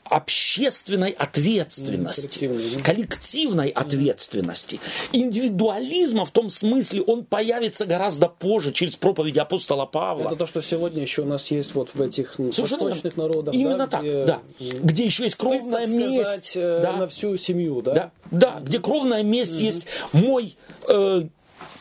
общественной 0.04 1.10
ответственности, 1.10 2.50
коллективной 2.82 3.68
ответственности. 3.68 4.80
Индивидуализма 5.12 6.24
в 6.24 6.30
том 6.30 6.50
смысле 6.50 7.02
он 7.02 7.24
появится 7.24 7.86
гораздо 7.86 8.28
позже, 8.28 8.72
через 8.72 8.96
проповеди 8.96 9.38
апостола 9.38 9.86
Павла. 9.86 10.26
Это 10.26 10.36
то, 10.36 10.46
что 10.46 10.62
сегодня 10.62 11.02
еще 11.02 11.22
у 11.22 11.26
нас 11.26 11.50
есть 11.50 11.74
вот 11.74 11.94
в 11.94 12.02
этих 12.02 12.34
Совершенно 12.52 12.84
восточных 12.84 13.16
народах. 13.16 13.54
Именно 13.54 13.78
да, 13.78 13.86
так, 13.86 14.02
где, 14.02 14.24
да. 14.24 14.40
Где 14.58 15.04
еще 15.04 15.24
есть 15.24 15.36
кровная 15.36 15.86
месть. 15.86 16.20
Сказать, 16.20 16.52
э, 16.54 16.80
да. 16.82 16.92
На 16.96 17.08
всю 17.08 17.36
семью, 17.36 17.82
да? 17.82 17.94
Да, 17.94 18.10
да 18.30 18.60
где 18.62 18.78
кровная 18.78 19.22
месть 19.22 19.54
mm-hmm. 19.54 19.64
есть. 19.64 19.86
Мой 20.12 20.56
э, 20.88 21.22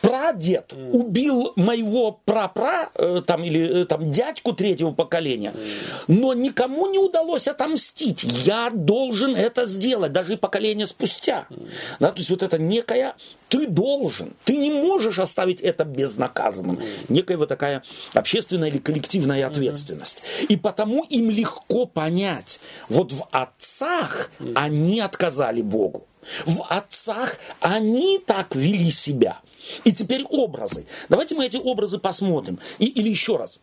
прадед 0.02 0.72
mm. 0.72 0.90
убил 0.90 1.52
моего 1.56 2.20
прапра, 2.24 2.90
э, 2.96 3.22
там, 3.24 3.44
или 3.44 3.82
э, 3.82 3.84
там, 3.86 4.10
дядьку 4.10 4.52
третьего 4.52 4.90
поколения, 4.90 5.54
mm. 5.54 6.04
но 6.08 6.34
никому 6.34 6.88
не 6.88 6.98
удалось 6.98 7.46
отомстить. 7.46 8.24
Я 8.44 8.68
должен 8.70 9.36
это 9.36 9.64
сделать, 9.64 10.12
даже 10.12 10.34
и 10.34 10.36
поколение 10.36 10.86
спустя. 10.86 11.46
Mm. 11.48 11.68
Да, 12.00 12.10
то 12.10 12.18
есть 12.18 12.30
вот 12.30 12.42
это 12.42 12.58
некая, 12.58 13.14
ты 13.48 13.68
должен, 13.68 14.34
ты 14.44 14.56
не 14.56 14.72
можешь 14.72 15.20
оставить 15.20 15.60
это 15.60 15.84
безнаказанным. 15.84 16.76
Mm. 16.76 16.84
Некая 17.08 17.36
вот 17.36 17.48
такая 17.48 17.84
общественная 18.12 18.68
или 18.68 18.78
коллективная 18.78 19.46
ответственность. 19.46 20.22
И 20.48 20.56
потому 20.56 21.04
им 21.04 21.30
легко 21.30 21.86
понять, 21.86 22.58
вот 22.88 23.12
в 23.12 23.28
отцах 23.30 24.30
mm. 24.40 24.52
они 24.56 25.00
отказали 25.00 25.62
Богу. 25.62 26.08
В 26.44 26.64
отцах 26.68 27.36
они 27.60 28.20
так 28.26 28.56
вели 28.56 28.90
себя– 28.90 29.38
и 29.84 29.92
теперь 29.92 30.24
образы. 30.24 30.86
Давайте 31.08 31.34
мы 31.34 31.46
эти 31.46 31.56
образы 31.56 31.98
посмотрим. 31.98 32.58
И, 32.78 32.86
или 32.86 33.08
еще 33.08 33.36
раз. 33.36 33.58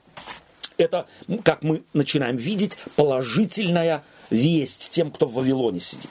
Это, 0.77 1.07
как 1.43 1.61
мы 1.61 1.83
начинаем 1.93 2.37
видеть, 2.37 2.77
положительная 2.95 4.03
весть 4.29 4.91
тем, 4.91 5.11
кто 5.11 5.25
в 5.25 5.33
Вавилоне 5.33 5.79
сидит. 5.79 6.09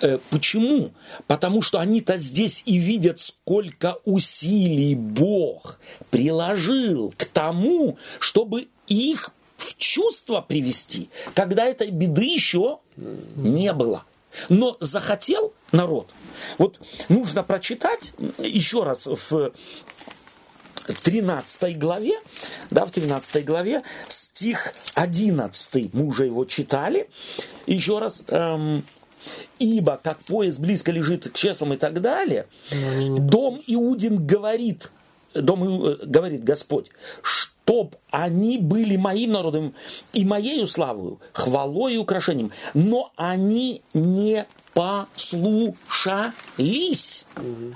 Э, 0.00 0.18
почему? 0.30 0.92
Потому 1.26 1.62
что 1.62 1.78
они-то 1.78 2.16
здесь 2.18 2.62
и 2.66 2.78
видят, 2.78 3.20
сколько 3.20 3.98
усилий 4.04 4.94
Бог 4.94 5.78
приложил 6.10 7.12
к 7.16 7.24
тому, 7.26 7.98
чтобы 8.18 8.68
их 8.88 9.30
в 9.56 9.76
чувство 9.76 10.40
привести, 10.40 11.10
когда 11.34 11.66
этой 11.66 11.90
беды 11.90 12.24
еще 12.24 12.78
не 13.36 13.72
было. 13.72 14.04
Но 14.48 14.76
захотел 14.80 15.52
народ. 15.72 16.10
Вот 16.58 16.80
нужно 17.08 17.42
прочитать 17.42 18.12
еще 18.38 18.84
раз 18.84 19.06
в 19.06 19.52
13 21.02 21.78
главе, 21.78 22.18
да, 22.70 22.84
в 22.86 22.90
13 22.90 23.44
главе, 23.44 23.82
стих 24.08 24.72
11, 24.94 25.92
мы 25.92 26.06
уже 26.06 26.26
его 26.26 26.44
читали. 26.44 27.08
Еще 27.66 27.98
раз, 27.98 28.22
эм, 28.28 28.84
ибо 29.58 30.00
как 30.02 30.18
пояс 30.20 30.56
близко 30.56 30.90
лежит 30.90 31.30
к 31.30 31.34
чеслам 31.34 31.74
и 31.74 31.76
так 31.76 32.00
далее, 32.00 32.46
дом 32.70 33.62
Иудин 33.66 34.26
говорит, 34.26 34.90
дом 35.34 35.64
Иу- 35.64 35.90
э, 35.90 36.06
говорит 36.06 36.42
Господь, 36.42 36.90
чтоб 37.70 37.94
они 38.10 38.58
были 38.58 38.96
моим 38.96 39.30
народом 39.30 39.74
и 40.12 40.24
моею 40.24 40.66
славою, 40.66 41.20
хвалой 41.32 41.94
и 41.94 41.98
украшением, 41.98 42.50
но 42.74 43.12
они 43.14 43.82
не 43.94 44.44
послушались. 44.74 46.16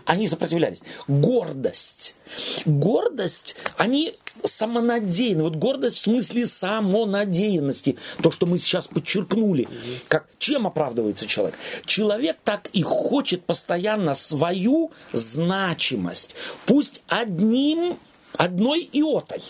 Они 0.05 0.26
сопротивлялись. 0.26 0.82
Гордость. 1.07 2.16
Гордость, 2.64 3.55
они 3.76 4.16
самонадеянны. 4.42 5.45
Вот 5.45 5.55
гордость 5.55 5.99
в 5.99 6.01
смысле 6.01 6.49
самонадеянности. 6.49 7.97
То, 8.20 8.32
что 8.32 8.47
мы 8.47 8.59
сейчас 8.59 8.88
подчеркнули. 8.88 9.68
Как, 10.09 10.26
чем 10.40 10.66
оправдывается 10.66 11.28
человек? 11.28 11.57
Человек 11.86 12.38
так 12.42 12.66
и 12.72 12.82
хочет 12.82 13.45
постоянно 13.45 14.16
свою 14.16 14.90
значимость. 15.12 16.34
Пусть 16.66 17.01
одним 17.07 17.97
одной 18.37 18.89
иотой, 18.93 19.43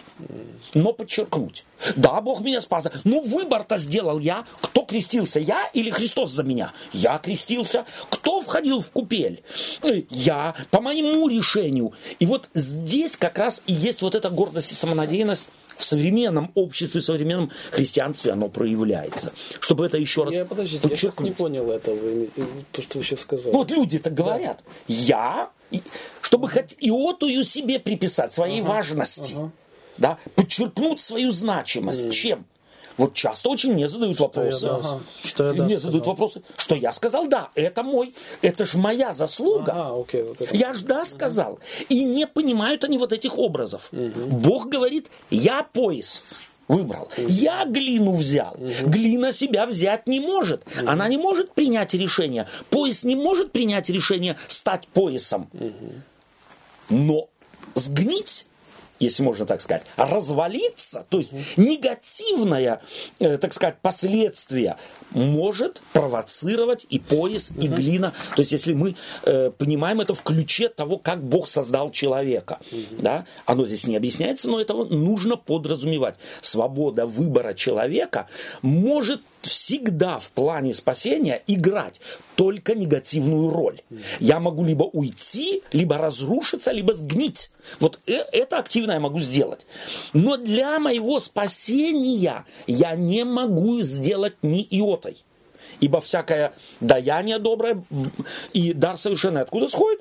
но 0.74 0.93
подчеркнуть. 0.93 1.64
Да, 1.97 2.20
Бог 2.20 2.41
меня 2.41 2.61
спас. 2.61 2.85
Но 3.05 3.20
выбор-то 3.20 3.76
сделал 3.78 4.18
я. 4.18 4.45
Кто 4.61 4.82
крестился, 4.82 5.41
я 5.41 5.68
или 5.72 5.91
Христос 5.91 6.30
за 6.30 6.43
меня? 6.43 6.72
Я 6.93 7.18
крестился. 7.18 7.85
Кто 8.11 8.41
входил 8.41 8.80
в 8.80 8.91
купель? 8.91 9.43
Э, 9.82 10.03
Я, 10.11 10.55
по 10.70 10.80
моему 10.80 11.28
решению. 11.28 11.93
И 12.18 12.26
вот 12.26 12.49
здесь 12.55 13.16
как 13.16 13.39
раз 13.39 13.62
и 13.66 13.72
есть 13.72 14.03
вот 14.03 14.14
эта 14.14 14.30
гордость 14.30 14.72
и 14.72 14.74
самонадеянность 14.74 15.47
в 15.76 15.85
современном 15.85 16.53
обществе, 16.55 17.01
в 17.01 17.05
современном 17.05 17.51
христианстве 17.72 18.32
оно 18.32 18.49
проявляется. 18.49 19.32
Чтобы 19.61 19.87
это 19.87 19.99
еще 19.99 20.22
раз 20.24 20.35
Я, 20.35 20.45
подождите, 20.45 20.89
я 20.89 20.97
сейчас 20.97 21.18
не 21.18 21.32
понял 21.32 21.70
этого, 21.70 21.99
то, 22.70 22.80
что 22.82 22.99
вы 22.99 23.05
сейчас 23.05 23.20
сказали. 23.20 23.51
Ну, 23.53 23.59
вот 23.59 23.70
люди 23.72 23.99
так 23.99 24.14
говорят. 24.14 24.61
Я, 24.87 25.51
и- 25.64 25.64
чтобы 26.20 26.49
хоть 26.49 26.75
иотую 26.81 27.45
себе 27.45 27.79
приписать, 27.79 28.35
своей 28.35 28.62
важности, 28.62 29.35
да, 29.99 30.18
подчеркнуть 30.35 31.01
свою 31.01 31.31
значимость. 31.31 32.12
Чем? 32.12 32.47
Вот 32.97 33.14
часто 33.14 33.49
очень 33.49 33.72
мне 33.72 33.89
задают 33.89 34.20
вопросы. 34.20 34.66
я 34.66 34.72
да, 34.79 35.01
что 35.25 35.45
я 35.47 35.53
да 35.53 35.64
мне 35.64 35.79
задают 35.79 36.05
сказал. 36.05 36.14
вопросы, 36.14 36.43
что 36.57 36.75
я 36.77 36.93
сказал 36.93 37.27
да, 37.27 37.51
это 37.57 37.83
мой, 37.83 38.14
это 38.41 38.64
ж 38.64 38.75
моя 38.75 39.12
заслуга. 39.12 39.72
Ага, 39.72 40.01
окей, 40.01 40.22
вот 40.22 40.41
это. 40.41 40.55
Я 40.55 40.75
ж 40.75 40.83
да 40.83 41.05
сказал. 41.05 41.59
И 41.89 42.05
не 42.05 42.27
понимают 42.27 42.85
они 42.85 42.99
вот 42.99 43.12
этих 43.12 43.37
образов. 43.37 43.89
Бог 43.91 44.68
говорит, 44.68 45.11
я 45.31 45.64
пояс 45.64 46.25
выбрал. 46.69 47.09
Я 47.17 47.65
глину 47.65 48.12
взял. 48.15 48.57
Глина 48.83 49.33
себя 49.33 49.67
взять 49.67 50.07
не 50.07 50.21
может. 50.21 50.65
Она 50.87 51.09
не 51.09 51.17
может 51.17 51.53
принять 51.53 51.95
решение. 51.95 52.47
Пояс 52.71 53.05
не 53.05 53.17
может 53.17 53.53
принять 53.53 53.89
решение 53.89 54.37
стать 54.49 54.89
поясом. 54.89 55.49
Но 56.89 57.29
сгнить 57.75 58.47
если 58.99 59.22
можно 59.22 59.47
так 59.47 59.61
сказать, 59.61 59.82
развалиться, 59.97 61.07
то 61.09 61.18
есть 61.18 61.32
негативное, 61.57 62.80
э, 63.18 63.38
так 63.38 63.53
сказать, 63.53 63.76
последствие 63.82 64.76
может 65.11 65.82
провоцировать 65.92 66.86
и 66.88 66.99
пояс, 66.99 67.53
и 67.61 67.68
глина. 67.68 68.12
То 68.36 68.42
есть 68.42 68.53
если 68.53 68.72
мы 68.72 68.97
э, 69.24 69.51
понимаем 69.51 70.01
это 70.01 70.14
в 70.14 70.22
ключе 70.22 70.68
того, 70.68 70.99
как 70.99 71.22
Бог 71.22 71.49
создал 71.49 71.90
человека, 71.90 72.59
да, 72.99 73.26
оно 73.47 73.66
здесь 73.66 73.86
не 73.86 73.97
объясняется, 73.97 74.49
но 74.49 74.61
этого 74.61 74.84
нужно 74.84 75.36
подразумевать. 75.36 76.14
Свобода 76.40 77.07
выбора 77.07 77.55
человека 77.55 78.28
может 78.62 79.20
всегда 79.47 80.18
в 80.18 80.30
плане 80.30 80.74
спасения 80.74 81.42
играть 81.47 82.01
только 82.36 82.74
негативную 82.74 83.51
роль. 83.51 83.80
Я 84.20 84.40
могу 84.40 84.64
либо 84.64 84.84
уйти, 84.84 85.62
либо 85.72 85.99
разрушиться, 85.99 86.72
либо 86.72 86.95
сгнить. 86.95 87.51
Вот 87.80 88.01
э- 88.07 88.24
это 88.32 88.59
активно 88.59 88.92
я 88.92 89.01
могу 89.01 89.20
сделать. 89.20 89.66
Но 90.12 90.36
для 90.36 90.78
моего 90.78 91.20
спасения 91.20 92.45
я 92.66 92.95
не 92.95 93.24
могу 93.24 93.80
сделать 93.80 94.34
ни 94.42 94.62
иотой. 94.62 95.18
Ибо 95.80 96.01
всякое 96.01 96.55
даяние 96.80 97.38
доброе 97.38 97.84
и 98.53 98.72
дар 98.72 98.97
совершенный 98.97 99.42
откуда 99.42 99.68
сходит? 99.68 100.01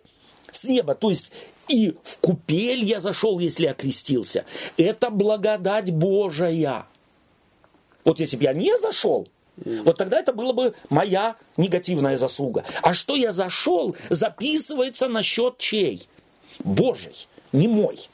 С 0.51 0.65
неба. 0.65 0.93
То 0.93 1.09
есть 1.09 1.31
и 1.67 1.95
в 2.03 2.17
купель 2.19 2.83
я 2.83 2.99
зашел, 2.99 3.39
если 3.39 3.65
я 3.65 3.73
крестился. 3.73 4.45
Это 4.77 5.09
благодать 5.09 5.91
Божия. 5.91 6.85
Вот 8.03 8.19
если 8.19 8.37
бы 8.37 8.43
я 8.43 8.53
не 8.53 8.77
зашел, 8.79 9.27
вот 9.57 9.97
тогда 9.97 10.19
это 10.19 10.33
было 10.33 10.53
бы 10.53 10.73
моя 10.89 11.35
негативная 11.57 12.17
заслуга. 12.17 12.63
А 12.81 12.93
что 12.93 13.15
я 13.15 13.31
зашел, 13.31 13.95
записывается 14.09 15.07
на 15.07 15.23
счет 15.23 15.57
чей? 15.57 16.07
Божий, 16.63 17.27
не 17.51 17.67
мой. 17.67 18.09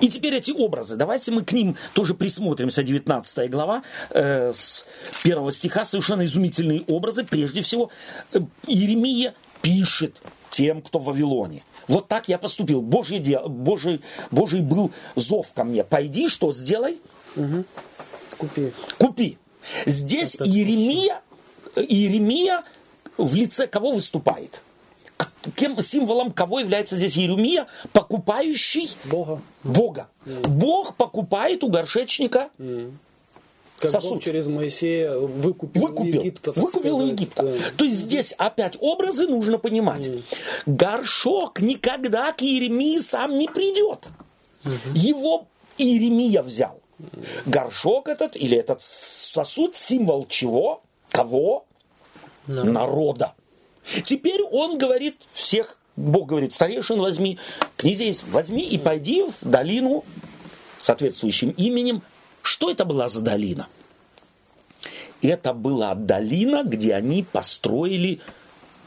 И 0.00 0.08
теперь 0.08 0.34
эти 0.34 0.50
образы, 0.50 0.96
давайте 0.96 1.32
мы 1.32 1.44
к 1.44 1.52
ним 1.52 1.76
тоже 1.94 2.14
присмотримся, 2.14 2.82
19 2.82 3.50
глава, 3.50 3.82
э, 4.10 4.52
с 4.54 4.86
первого 5.24 5.52
стиха, 5.52 5.84
совершенно 5.84 6.24
изумительные 6.24 6.82
образы. 6.86 7.24
Прежде 7.24 7.62
всего, 7.62 7.90
э, 8.32 8.40
Иеремия 8.66 9.34
пишет 9.62 10.22
тем, 10.50 10.82
кто 10.82 10.98
в 10.98 11.06
Вавилоне. 11.06 11.62
Вот 11.88 12.08
так 12.08 12.28
я 12.28 12.38
поступил. 12.38 12.82
Божий, 12.82 13.18
дел, 13.18 13.48
Божий, 13.48 14.02
Божий 14.30 14.60
был 14.60 14.92
зов 15.16 15.52
ко 15.52 15.64
мне. 15.64 15.84
Пойди, 15.84 16.28
что 16.28 16.52
сделай? 16.52 17.00
Купи. 18.38 18.72
Купи. 18.98 19.38
Здесь 19.86 20.36
Иеремия, 20.36 21.20
Иеремия 21.76 22.64
в 23.16 23.34
лице 23.34 23.66
кого 23.66 23.92
выступает? 23.92 24.60
Кем, 25.54 25.80
символом 25.80 26.32
кого 26.32 26.60
является 26.60 26.96
здесь 26.96 27.16
Иеремия? 27.16 27.66
Покупающий 27.92 28.90
Бога. 29.04 29.40
Бога. 29.62 30.08
Бог 30.24 30.96
покупает 30.96 31.64
у 31.64 31.68
горшечника 31.68 32.50
Как 33.78 33.90
Сосуд. 33.90 34.14
Бог 34.14 34.24
через 34.24 34.46
Моисея 34.46 35.16
выкупил, 35.18 35.82
выкупил, 35.82 36.20
Египта. 36.20 36.52
выкупил 36.52 36.96
сказать. 36.96 37.12
Египта. 37.12 37.42
Да. 37.42 37.52
То 37.76 37.84
есть 37.84 37.96
здесь 37.96 38.32
опять 38.32 38.76
образы 38.80 39.26
нужно 39.26 39.58
понимать. 39.58 40.10
Горшок 40.66 41.60
никогда 41.60 42.32
к 42.32 42.42
Иеремии 42.42 42.98
сам 43.00 43.38
не 43.38 43.48
придет. 43.48 44.08
Его 44.94 45.46
Иеремия 45.78 46.42
взял. 46.42 46.80
Горшок 47.44 48.08
этот 48.08 48.36
или 48.36 48.56
этот 48.56 48.80
сосуд 48.82 49.76
символ 49.76 50.26
чего? 50.28 50.82
Кого? 51.10 51.66
Народа. 52.46 53.34
Теперь 54.04 54.42
он 54.42 54.78
говорит 54.78 55.16
всех, 55.32 55.78
Бог 55.96 56.28
говорит, 56.28 56.52
старейшин 56.52 57.00
возьми, 57.00 57.38
князей 57.76 58.16
возьми 58.28 58.62
и 58.62 58.78
пойди 58.78 59.22
в 59.22 59.48
долину 59.48 60.04
соответствующим 60.80 61.50
именем. 61.50 62.02
Что 62.42 62.70
это 62.70 62.84
была 62.84 63.08
за 63.08 63.20
долина? 63.20 63.68
Это 65.22 65.52
была 65.52 65.94
долина, 65.94 66.62
где 66.64 66.94
они 66.94 67.24
построили 67.24 68.20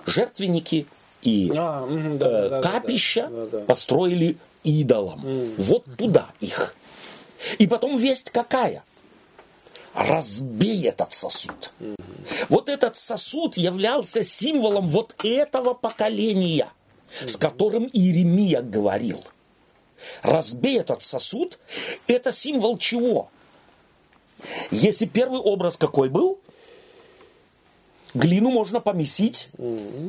жертвенники 0.06 0.86
и 1.22 1.52
А, 1.56 1.86
да, 1.88 1.94
э, 1.94 2.18
да, 2.18 2.30
да, 2.30 2.50
да, 2.50 2.62
капища, 2.62 3.28
да, 3.30 3.46
да. 3.46 3.60
построили 3.66 4.38
идолам. 4.64 5.22
Вот 5.58 5.86
туда 5.98 6.30
их. 6.40 6.76
И 7.58 7.68
потом 7.68 7.98
весть 7.98 8.30
какая? 8.30 8.84
Разбей 9.94 10.88
этот 10.88 11.14
сосуд. 11.14 11.72
Вот 12.48 12.70
этот 12.70 12.96
сосуд 12.96 13.58
являлся 13.58 14.24
символом 14.24 14.88
вот 14.88 15.16
этого 15.24 15.74
поколения, 15.74 16.70
с 17.26 17.38
которым 17.38 17.90
Иеремия 17.92 18.62
говорил. 18.62 19.24
Разбей 20.22 20.80
этот 20.80 21.04
сосуд, 21.04 21.60
это 22.08 22.32
символ 22.32 22.78
чего? 22.78 23.30
Если 24.72 25.06
первый 25.06 25.42
образ 25.42 25.76
какой 25.76 26.10
был, 26.10 26.40
глину 28.14 28.52
можно 28.52 28.80
помесить 28.80 29.50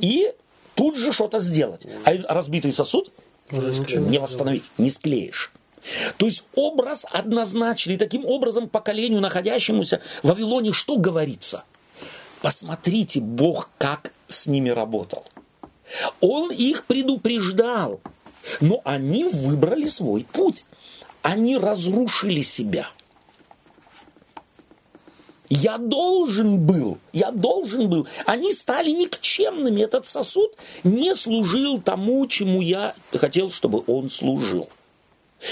и 0.00 0.32
тут 0.74 0.96
же 0.96 1.12
что-то 1.12 1.40
сделать. 1.40 1.86
А 2.04 2.34
разбитый 2.34 2.72
сосуд 2.72 3.10
не 3.50 4.18
восстановить, 4.18 4.64
не 4.78 4.90
склеишь. 4.90 5.52
То 6.16 6.26
есть 6.26 6.44
образ 6.54 7.06
однозначный. 7.10 7.94
И 7.94 7.98
таким 7.98 8.24
образом 8.24 8.68
поколению, 8.68 9.20
находящемуся 9.20 10.00
в 10.22 10.28
Вавилоне, 10.28 10.72
что 10.72 10.96
говорится? 10.96 11.64
Посмотрите, 12.42 13.20
Бог 13.20 13.70
как 13.78 14.12
с 14.28 14.46
ними 14.46 14.70
работал. 14.70 15.24
Он 16.20 16.50
их 16.50 16.86
предупреждал. 16.86 18.00
Но 18.60 18.80
они 18.84 19.24
выбрали 19.24 19.88
свой 19.88 20.26
путь. 20.30 20.64
Они 21.22 21.56
разрушили 21.58 22.40
себя. 22.40 22.88
Я 25.50 25.78
должен 25.78 26.64
был, 26.64 26.98
я 27.12 27.32
должен 27.32 27.90
был. 27.90 28.06
Они 28.24 28.52
стали 28.52 28.90
никчемными. 28.90 29.82
Этот 29.82 30.06
сосуд 30.06 30.54
не 30.84 31.14
служил 31.16 31.82
тому, 31.82 32.24
чему 32.28 32.60
я 32.60 32.94
хотел, 33.12 33.50
чтобы 33.50 33.82
он 33.88 34.08
служил. 34.10 34.68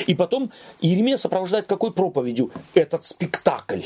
И 0.07 0.15
потом 0.15 0.53
Иеремия 0.81 1.17
сопровождает 1.17 1.67
какой 1.67 1.93
проповедью 1.93 2.51
этот 2.75 3.05
спектакль 3.05 3.83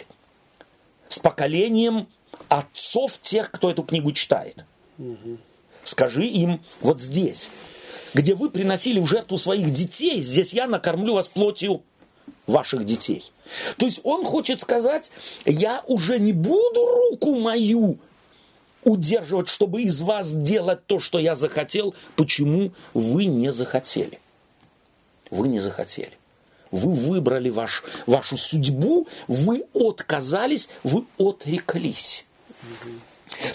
с 1.09 1.19
поколением 1.19 2.09
отцов 2.49 3.21
тех, 3.21 3.51
кто 3.51 3.71
эту 3.71 3.83
книгу 3.83 4.13
читает. 4.13 4.65
Скажи 5.85 6.25
им 6.25 6.61
вот 6.81 7.01
здесь, 7.01 7.51
где 8.15 8.35
вы 8.35 8.51
приносили 8.51 9.01
в 9.01 9.07
жертву 9.07 9.39
своих 9.39 9.71
детей, 9.73 10.23
здесь 10.23 10.53
я 10.53 10.67
накормлю 10.67 11.15
вас 11.15 11.29
плотью 11.29 11.83
ваших 12.47 12.85
детей. 12.85 13.31
То 13.79 13.87
есть 13.87 14.01
он 14.05 14.25
хочет 14.25 14.61
сказать, 14.61 15.11
я 15.45 15.83
уже 15.87 16.19
не 16.19 16.33
буду 16.33 16.87
руку 16.87 17.35
мою 17.35 17.99
удерживать, 18.85 19.49
чтобы 19.49 19.83
из 19.83 20.01
вас 20.01 20.33
делать 20.33 20.87
то, 20.87 20.99
что 20.99 21.19
я 21.19 21.35
захотел. 21.35 21.95
Почему 22.17 22.73
вы 22.95 23.27
не 23.27 23.53
захотели? 23.53 24.19
Вы 25.33 25.49
не 25.49 25.61
захотели. 25.61 26.13
Вы 26.71 26.93
выбрали 26.93 27.49
ваш, 27.49 27.83
вашу 28.07 28.37
судьбу, 28.37 29.09
вы 29.29 29.65
отказались, 29.75 30.69
вы 30.85 31.07
отреклись. 31.19 32.27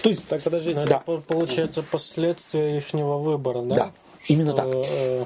То 0.02 0.10
есть, 0.10 0.28
так 0.28 0.42
подождите, 0.42 0.86
да. 0.86 1.00
получается 1.00 1.84
последствия 1.84 2.78
их 2.78 2.94
выбора, 2.94 3.62
да? 3.62 3.76
Да, 3.76 3.92
именно 4.28 4.54
так. 4.54 4.68
Э, 4.68 5.26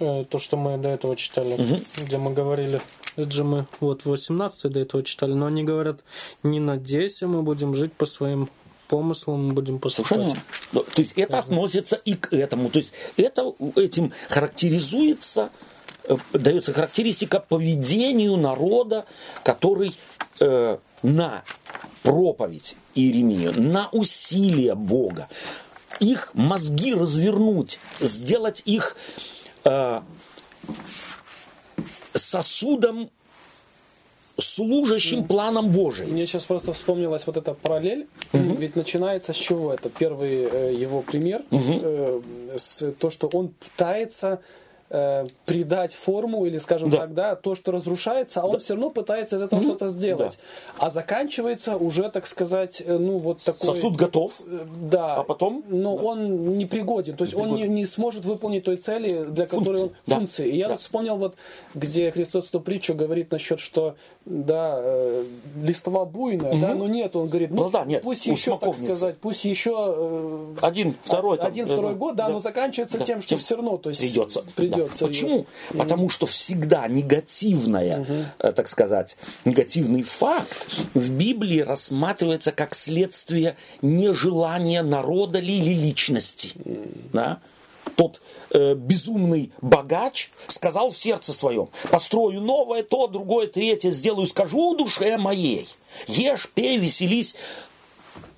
э, 0.00 0.24
то, 0.28 0.38
что 0.38 0.56
мы 0.56 0.78
до 0.78 0.88
этого 0.88 1.14
читали, 1.14 1.54
угу. 1.54 1.80
где 1.98 2.16
мы 2.16 2.32
говорили, 2.32 2.80
это 3.16 3.30
же 3.30 3.44
мы 3.44 3.66
вот 3.80 4.06
18 4.06 4.72
до 4.72 4.80
этого 4.80 5.02
читали, 5.02 5.34
но 5.34 5.46
они 5.46 5.62
говорят, 5.62 6.00
не 6.42 6.58
надейся, 6.58 7.28
мы 7.28 7.42
будем 7.42 7.74
жить 7.74 7.92
по 7.92 8.06
своим 8.06 8.48
помыслам, 8.94 9.48
мы 9.48 9.52
будем 9.54 9.80
поступать. 9.80 10.08
Совершенно. 10.10 10.42
Ну, 10.70 10.82
то 10.84 11.02
есть 11.02 11.12
это 11.16 11.38
относится 11.40 11.96
и 11.96 12.14
к 12.14 12.32
этому. 12.32 12.70
То 12.70 12.78
есть 12.78 12.92
это 13.16 13.52
этим 13.74 14.12
характеризуется, 14.28 15.50
э, 16.04 16.16
дается 16.32 16.72
характеристика 16.72 17.40
поведению 17.40 18.36
народа, 18.36 19.04
который 19.42 19.96
э, 20.38 20.78
на 21.02 21.42
проповедь 22.04 22.76
Иеремию, 22.94 23.60
на 23.60 23.88
усилия 23.90 24.76
Бога, 24.76 25.28
их 25.98 26.30
мозги 26.34 26.94
развернуть, 26.94 27.80
сделать 27.98 28.62
их 28.64 28.96
э, 29.64 30.02
сосудом 32.14 33.10
служащим 34.38 35.24
планом 35.24 35.70
Божиим. 35.70 36.10
Мне 36.10 36.26
сейчас 36.26 36.44
просто 36.44 36.72
вспомнилась 36.72 37.26
вот 37.26 37.36
эта 37.36 37.54
параллель. 37.54 38.06
Угу. 38.32 38.54
Ведь 38.58 38.76
начинается 38.76 39.32
с 39.32 39.36
чего? 39.36 39.72
Это 39.72 39.88
первый 39.88 40.48
э, 40.50 40.74
его 40.74 41.02
пример. 41.02 41.42
Угу. 41.50 41.62
Э, 41.82 42.20
с 42.56 42.92
то, 42.98 43.10
что 43.10 43.28
он 43.32 43.48
пытается 43.48 44.40
э, 44.94 45.26
придать 45.44 45.92
форму 45.92 46.46
или, 46.46 46.58
скажем 46.58 46.90
да. 46.90 46.98
так, 46.98 47.14
да, 47.14 47.36
то, 47.36 47.54
что 47.54 47.72
разрушается, 47.72 48.40
а 48.40 48.46
он 48.46 48.52
да. 48.52 48.58
все 48.58 48.74
равно 48.74 48.90
пытается 48.90 49.36
из 49.36 49.42
этого 49.42 49.60
mm-hmm. 49.60 49.64
что-то 49.64 49.88
сделать. 49.88 50.38
Да. 50.78 50.86
А 50.86 50.90
заканчивается 50.90 51.76
уже, 51.76 52.08
так 52.10 52.26
сказать, 52.26 52.82
э, 52.84 52.96
ну 52.96 53.18
вот 53.18 53.40
такой... 53.42 53.66
Сосуд 53.66 53.96
готов. 53.96 54.40
Э, 54.46 54.64
да. 54.82 55.16
А 55.16 55.24
потом? 55.24 55.64
Но 55.68 55.96
да. 55.96 56.08
он 56.08 56.56
не 56.56 56.66
пригоден. 56.66 57.16
То 57.16 57.24
есть 57.24 57.34
не 57.34 57.42
он 57.42 57.54
не, 57.54 57.68
не 57.68 57.86
сможет 57.86 58.24
выполнить 58.24 58.64
той 58.64 58.76
цели, 58.76 59.24
для 59.24 59.46
которой 59.46 59.82
он... 59.82 59.90
Да. 60.06 60.16
Функции. 60.16 60.48
И 60.48 60.56
я 60.56 60.68
да. 60.68 60.74
тут 60.74 60.82
вспомнил 60.82 61.16
вот, 61.16 61.34
где 61.74 62.10
Христос 62.10 62.48
эту 62.48 62.60
притчу 62.60 62.94
говорит 62.94 63.32
насчет, 63.32 63.58
что 63.58 63.96
да, 64.26 64.76
э, 64.78 65.24
листва 65.62 66.04
буйная, 66.04 66.52
угу. 66.52 66.60
да, 66.60 66.74
но 66.74 66.88
нет, 66.88 67.14
он 67.14 67.28
говорит, 67.28 67.50
ну, 67.50 67.64
ну 67.64 67.70
да, 67.70 67.84
нет, 67.84 68.02
пусть 68.02 68.26
еще, 68.26 68.58
так 68.58 68.74
сказать, 68.74 69.18
пусть 69.18 69.44
еще 69.44 69.74
э, 69.76 70.54
один, 70.62 70.94
второй, 71.02 71.36
там, 71.36 71.48
один, 71.48 71.66
второй 71.66 71.94
год, 71.94 72.16
да, 72.16 72.28
да, 72.28 72.32
но 72.32 72.38
заканчивается 72.38 72.98
да, 72.98 73.04
тем, 73.04 73.20
что 73.20 73.30
тем 73.30 73.38
все 73.38 73.56
равно, 73.56 73.76
то 73.76 73.90
есть 73.90 74.00
придется. 74.00 74.44
придется 74.56 74.83
да. 74.83 74.83
Почему? 74.98 75.46
Ее... 75.70 75.78
Потому 75.78 76.08
что 76.08 76.26
всегда 76.26 76.86
негативная, 76.88 78.00
угу. 78.00 78.52
так 78.52 78.68
сказать, 78.68 79.16
негативный 79.44 80.02
факт 80.02 80.66
в 80.94 81.10
Библии 81.10 81.60
рассматривается 81.60 82.52
как 82.52 82.74
следствие 82.74 83.56
нежелания 83.82 84.82
народа 84.82 85.38
или 85.38 85.74
личности, 85.74 86.52
да? 87.12 87.40
тот 87.96 88.20
э, 88.50 88.74
безумный 88.74 89.52
богач 89.60 90.30
сказал 90.48 90.90
в 90.90 90.96
сердце 90.96 91.32
своем, 91.32 91.68
построю 91.90 92.40
новое, 92.40 92.82
то, 92.82 93.06
другое, 93.06 93.46
третье, 93.46 93.90
сделаю, 93.90 94.26
скажу 94.26 94.74
душе 94.76 95.16
моей, 95.16 95.68
ешь, 96.06 96.48
пей, 96.54 96.78
веселись. 96.78 97.34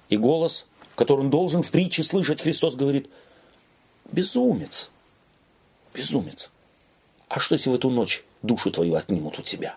И 0.08 0.16
голос, 0.16 0.66
который 0.94 1.20
он 1.20 1.30
должен 1.30 1.62
в 1.62 1.70
притче 1.70 2.02
слышать, 2.02 2.40
Христос 2.40 2.76
говорит, 2.76 3.10
безумец, 4.12 4.90
безумец. 5.96 6.50
А 7.28 7.40
что, 7.40 7.54
если 7.54 7.70
в 7.70 7.74
эту 7.74 7.90
ночь 7.90 8.24
душу 8.42 8.70
твою 8.70 8.94
отнимут 8.94 9.38
у 9.38 9.42
тебя? 9.42 9.76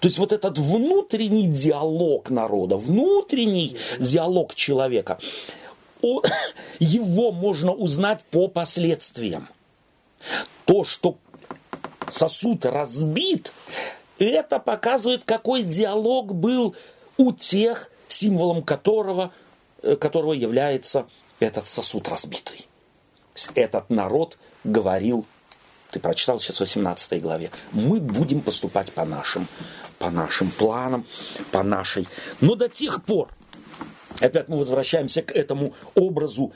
То 0.00 0.06
есть 0.06 0.18
вот 0.18 0.32
этот 0.32 0.58
внутренний 0.58 1.48
диалог 1.48 2.30
народа, 2.30 2.76
внутренний 2.76 3.76
диалог 3.98 4.54
человека, 4.54 5.18
его 6.78 7.32
можно 7.32 7.72
узнать 7.72 8.22
по 8.30 8.48
последствиям. 8.48 9.48
То, 10.64 10.84
что 10.84 11.16
сосуд 12.10 12.64
разбит, 12.64 13.52
это 14.18 14.58
показывает, 14.58 15.24
какой 15.24 15.62
диалог 15.62 16.34
был 16.34 16.74
у 17.16 17.32
тех, 17.32 17.90
символом 18.08 18.62
которого, 18.62 19.32
э, 19.82 19.96
которого 19.96 20.32
является 20.32 21.06
этот 21.40 21.68
сосуд 21.68 22.08
разбитый. 22.08 22.68
Этот 23.54 23.90
народ 23.90 24.38
говорил, 24.62 25.26
ты 25.90 26.00
прочитал 26.00 26.38
сейчас 26.38 26.56
в 26.56 26.60
18 26.60 27.20
главе, 27.22 27.50
мы 27.72 28.00
будем 28.00 28.40
поступать 28.40 28.92
по 28.92 29.04
нашим, 29.04 29.48
по 29.98 30.10
нашим 30.10 30.50
планам, 30.50 31.04
по 31.50 31.62
нашей. 31.62 32.06
Но 32.40 32.54
до 32.54 32.68
тех 32.68 33.04
пор, 33.04 33.28
Опять 34.20 34.48
мы 34.48 34.58
возвращаемся 34.58 35.22
к 35.22 35.32
этому 35.32 35.74
образу 35.94 36.52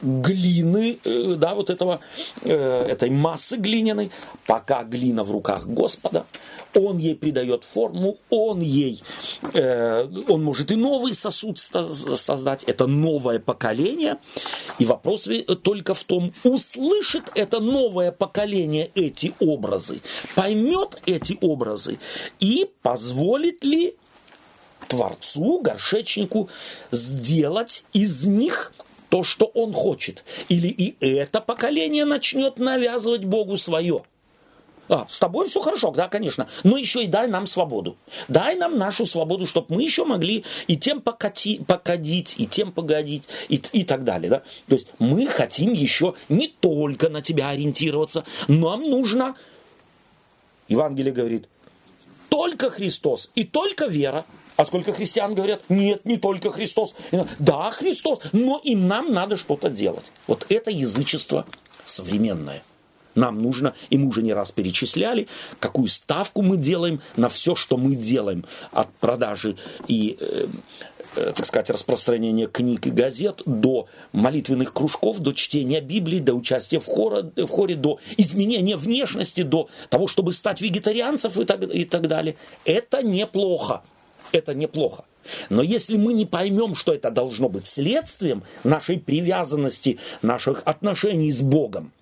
глины, 0.00 0.98
э, 1.04 1.34
да, 1.36 1.54
вот 1.54 1.70
этого, 1.70 2.00
э, 2.42 2.86
этой 2.88 3.10
массы 3.10 3.56
глиняной, 3.56 4.10
пока 4.46 4.84
глина 4.84 5.24
в 5.24 5.30
руках 5.30 5.66
Господа, 5.66 6.26
Он 6.74 6.98
ей 6.98 7.14
придает 7.14 7.64
форму, 7.64 8.18
Он 8.30 8.60
ей, 8.60 9.02
э, 9.54 10.06
Он 10.28 10.44
может 10.44 10.70
и 10.70 10.76
новый 10.76 11.14
сосуд 11.14 11.58
создать, 11.58 12.64
это 12.64 12.86
новое 12.86 13.38
поколение, 13.38 14.18
и 14.78 14.86
вопрос 14.86 15.28
только 15.62 15.94
в 15.94 16.04
том, 16.04 16.32
услышит 16.44 17.30
это 17.34 17.60
новое 17.60 18.12
поколение 18.12 18.90
эти 18.94 19.34
образы, 19.40 20.00
поймет 20.34 21.00
эти 21.06 21.38
образы 21.40 21.98
и 22.40 22.70
позволит 22.82 23.64
ли 23.64 23.94
Творцу, 24.88 25.60
горшечнику, 25.60 26.48
сделать 26.90 27.84
из 27.92 28.24
них 28.24 28.72
то, 29.12 29.22
что 29.22 29.44
он 29.44 29.74
хочет. 29.74 30.24
Или 30.48 30.68
и 30.68 30.96
это 31.06 31.42
поколение 31.42 32.06
начнет 32.06 32.56
навязывать 32.56 33.26
Богу 33.26 33.58
свое. 33.58 34.04
А, 34.88 35.06
с 35.06 35.18
тобой 35.18 35.46
все 35.48 35.60
хорошо, 35.60 35.90
да, 35.90 36.08
конечно. 36.08 36.48
Но 36.64 36.78
еще 36.78 37.04
и 37.04 37.06
дай 37.06 37.28
нам 37.28 37.46
свободу. 37.46 37.98
Дай 38.28 38.56
нам 38.56 38.78
нашу 38.78 39.04
свободу, 39.04 39.46
чтобы 39.46 39.74
мы 39.74 39.82
еще 39.82 40.06
могли 40.06 40.46
и 40.66 40.78
тем 40.78 41.02
покати, 41.02 41.62
покадить, 41.62 42.36
и 42.38 42.46
тем 42.46 42.72
погодить, 42.72 43.24
и, 43.50 43.62
и 43.72 43.84
так 43.84 44.04
далее. 44.04 44.30
Да? 44.30 44.42
То 44.66 44.76
есть 44.76 44.88
мы 44.98 45.26
хотим 45.26 45.74
еще 45.74 46.14
не 46.30 46.48
только 46.48 47.10
на 47.10 47.20
тебя 47.20 47.50
ориентироваться, 47.50 48.24
нам 48.48 48.88
нужно, 48.88 49.36
Евангелие 50.68 51.12
говорит, 51.12 51.50
только 52.30 52.70
Христос 52.70 53.30
и 53.34 53.44
только 53.44 53.88
вера– 53.88 54.24
а 54.62 54.66
сколько 54.66 54.92
христиан 54.92 55.34
говорят, 55.34 55.60
нет, 55.68 56.04
не 56.04 56.18
только 56.18 56.52
Христос. 56.52 56.94
Да, 57.40 57.70
Христос, 57.72 58.20
но 58.30 58.60
и 58.62 58.76
нам 58.76 59.12
надо 59.12 59.36
что-то 59.36 59.68
делать. 59.68 60.12
Вот 60.28 60.46
это 60.50 60.70
язычество 60.70 61.46
современное. 61.84 62.62
Нам 63.16 63.42
нужно, 63.42 63.74
и 63.90 63.98
мы 63.98 64.08
уже 64.08 64.22
не 64.22 64.32
раз 64.32 64.52
перечисляли, 64.52 65.26
какую 65.58 65.88
ставку 65.88 66.42
мы 66.42 66.56
делаем 66.56 67.02
на 67.16 67.28
все, 67.28 67.56
что 67.56 67.76
мы 67.76 67.96
делаем 67.96 68.44
от 68.70 68.88
продажи 69.00 69.56
и 69.88 70.16
э, 70.20 70.46
э, 71.16 71.32
так 71.34 71.44
сказать, 71.44 71.68
распространения 71.68 72.46
книг 72.46 72.86
и 72.86 72.90
газет, 72.90 73.42
до 73.44 73.88
молитвенных 74.12 74.72
кружков, 74.72 75.18
до 75.18 75.32
чтения 75.32 75.80
Библии, 75.80 76.20
до 76.20 76.34
участия 76.34 76.78
в, 76.78 76.86
хоре, 76.86 77.32
в 77.36 77.48
хоре, 77.48 77.74
до 77.74 77.98
изменения 78.16 78.76
внешности, 78.76 79.42
до 79.42 79.68
того, 79.90 80.06
чтобы 80.06 80.32
стать 80.32 80.60
вегетарианцем 80.60 81.32
и 81.32 81.44
так, 81.44 81.64
и 81.64 81.84
так 81.84 82.06
далее. 82.06 82.36
Это 82.64 83.02
неплохо 83.02 83.82
это 84.34 84.54
неплохо. 84.54 85.04
Но 85.50 85.62
если 85.62 85.96
мы 85.96 86.12
не 86.12 86.26
поймем, 86.26 86.74
что 86.74 86.92
это 86.92 87.10
должно 87.10 87.48
быть 87.48 87.66
следствием 87.66 88.42
нашей 88.64 88.98
привязанности, 88.98 89.98
наших 90.20 90.62
отношений 90.64 91.32
с 91.32 91.42
Богом, 91.42 91.92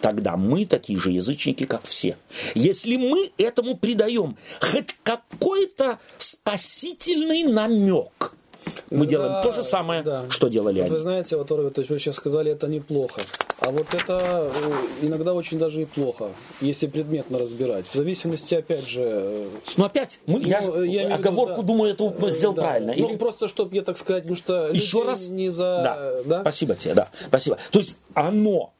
тогда 0.00 0.36
мы 0.36 0.66
такие 0.66 0.98
же 0.98 1.10
язычники, 1.10 1.66
как 1.66 1.84
все. 1.84 2.16
Если 2.54 2.96
мы 2.96 3.30
этому 3.38 3.76
придаем 3.76 4.36
хоть 4.60 4.96
какой-то 5.02 5.98
спасительный 6.18 7.44
намек, 7.44 8.34
мы 8.90 9.04
да, 9.04 9.10
делаем 9.10 9.42
то 9.42 9.52
же 9.52 9.62
самое, 9.62 10.02
да. 10.02 10.24
что 10.30 10.48
делали 10.48 10.80
вот 10.80 10.86
они. 10.86 10.90
Вы 10.96 11.00
знаете, 11.00 11.36
вот, 11.36 11.48
то 11.48 11.72
есть 11.76 11.90
вы 11.90 11.98
сейчас 11.98 12.16
сказали, 12.16 12.52
это 12.52 12.66
неплохо. 12.66 13.20
А 13.60 13.70
вот 13.70 13.86
это 13.92 14.50
э, 14.54 14.72
иногда 15.06 15.34
очень 15.34 15.58
даже 15.58 15.82
и 15.82 15.84
плохо, 15.84 16.30
если 16.60 16.86
предметно 16.86 17.38
разбирать. 17.38 17.86
В 17.86 17.94
зависимости, 17.94 18.54
опять 18.54 18.88
же... 18.88 19.00
э, 19.04 19.46
Ну 19.76 19.84
опять, 19.84 20.18
мы- 20.26 20.40
я, 20.42 20.60
Ну, 20.62 20.82
я 20.82 21.02
имею 21.02 21.16
в 21.16 21.18
виду, 21.18 21.28
оговорку, 21.28 21.60
да. 21.62 21.66
думаю, 21.68 21.92
эту 21.92 22.14
э, 22.20 22.30
сделал 22.30 22.54
да. 22.54 22.62
правильно. 22.62 22.94
Ну, 22.96 23.08
Или- 23.10 23.16
просто, 23.16 23.48
чтобы 23.48 23.76
я 23.76 23.82
так 23.82 23.98
сказать, 23.98 24.22
потому 24.24 24.36
что 24.38 24.68
Еще 24.68 25.02
раз. 25.04 25.28
не 25.28 25.50
за... 25.50 25.80
Да. 25.84 26.12
да? 26.24 26.40
Спасибо 26.40 26.74
тебе, 26.74 26.94
да. 26.94 27.08
Спасибо. 27.28 27.58
То 27.70 27.78
есть 27.80 27.96
оно, 28.14 28.72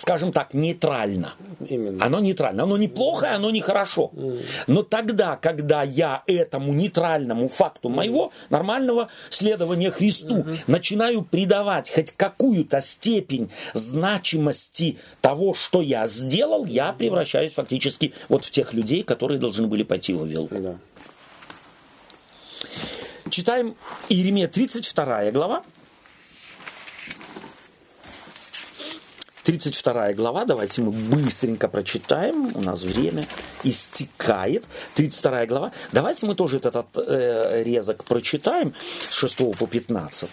скажем 0.00 0.32
так, 0.32 0.54
нейтрально. 0.54 1.34
Именно. 1.68 2.02
Оно 2.02 2.20
нейтрально. 2.20 2.62
Оно 2.62 2.78
неплохо, 2.78 3.34
оно 3.34 3.50
нехорошо. 3.50 4.10
Но 4.66 4.82
тогда, 4.82 5.36
когда 5.36 5.82
я 5.82 6.22
этому 6.26 6.72
нейтральному 6.72 7.48
факту 7.48 7.90
моего 7.90 8.32
нормального 8.48 9.10
следования 9.28 9.90
Христу 9.90 10.46
начинаю 10.66 11.20
придавать 11.20 11.90
хоть 11.90 12.12
какую-то 12.12 12.80
степень 12.80 13.50
значимости 13.74 14.96
того, 15.20 15.52
что 15.52 15.82
я 15.82 16.06
сделал, 16.08 16.64
я 16.64 16.94
превращаюсь 16.94 17.52
фактически 17.52 18.14
вот 18.30 18.46
в 18.46 18.50
тех 18.50 18.72
людей, 18.72 19.02
которые 19.02 19.38
должны 19.38 19.66
были 19.66 19.82
пойти 19.82 20.14
в 20.14 20.20
Вавилон. 20.20 20.48
Да. 20.50 20.78
Читаем 23.28 23.76
Иеремия 24.08 24.48
32 24.48 25.30
глава. 25.32 25.62
32 29.44 30.12
глава, 30.12 30.44
давайте 30.44 30.82
мы 30.82 30.92
быстренько 30.92 31.68
прочитаем, 31.68 32.54
у 32.54 32.60
нас 32.60 32.82
время 32.82 33.26
истекает. 33.64 34.64
32 34.94 35.46
глава, 35.46 35.72
давайте 35.92 36.26
мы 36.26 36.34
тоже 36.34 36.58
этот 36.58 36.86
э, 36.96 37.62
резок 37.62 38.04
прочитаем 38.04 38.74
с 39.08 39.14
6 39.14 39.36
по 39.56 39.66
15 39.66 40.30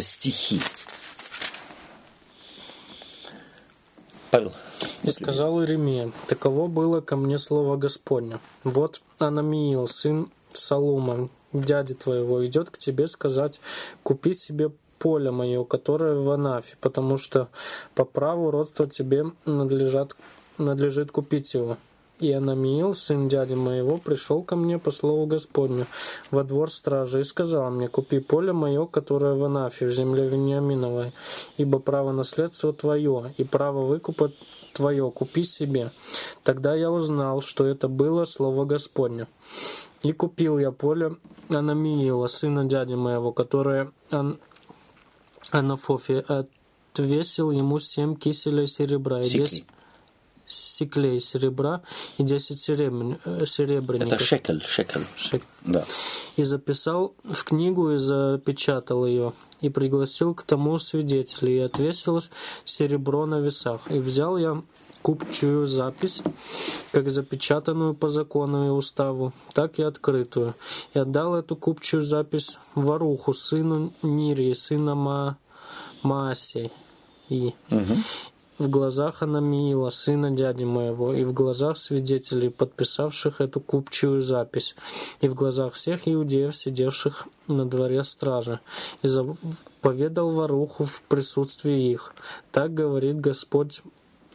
стихи. 0.00 0.60
Павел. 4.30 4.52
И 5.02 5.12
сказал 5.12 5.60
Иеремия, 5.60 6.10
таково 6.26 6.66
было 6.66 7.00
ко 7.00 7.16
мне 7.16 7.38
слово 7.38 7.76
Господня. 7.76 8.40
Вот 8.64 9.02
Анамиил, 9.18 9.86
сын 9.86 10.30
Салума, 10.52 11.28
дяди 11.52 11.94
твоего, 11.94 12.44
идет 12.46 12.70
к 12.70 12.78
тебе 12.78 13.06
сказать, 13.06 13.60
купи 14.02 14.32
себе 14.32 14.70
поле 15.02 15.32
мое, 15.32 15.64
которое 15.64 16.14
в 16.14 16.30
Анафе, 16.30 16.76
потому 16.80 17.18
что 17.18 17.48
по 17.96 18.04
праву 18.04 18.52
родства 18.52 18.86
тебе 18.86 19.24
надлежат, 19.44 20.14
надлежит 20.58 21.10
купить 21.10 21.54
его. 21.54 21.76
И 22.20 22.30
Анамиил, 22.30 22.94
сын 22.94 23.26
дяди 23.26 23.54
моего, 23.54 23.98
пришел 23.98 24.44
ко 24.44 24.54
мне 24.54 24.78
по 24.78 24.92
слову 24.92 25.26
Господню 25.26 25.86
во 26.30 26.44
двор 26.44 26.70
стражи 26.70 27.20
и 27.20 27.24
сказал 27.24 27.72
мне, 27.72 27.88
купи 27.88 28.20
поле 28.20 28.52
мое, 28.52 28.86
которое 28.86 29.34
в 29.34 29.42
Анафе, 29.42 29.86
в 29.86 29.90
земле 29.90 30.28
Вениаминовой, 30.28 31.12
ибо 31.56 31.80
право 31.80 32.12
наследства 32.12 32.72
твое, 32.72 33.34
и 33.38 33.42
право 33.42 33.86
выкупа 33.86 34.30
твое 34.72 35.10
купи 35.10 35.42
себе. 35.42 35.90
Тогда 36.44 36.76
я 36.76 36.92
узнал, 36.92 37.42
что 37.42 37.66
это 37.66 37.88
было 37.88 38.24
слово 38.24 38.66
Господне. 38.66 39.26
И 40.04 40.12
купил 40.12 40.60
я 40.60 40.70
поле 40.70 41.16
Анамиила, 41.48 42.28
сына 42.28 42.64
дяди 42.66 42.94
моего, 42.94 43.32
которое. 43.32 43.90
Анафофе 45.52 46.24
отвесил 46.92 47.50
ему 47.50 47.78
семь 47.78 48.16
киселей 48.16 48.66
серебра 48.66 49.20
и 49.22 49.28
десять 49.28 49.64
сиклей 50.46 51.20
серебра 51.20 51.82
и 52.18 52.22
десять 52.24 52.58
серебрян- 52.58 53.18
э, 53.24 53.46
серебряников. 53.46 54.14
Это 54.14 54.24
шекель, 54.24 54.62
шекель. 54.66 55.06
Шек- 55.16 55.42
Да. 55.64 55.84
и 56.36 56.42
записал 56.42 57.14
в 57.24 57.44
книгу 57.44 57.92
и 57.92 57.98
запечатал 57.98 59.06
ее, 59.06 59.32
и 59.60 59.68
пригласил 59.68 60.34
к 60.34 60.42
тому 60.42 60.78
свидетелей, 60.78 61.56
и 61.56 61.60
отвесил 61.60 62.22
серебро 62.64 63.24
на 63.26 63.40
весах. 63.40 63.80
И 63.90 63.98
взял 63.98 64.36
я 64.36 64.62
купчую 65.02 65.66
запись, 65.66 66.22
как 66.92 67.10
запечатанную 67.10 67.94
по 67.94 68.08
закону 68.08 68.66
и 68.66 68.70
уставу, 68.70 69.32
так 69.52 69.78
и 69.78 69.82
открытую, 69.82 70.54
и 70.94 70.98
отдал 70.98 71.34
эту 71.34 71.56
купчую 71.56 72.02
запись 72.02 72.58
Варуху, 72.74 73.32
сыну 73.32 73.92
Нирии, 74.02 74.52
сына 74.52 74.94
Ма... 74.94 75.36
Маасей. 76.02 76.72
И 77.28 77.54
в 78.58 78.68
глазах 78.68 79.22
Анамиила, 79.22 79.90
сына 79.90 80.30
дяди 80.30 80.64
моего, 80.64 81.12
и 81.12 81.24
в 81.24 81.32
глазах 81.32 81.78
свидетелей, 81.78 82.50
подписавших 82.50 83.40
эту 83.40 83.60
купчую 83.60 84.22
запись, 84.22 84.76
и 85.20 85.28
в 85.28 85.34
глазах 85.34 85.74
всех 85.74 86.06
иудеев, 86.06 86.54
сидевших 86.54 87.26
на 87.48 87.66
дворе 87.66 88.04
стражи, 88.04 88.60
и 89.02 89.08
заповедал 89.08 90.30
Варуху 90.30 90.84
в 90.84 91.02
присутствии 91.02 91.90
их. 91.90 92.14
Так 92.52 92.72
говорит 92.74 93.20
Господь 93.20 93.82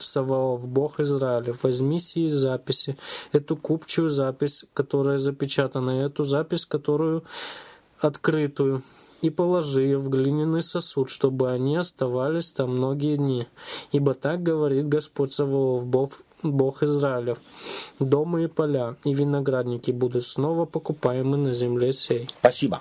Саваоф, 0.03 0.67
Бог 0.67 0.99
Израиля, 0.99 1.55
возьми 1.61 1.99
сии 1.99 2.27
записи, 2.27 2.97
эту 3.31 3.55
купчую 3.55 4.09
запись, 4.09 4.65
которая 4.73 5.17
запечатана, 5.17 6.01
и 6.01 6.05
эту 6.05 6.23
запись, 6.23 6.65
которую 6.65 7.23
открытую, 7.99 8.83
и 9.21 9.29
положи 9.29 9.83
ее 9.83 9.97
в 9.97 10.09
глиняный 10.09 10.61
сосуд, 10.61 11.09
чтобы 11.09 11.51
они 11.51 11.75
оставались 11.75 12.53
там 12.53 12.71
многие 12.71 13.17
дни. 13.17 13.47
Ибо 13.91 14.13
так 14.13 14.43
говорит 14.43 14.87
Господь 14.87 15.33
Саваоф, 15.33 15.85
Бог, 15.85 16.11
Бог 16.43 16.83
Израилев. 16.83 17.39
Дома 17.99 18.43
и 18.43 18.47
поля, 18.47 18.95
и 19.03 19.13
виноградники 19.13 19.91
будут 19.91 20.25
снова 20.25 20.65
покупаемы 20.65 21.37
на 21.37 21.53
земле 21.53 21.93
сей. 21.93 22.27
Спасибо. 22.39 22.79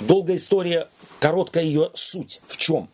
Долгая 0.00 0.36
история, 0.36 0.88
короткая 1.20 1.64
ее 1.64 1.90
суть. 1.94 2.40
В 2.46 2.56
чем? 2.56 2.88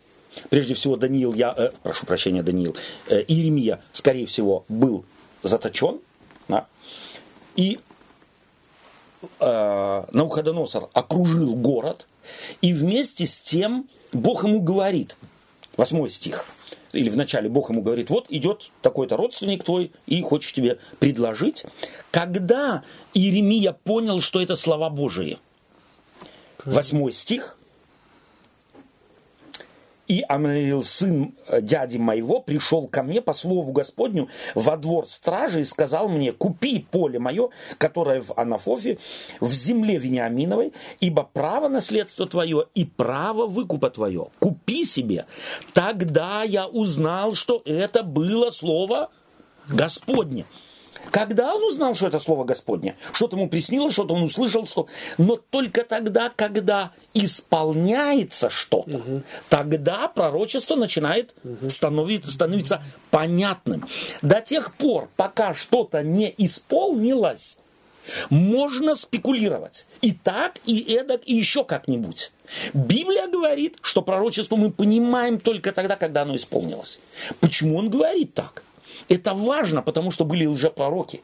Прежде 0.50 0.74
всего, 0.74 0.96
Даниил, 0.96 1.34
я, 1.34 1.54
э, 1.56 1.70
прошу 1.82 2.06
прощения, 2.06 2.42
Даниил, 2.42 2.76
э, 3.08 3.22
Иеремия, 3.22 3.80
скорее 3.92 4.26
всего, 4.26 4.64
был 4.68 5.04
заточен, 5.42 6.00
да, 6.48 6.66
и 7.56 7.80
э, 9.40 10.04
Навуходоносор 10.10 10.88
окружил 10.92 11.54
город, 11.54 12.06
и 12.60 12.72
вместе 12.72 13.26
с 13.26 13.40
тем 13.40 13.88
Бог 14.12 14.44
ему 14.44 14.60
говорит, 14.60 15.16
восьмой 15.76 16.10
стих, 16.10 16.46
или 16.92 17.08
вначале 17.08 17.48
Бог 17.48 17.70
ему 17.70 17.82
говорит, 17.82 18.10
вот 18.10 18.26
идет 18.28 18.70
такой-то 18.82 19.16
родственник 19.16 19.64
твой 19.64 19.92
и 20.06 20.20
хочет 20.22 20.54
тебе 20.54 20.78
предложить. 20.98 21.64
Когда 22.10 22.84
Иеремия 23.14 23.72
понял, 23.72 24.20
что 24.20 24.40
это 24.40 24.56
слова 24.56 24.90
Божии? 24.90 25.38
Восьмой 26.64 27.12
стих. 27.12 27.56
И 30.08 30.24
Амаил, 30.28 30.82
сын 30.82 31.34
э, 31.46 31.60
дяди 31.60 31.96
моего, 31.96 32.40
пришел 32.40 32.88
ко 32.88 33.02
мне 33.02 33.22
по 33.22 33.32
слову 33.32 33.72
Господню 33.72 34.28
во 34.54 34.76
двор 34.76 35.08
стражи 35.08 35.60
и 35.60 35.64
сказал 35.64 36.08
мне, 36.08 36.32
купи 36.32 36.86
поле 36.90 37.18
мое, 37.18 37.50
которое 37.78 38.20
в 38.20 38.32
Анафофе, 38.36 38.98
в 39.40 39.52
земле 39.52 39.98
Вениаминовой, 39.98 40.72
ибо 41.00 41.22
право 41.22 41.68
наследство 41.68 42.26
твое 42.26 42.66
и 42.74 42.84
право 42.84 43.46
выкупа 43.46 43.90
твое. 43.90 44.26
Купи 44.40 44.84
себе. 44.84 45.26
Тогда 45.72 46.42
я 46.42 46.66
узнал, 46.66 47.34
что 47.34 47.62
это 47.64 48.02
было 48.02 48.50
слово 48.50 49.10
Господне. 49.68 50.44
Когда 51.10 51.54
он 51.54 51.62
узнал, 51.64 51.94
что 51.94 52.06
это 52.06 52.18
слово 52.18 52.44
Господне? 52.44 52.96
Что-то 53.12 53.36
ему 53.36 53.48
приснилось, 53.48 53.92
что-то 53.92 54.14
он 54.14 54.22
услышал, 54.22 54.66
что... 54.66 54.86
Но 55.18 55.36
только 55.36 55.84
тогда, 55.84 56.30
когда 56.34 56.92
исполняется 57.14 58.50
что-то, 58.50 59.22
тогда 59.48 60.08
пророчество 60.08 60.76
начинает 60.76 61.34
становиться, 61.68 62.30
становиться 62.30 62.82
понятным. 63.10 63.86
До 64.22 64.40
тех 64.40 64.74
пор, 64.76 65.08
пока 65.16 65.54
что-то 65.54 66.02
не 66.02 66.32
исполнилось, 66.38 67.58
можно 68.30 68.94
спекулировать. 68.94 69.86
И 70.00 70.12
так, 70.12 70.58
и 70.66 70.94
эдак, 70.94 71.22
и 71.24 71.34
еще 71.34 71.64
как-нибудь. 71.64 72.32
Библия 72.74 73.28
говорит, 73.28 73.78
что 73.82 74.02
пророчество 74.02 74.56
мы 74.56 74.70
понимаем 74.70 75.38
только 75.38 75.72
тогда, 75.72 75.96
когда 75.96 76.22
оно 76.22 76.36
исполнилось. 76.36 76.98
Почему 77.40 77.76
он 77.76 77.90
говорит 77.90 78.34
так? 78.34 78.62
Это 79.08 79.34
важно, 79.34 79.82
потому 79.82 80.10
что 80.10 80.24
были 80.24 80.46
лжепророки. 80.46 81.22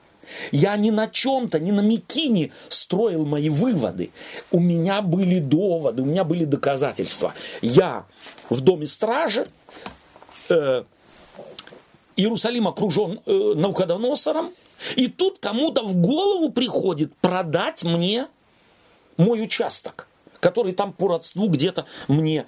Я 0.53 0.77
ни 0.77 0.90
на 0.90 1.09
чем-то, 1.09 1.59
ни 1.59 1.70
на 1.70 1.81
мякине 1.81 2.53
строил 2.69 3.24
мои 3.24 3.49
выводы. 3.49 4.11
У 4.51 4.61
меня 4.61 5.01
были 5.03 5.39
доводы, 5.39 6.03
у 6.03 6.05
меня 6.05 6.24
были 6.24 6.45
доказательства. 6.45 7.35
Я 7.62 8.07
в 8.51 8.61
доме 8.61 8.86
стражи, 8.86 9.47
э, 10.51 10.85
Иерусалим 12.16 12.66
окружен 12.69 13.20
э, 13.24 13.53
Навуходоносором, 13.55 14.53
и 14.97 15.09
тут 15.09 15.39
кому-то 15.39 15.82
в 15.82 15.97
голову 15.97 16.51
приходит 16.51 17.15
продать 17.16 17.85
мне 17.85 18.28
мой 19.16 19.43
участок, 19.43 20.09
который 20.40 20.73
там 20.73 20.93
по 20.93 21.09
родству 21.09 21.49
где-то 21.49 21.86
мне. 22.07 22.47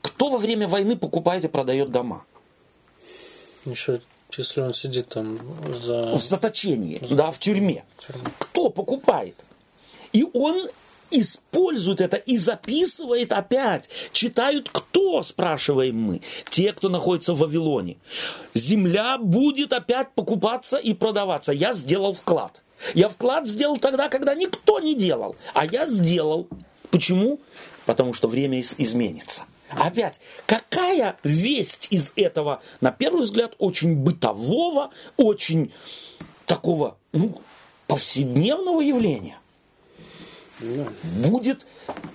Кто 0.00 0.30
во 0.30 0.38
время 0.38 0.68
войны 0.68 0.96
покупает 0.96 1.44
и 1.44 1.48
продает 1.48 1.90
дома? 1.90 2.24
Еще 3.64 4.00
если 4.36 4.60
он 4.60 4.74
сидит 4.74 5.08
там 5.08 5.38
за... 5.78 6.12
В 6.12 6.22
заточении, 6.22 7.00
да, 7.10 7.30
в 7.30 7.38
тюрьме. 7.38 7.84
Кто 8.38 8.70
покупает? 8.70 9.36
И 10.12 10.24
он 10.32 10.68
использует 11.10 12.00
это 12.00 12.16
и 12.16 12.36
записывает 12.36 13.32
опять. 13.32 13.88
Читают 14.12 14.68
кто, 14.70 15.22
спрашиваем 15.22 16.00
мы? 16.00 16.20
Те, 16.50 16.72
кто 16.72 16.88
находится 16.88 17.32
в 17.34 17.38
Вавилоне. 17.38 17.96
Земля 18.54 19.18
будет 19.18 19.72
опять 19.72 20.12
покупаться 20.14 20.76
и 20.76 20.94
продаваться. 20.94 21.52
Я 21.52 21.72
сделал 21.72 22.12
вклад. 22.12 22.62
Я 22.94 23.08
вклад 23.08 23.46
сделал 23.46 23.78
тогда, 23.78 24.08
когда 24.08 24.34
никто 24.34 24.80
не 24.80 24.94
делал. 24.94 25.36
А 25.54 25.64
я 25.64 25.86
сделал. 25.86 26.48
Почему? 26.90 27.40
Потому 27.86 28.12
что 28.12 28.28
время 28.28 28.60
изменится. 28.60 29.42
Опять, 29.70 30.20
какая 30.46 31.16
весть 31.24 31.88
из 31.90 32.12
этого, 32.16 32.62
на 32.80 32.92
первый 32.92 33.22
взгляд, 33.22 33.54
очень 33.58 33.96
бытового, 33.96 34.90
очень 35.16 35.72
такого 36.46 36.96
ну, 37.12 37.40
повседневного 37.86 38.80
явления? 38.80 39.38
Будет, 41.02 41.66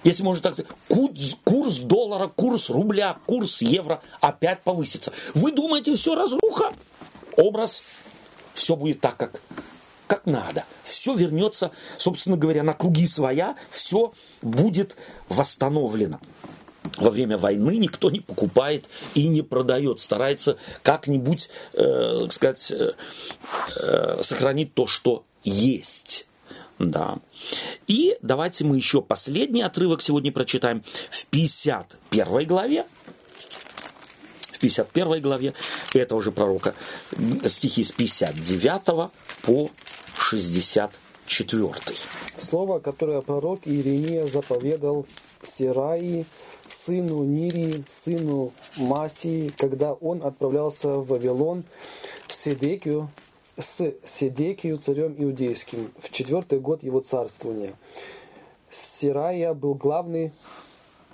если 0.03 0.23
можно 0.23 0.41
так 0.41 0.53
сказать, 0.53 0.71
курс, 0.87 1.37
курс 1.43 1.77
доллара, 1.77 2.27
курс 2.27 2.69
рубля, 2.69 3.17
курс 3.25 3.61
евро 3.61 4.01
опять 4.19 4.61
повысится. 4.61 5.11
Вы 5.35 5.51
думаете, 5.51 5.93
все 5.95 6.15
разруха? 6.15 6.73
Образ, 7.37 7.83
все 8.53 8.75
будет 8.75 8.99
так, 8.99 9.17
как, 9.17 9.41
как 10.07 10.25
надо. 10.25 10.65
Все 10.83 11.13
вернется, 11.13 11.71
собственно 11.97 12.37
говоря, 12.37 12.63
на 12.63 12.73
круги 12.73 13.05
своя, 13.05 13.55
все 13.69 14.13
будет 14.41 14.95
восстановлено 15.29 16.19
во 16.97 17.11
время 17.11 17.37
войны 17.37 17.77
никто 17.77 18.09
не 18.09 18.19
покупает 18.19 18.85
и 19.13 19.27
не 19.27 19.41
продает, 19.41 19.99
старается 19.99 20.57
как-нибудь, 20.83 21.49
э, 21.73 22.27
сказать, 22.29 22.71
э, 22.71 22.91
э, 23.77 24.23
сохранить 24.23 24.73
то, 24.73 24.87
что 24.87 25.23
есть. 25.43 26.25
Да. 26.79 27.19
И 27.87 28.17
давайте 28.21 28.65
мы 28.65 28.77
еще 28.77 29.01
последний 29.01 29.61
отрывок 29.61 30.01
сегодня 30.01 30.31
прочитаем 30.31 30.83
в 31.09 31.25
51 31.27 32.45
главе. 32.47 32.85
В 34.51 34.59
51 34.59 35.21
главе 35.21 35.53
этого 35.93 36.21
же 36.21 36.31
пророка 36.31 36.75
стихи 37.47 37.83
с 37.83 37.91
59 37.91 39.11
по 39.43 39.71
64. 40.17 41.69
Слово, 42.37 42.79
которое 42.79 43.21
пророк 43.21 43.61
Иеремия 43.65 44.27
заповедал 44.27 45.05
Сираи, 45.43 46.25
сыну 46.73 47.23
Нирии, 47.23 47.83
сыну 47.87 48.51
Масии, 48.77 49.51
когда 49.57 49.93
он 49.93 50.23
отправлялся 50.23 50.95
в 50.95 51.07
Вавилон, 51.07 51.63
в 52.27 52.33
Седекию, 52.33 53.09
с 53.57 53.93
Седекию, 54.05 54.77
царем 54.77 55.15
иудейским, 55.17 55.91
в 55.99 56.09
четвертый 56.11 56.59
год 56.59 56.83
его 56.83 56.99
царствования. 56.99 57.73
Сирая 58.69 59.53
был 59.53 59.73
главный 59.73 60.31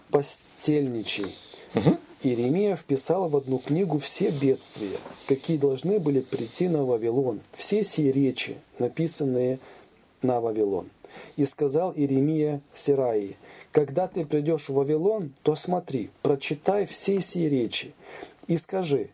постельничий. 0.09 1.35
Угу. 1.75 1.97
Иеремия 2.23 2.75
вписал 2.75 3.29
в 3.29 3.37
одну 3.37 3.59
книгу 3.59 3.99
все 3.99 4.31
бедствия, 4.31 4.97
какие 5.27 5.57
должны 5.57 5.99
были 5.99 6.21
прийти 6.21 6.67
на 6.67 6.83
Вавилон, 6.83 7.41
все 7.53 7.83
сии 7.83 8.09
речи, 8.11 8.57
написанные 8.79 9.59
на 10.21 10.41
Вавилон. 10.41 10.89
И 11.35 11.45
сказал 11.45 11.93
Иеремия 11.95 12.61
Сираи, 12.73 13.37
когда 13.71 14.07
ты 14.07 14.25
придешь 14.25 14.69
в 14.69 14.73
Вавилон, 14.73 15.33
то 15.43 15.55
смотри, 15.55 16.09
прочитай 16.21 16.85
все 16.85 17.21
сии 17.21 17.47
речи 17.47 17.93
и 18.47 18.57
скажи, 18.57 19.09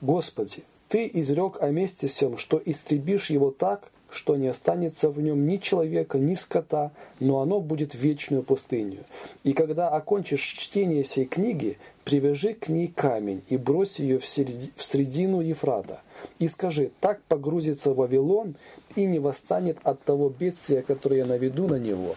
Господи, 0.00 0.64
Ты 0.88 1.10
изрек 1.12 1.62
о 1.62 1.70
месте 1.70 2.06
всем, 2.06 2.36
что 2.36 2.60
истребишь 2.64 3.30
его 3.30 3.50
так, 3.50 3.90
что 4.10 4.36
не 4.36 4.46
останется 4.46 5.10
в 5.10 5.20
нем 5.20 5.46
ни 5.46 5.56
человека, 5.56 6.18
ни 6.18 6.34
скота, 6.34 6.92
но 7.18 7.40
оно 7.40 7.60
будет 7.60 7.94
вечную 7.94 8.44
пустыню. 8.44 9.00
И 9.42 9.54
когда 9.54 9.88
окончишь 9.88 10.42
чтение 10.42 11.02
сей 11.02 11.24
книги, 11.24 11.78
привяжи 12.04 12.54
к 12.54 12.68
ней 12.68 12.86
камень 12.86 13.42
и 13.48 13.56
брось 13.56 13.98
ее 13.98 14.18
в, 14.18 14.26
середи, 14.26 14.70
в 14.76 14.84
средину 14.84 15.40
Ефрата. 15.40 16.00
И 16.38 16.46
скажи, 16.46 16.90
так 17.00 17.20
погрузится 17.22 17.92
Вавилон 17.92 18.54
и 18.94 19.04
не 19.06 19.18
восстанет 19.18 19.78
от 19.82 20.02
того 20.04 20.28
бедствия, 20.28 20.82
которое 20.82 21.18
я 21.18 21.26
наведу 21.26 21.66
на 21.66 21.76
него, 21.78 22.14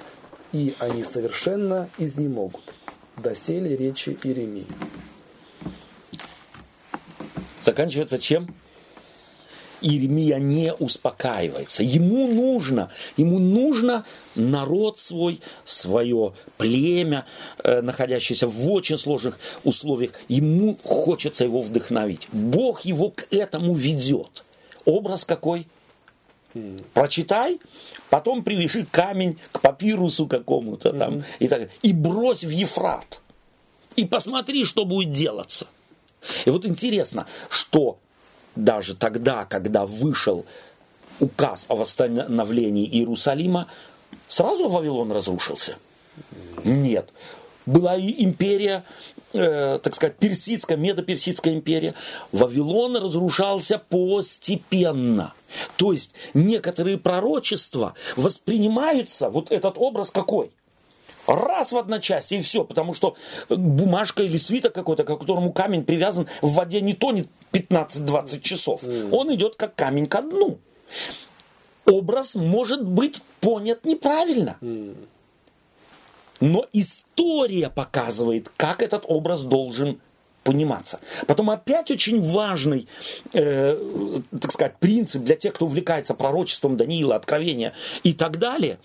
и 0.57 0.75
они 0.79 1.03
совершенно 1.03 1.87
изнемогут. 1.99 2.73
Досели 3.15 3.75
речи 3.75 4.17
Иеремии. 4.23 4.65
Заканчивается 7.61 8.17
чем? 8.17 8.47
Иеремия 9.81 10.39
не 10.39 10.73
успокаивается. 10.73 11.83
Ему 11.83 12.27
нужно, 12.27 12.89
ему 13.17 13.37
нужно 13.37 14.03
народ 14.33 14.99
свой, 14.99 15.41
свое 15.63 16.33
племя, 16.57 17.27
э, 17.63 17.81
находящееся 17.81 18.47
в 18.47 18.71
очень 18.71 18.97
сложных 18.97 19.37
условиях. 19.63 20.13
Ему 20.27 20.79
хочется 20.83 21.43
его 21.43 21.61
вдохновить. 21.61 22.27
Бог 22.31 22.81
его 22.81 23.11
к 23.11 23.27
этому 23.29 23.75
ведет. 23.75 24.43
Образ 24.85 25.23
какой? 25.23 25.67
Прочитай, 26.93 27.59
потом 28.09 28.43
привяжи 28.43 28.85
камень 28.89 29.37
к 29.51 29.61
папирусу 29.61 30.27
какому-то 30.27 30.93
там 30.93 31.23
и 31.39 31.47
так 31.47 31.69
и 31.81 31.93
брось 31.93 32.43
в 32.43 32.49
Ефрат. 32.49 33.21
И 33.95 34.05
посмотри, 34.05 34.63
что 34.63 34.85
будет 34.85 35.11
делаться. 35.11 35.67
И 36.45 36.49
вот 36.49 36.65
интересно, 36.65 37.25
что 37.49 37.97
даже 38.55 38.95
тогда, 38.95 39.45
когда 39.45 39.85
вышел 39.85 40.45
указ 41.19 41.65
о 41.67 41.75
восстановлении 41.75 42.85
Иерусалима, 42.85 43.67
сразу 44.27 44.69
Вавилон 44.69 45.11
разрушился? 45.11 45.77
Нет. 46.63 47.09
Была 47.65 47.95
и 47.95 48.23
империя 48.23 48.83
э, 49.37 49.79
так 49.81 49.95
сказать, 49.95 50.17
персидская, 50.17 50.77
медоперсидская 50.77 51.53
империя, 51.53 51.93
Вавилон 52.31 52.97
разрушался 52.97 53.79
постепенно. 53.79 55.33
То 55.77 55.93
есть 55.93 56.13
некоторые 56.33 56.97
пророчества 56.97 57.93
воспринимаются, 58.15 59.29
вот 59.29 59.51
этот 59.51 59.75
образ 59.77 60.11
какой? 60.11 60.51
Раз 61.27 61.73
в 61.73 61.77
одночасье 61.77 62.39
и 62.39 62.41
все, 62.41 62.63
потому 62.63 62.93
что 62.93 63.15
бумажка 63.49 64.23
или 64.23 64.37
свиток 64.37 64.73
какой-то, 64.73 65.03
к 65.03 65.07
которому 65.07 65.51
камень 65.51 65.83
привязан 65.83 66.27
в 66.41 66.53
воде 66.53 66.79
не 66.79 66.93
тонет 66.93 67.27
15-20 67.51 68.39
часов. 68.39 68.83
Он 69.11 69.33
идет 69.33 69.55
как 69.55 69.75
камень 69.75 70.05
ко 70.05 70.21
дну. 70.21 70.57
Образ 71.85 72.35
может 72.35 72.83
быть 72.85 73.21
понят 73.41 73.85
неправильно. 73.85 74.57
Но 76.39 76.65
история 76.73 77.69
показывает, 77.69 78.51
как 78.57 78.81
этот 78.81 79.03
образ 79.07 79.43
должен 79.43 79.99
пониматься. 80.43 81.01
Потом 81.25 81.49
опять 81.49 81.91
очень 81.91 82.21
важный, 82.21 82.87
э, 83.33 83.75
так 84.39 84.51
сказать, 84.51 84.77
принцип 84.79 85.23
для 85.23 85.35
тех, 85.35 85.53
кто 85.53 85.65
увлекается 85.65 86.13
пророчеством 86.13 86.77
Даниила, 86.77 87.15
Откровения 87.15 87.73
и 88.03 88.13
так 88.13 88.39
далее. 88.39 88.79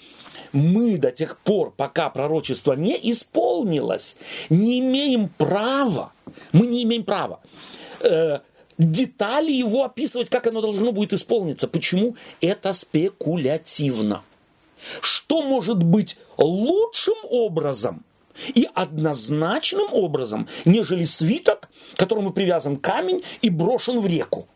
Мы 0.53 0.99
до 0.99 1.13
тех 1.13 1.39
пор, 1.39 1.73
пока 1.77 2.11
пророчество 2.11 2.73
не 2.73 2.99
исполнилось, 3.13 4.17
не 4.51 4.81
имеем 4.81 5.29
права, 5.29 6.13
мы 6.51 6.67
не 6.67 6.83
имеем 6.83 7.05
права 7.05 7.41
э, 8.01 8.41
детали 8.77 9.53
его 9.53 9.85
описывать, 9.85 10.31
как 10.31 10.49
оно 10.49 10.61
должно 10.61 10.91
будет 10.93 11.13
исполниться. 11.13 11.69
Почему? 11.69 12.17
Это 12.41 12.73
спекулятивно 12.73 14.23
что 15.01 15.43
может 15.43 15.83
быть 15.83 16.17
лучшим 16.37 17.17
образом 17.25 18.05
и 18.55 18.69
однозначным 18.75 19.93
образом, 19.93 20.49
нежели 20.65 21.05
свиток, 21.05 21.69
к 21.95 21.99
которому 21.99 22.33
привязан 22.33 22.77
камень 22.77 23.23
и 23.43 23.51
брошен 23.51 24.01
в 24.01 24.07
реку. 24.07 24.47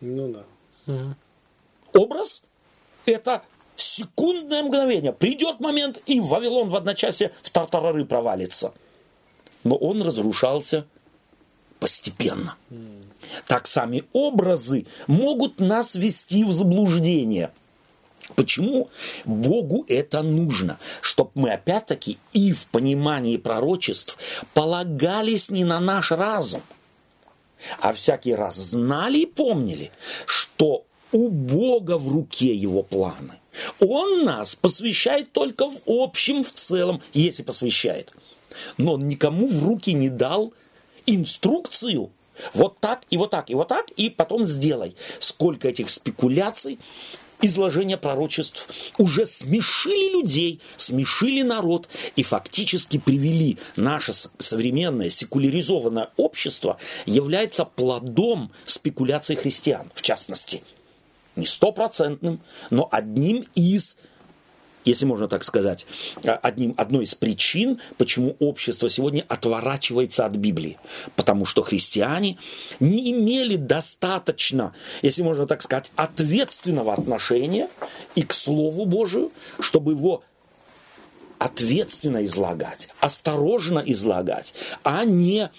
Ну 0.00 0.32
да. 0.32 0.44
Угу. 0.92 2.02
Образ– 2.02 2.42
это 3.06 3.42
секундное 3.76 4.62
мгновение. 4.62 5.12
Придет 5.12 5.60
момент, 5.60 6.00
и 6.06 6.20
Вавилон 6.20 6.70
в 6.70 6.76
одночасье 6.76 7.32
в 7.42 7.50
тартарары 7.50 8.04
провалится. 8.04 8.72
Но 9.64 9.76
он 9.76 10.02
разрушался 10.02 10.86
постепенно. 11.78 12.56
Так 13.46 13.66
сами 13.66 14.04
образы 14.12 14.86
могут 15.06 15.60
нас 15.60 15.94
ввести 15.94 16.44
в 16.44 16.52
заблуждение– 16.52 17.52
Почему 18.34 18.90
Богу 19.24 19.84
это 19.88 20.22
нужно? 20.22 20.78
Чтобы 21.00 21.30
мы 21.34 21.52
опять-таки 21.52 22.18
и 22.32 22.52
в 22.52 22.66
понимании 22.66 23.36
пророчеств 23.36 24.18
полагались 24.54 25.50
не 25.50 25.64
на 25.64 25.80
наш 25.80 26.10
разум, 26.10 26.62
а 27.80 27.92
всякий 27.92 28.34
раз 28.34 28.56
знали 28.56 29.18
и 29.18 29.26
помнили, 29.26 29.90
что 30.26 30.84
у 31.12 31.28
Бога 31.28 31.98
в 31.98 32.08
руке 32.08 32.54
его 32.54 32.82
планы. 32.82 33.38
Он 33.80 34.24
нас 34.24 34.54
посвящает 34.54 35.32
только 35.32 35.66
в 35.68 35.80
общем, 35.86 36.42
в 36.42 36.52
целом, 36.52 37.00
если 37.14 37.42
посвящает. 37.42 38.12
Но 38.76 38.94
он 38.94 39.08
никому 39.08 39.48
в 39.48 39.64
руки 39.64 39.92
не 39.92 40.08
дал 40.08 40.52
инструкцию. 41.06 42.10
Вот 42.52 42.78
так 42.80 43.02
и 43.08 43.16
вот 43.16 43.30
так 43.30 43.48
и 43.50 43.54
вот 43.54 43.68
так, 43.68 43.90
и 43.92 44.10
потом 44.10 44.46
сделай. 44.46 44.94
Сколько 45.20 45.68
этих 45.68 45.88
спекуляций 45.88 46.78
изложения 47.42 47.96
пророчеств 47.96 48.68
уже 48.98 49.26
смешили 49.26 50.12
людей, 50.12 50.60
смешили 50.76 51.42
народ 51.42 51.88
и 52.14 52.22
фактически 52.22 52.98
привели 52.98 53.58
наше 53.76 54.12
современное 54.38 55.10
секуляризованное 55.10 56.10
общество 56.16 56.78
является 57.06 57.64
плодом 57.64 58.50
спекуляций 58.64 59.36
христиан, 59.36 59.90
в 59.94 60.02
частности. 60.02 60.62
Не 61.36 61.46
стопроцентным, 61.46 62.40
но 62.70 62.88
одним 62.90 63.46
из 63.54 63.96
если 64.86 65.04
можно 65.04 65.28
так 65.28 65.44
сказать, 65.44 65.86
одним, 66.24 66.74
одной 66.78 67.04
из 67.04 67.14
причин, 67.14 67.80
почему 67.98 68.36
общество 68.38 68.88
сегодня 68.88 69.24
отворачивается 69.28 70.24
от 70.24 70.36
Библии. 70.36 70.78
Потому 71.16 71.44
что 71.44 71.62
христиане 71.62 72.38
не 72.80 73.10
имели 73.10 73.56
достаточно, 73.56 74.72
если 75.02 75.22
можно 75.22 75.46
так 75.46 75.60
сказать, 75.60 75.90
ответственного 75.96 76.94
отношения 76.94 77.68
и 78.14 78.22
к 78.22 78.32
Слову 78.32 78.86
Божию, 78.86 79.32
чтобы 79.60 79.92
его 79.92 80.22
ответственно 81.38 82.24
излагать, 82.24 82.88
осторожно 83.00 83.82
излагать, 83.86 84.54
а 84.82 85.04
не 85.04 85.50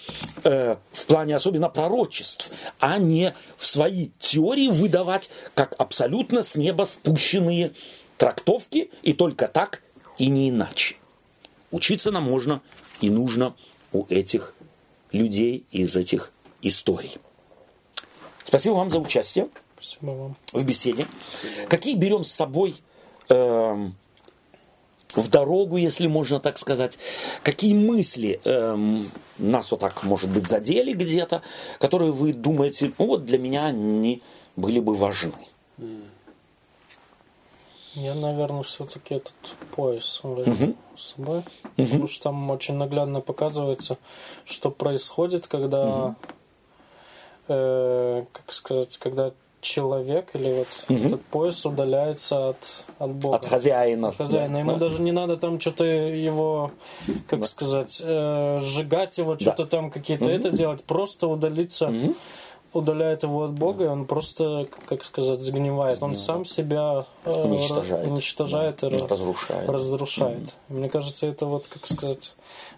э, 0.44 0.76
в 0.92 1.06
плане 1.06 1.36
особенно 1.36 1.68
пророчеств, 1.68 2.50
а 2.80 2.98
не 2.98 3.34
в 3.56 3.66
свои 3.66 4.08
теории 4.18 4.68
выдавать 4.68 5.30
как 5.54 5.74
абсолютно 5.78 6.42
с 6.42 6.56
неба 6.56 6.84
спущенные 6.84 7.72
трактовки, 8.18 8.90
и 9.02 9.14
только 9.14 9.48
так, 9.48 9.82
и 10.18 10.28
не 10.28 10.50
иначе. 10.50 10.96
Учиться 11.70 12.10
нам 12.10 12.24
можно 12.24 12.60
и 13.00 13.08
нужно 13.08 13.54
у 13.92 14.04
этих 14.08 14.54
людей 15.12 15.64
из 15.70 15.96
этих 15.96 16.32
историй. 16.60 17.16
Спасибо 18.44 18.74
вам 18.74 18.90
за 18.90 18.98
участие 18.98 19.48
Спасибо 19.76 20.10
вам. 20.10 20.36
в 20.52 20.64
беседе. 20.64 21.06
Какие 21.68 21.94
берем 21.94 22.24
с 22.24 22.32
собой 22.32 22.76
э, 23.28 23.90
в 25.14 25.28
дорогу, 25.28 25.76
если 25.76 26.06
можно 26.06 26.40
так 26.40 26.58
сказать, 26.58 26.98
какие 27.42 27.74
мысли 27.74 28.40
э, 28.44 29.04
нас 29.38 29.70
вот 29.70 29.80
так, 29.80 30.02
может 30.02 30.30
быть, 30.30 30.46
задели 30.46 30.92
где-то, 30.92 31.42
которые 31.78 32.12
вы 32.12 32.32
думаете, 32.32 32.92
ну 32.98 33.06
вот 33.06 33.24
для 33.24 33.38
меня 33.38 33.66
они 33.66 34.22
были 34.56 34.80
бы 34.80 34.94
важны. 34.94 35.32
Я, 37.98 38.14
наверное, 38.14 38.62
все-таки 38.62 39.16
этот 39.16 39.34
пояс 39.74 40.20
возьму 40.22 40.76
с 40.96 41.14
собой, 41.14 41.42
потому 41.76 42.06
что 42.06 42.24
там 42.24 42.50
очень 42.50 42.74
наглядно 42.74 43.20
показывается, 43.20 43.98
что 44.44 44.70
происходит, 44.70 45.48
когда, 45.48 46.14
э, 47.48 48.24
как 48.32 48.52
сказать, 48.52 48.96
когда 48.98 49.32
человек 49.60 50.30
или 50.34 50.52
вот 50.58 50.68
этот 50.88 51.24
пояс 51.24 51.66
удаляется 51.66 52.50
от, 52.50 52.84
от 52.98 53.10
Бога. 53.14 53.36
От 53.36 53.46
хозяина. 53.46 54.08
От 54.08 54.16
хозяина. 54.16 54.52
Да, 54.54 54.58
Ему 54.60 54.72
да. 54.72 54.78
даже 54.78 55.02
не 55.02 55.12
надо 55.12 55.36
там 55.36 55.58
что-то 55.60 55.84
его, 55.84 56.70
как 57.26 57.46
сказать, 57.46 58.00
э, 58.04 58.60
сжигать 58.62 59.18
его, 59.18 59.36
что-то 59.38 59.66
там 59.66 59.90
какие-то 59.90 60.30
это 60.30 60.50
делать, 60.50 60.84
просто 60.84 61.26
удалиться. 61.26 61.92
Удаляет 62.78 63.22
его 63.22 63.44
от 63.44 63.52
Бога, 63.52 63.84
и 63.84 63.88
он 63.88 64.04
просто, 64.06 64.68
как 64.86 65.04
сказать, 65.04 65.40
сгнивает. 65.42 66.02
Он 66.02 66.14
сам 66.14 66.44
себя 66.44 67.06
э, 67.24 67.32
Уничтожает. 67.42 68.06
уничтожает 68.06 68.82
и 68.84 68.90
Да, 68.90 68.96
ра- 68.96 69.08
разрушает. 69.08 69.68
разрушает. 69.68 70.56
Мне 70.68 70.88
кажется, 70.88 71.26
это 71.26 71.46
вот, 71.46 71.66
как 71.66 71.86
сказать, 71.86 72.34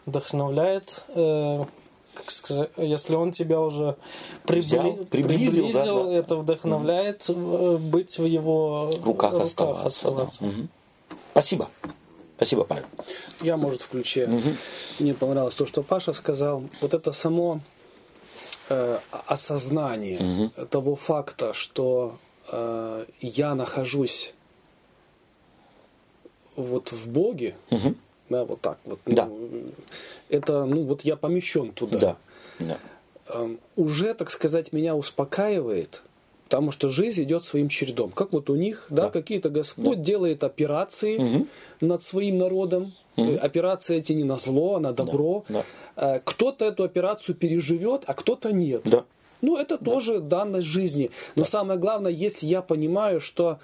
вдохновляет. 0.06 1.02
э, 1.08 1.64
как 2.14 2.30
сказать, 2.30 2.70
если 2.76 3.14
он 3.14 3.30
тебя 3.30 3.60
уже 3.60 3.96
прибли- 4.44 4.60
Взял, 4.60 4.92
приблизил, 5.10 5.72
да, 5.72 5.84
да. 5.86 6.12
это 6.12 6.36
вдохновляет 6.36 7.24
э, 7.28 7.76
быть 7.78 8.18
в 8.18 8.24
его 8.24 8.90
руках 9.04 9.34
оставаться. 9.34 10.10
да. 10.10 10.26
Мгм. 10.40 10.68
Спасибо. 11.32 11.68
Спасибо, 12.36 12.64
Павел. 12.64 12.84
Я, 13.42 13.56
может, 13.56 13.82
в 13.82 13.88
ключе. 13.88 14.28
Мне 14.98 15.14
понравилось 15.14 15.54
то, 15.54 15.66
что 15.66 15.82
Паша 15.82 16.12
сказал. 16.12 16.62
Вот 16.80 16.94
это 16.94 17.12
само 17.12 17.60
э, 18.70 18.98
осознание 19.26 20.50
того 20.70 20.96
факта, 20.96 21.52
что 21.52 22.16
э, 22.50 23.04
я 23.20 23.54
нахожусь 23.54 24.32
вот 26.56 26.92
в 26.92 27.08
Боге, 27.10 27.54
да, 28.28 28.44
вот 28.44 28.60
так 28.60 28.78
вот. 28.84 29.00
Да. 29.06 29.26
Ну, 29.26 29.72
это, 30.28 30.64
ну, 30.64 30.84
вот 30.84 31.02
я 31.02 31.16
помещен 31.16 31.72
туда. 31.72 31.98
Да. 31.98 32.16
да. 32.60 32.78
Эм, 33.34 33.58
уже, 33.76 34.14
так 34.14 34.30
сказать, 34.30 34.72
меня 34.72 34.94
успокаивает, 34.94 36.02
потому 36.44 36.70
что 36.72 36.88
жизнь 36.88 37.22
идет 37.22 37.44
своим 37.44 37.68
чередом. 37.68 38.10
Как 38.10 38.32
вот 38.32 38.50
у 38.50 38.56
них, 38.56 38.86
да, 38.90 39.02
Да. 39.02 39.10
какие-то 39.10 39.50
Господь 39.50 40.02
делает 40.02 40.44
операции 40.44 41.46
над 41.80 42.02
своим 42.02 42.38
народом. 42.38 42.92
Э, 43.16 43.36
Операции 43.36 43.96
эти 43.98 44.12
не 44.12 44.24
на 44.24 44.38
зло, 44.38 44.76
а 44.76 44.80
на 44.80 44.92
добро. 44.92 45.44
да. 45.48 45.60
Э, 45.60 45.62
Кто-то 46.24 46.64
эту 46.64 46.84
операцию 46.84 47.34
переживет, 47.34 48.04
а 48.06 48.14
кто-то 48.14 48.52
нет. 48.52 48.82
Да. 48.84 49.04
Ну, 49.42 49.56
это 49.56 49.78
тоже 49.78 50.20
данность 50.20 50.66
жизни. 50.66 51.10
Но 51.36 51.44
самое 51.44 51.78
главное, 51.78 52.12
если 52.12 52.46
я 52.46 52.62
понимаю, 52.62 53.20
что 53.20 53.58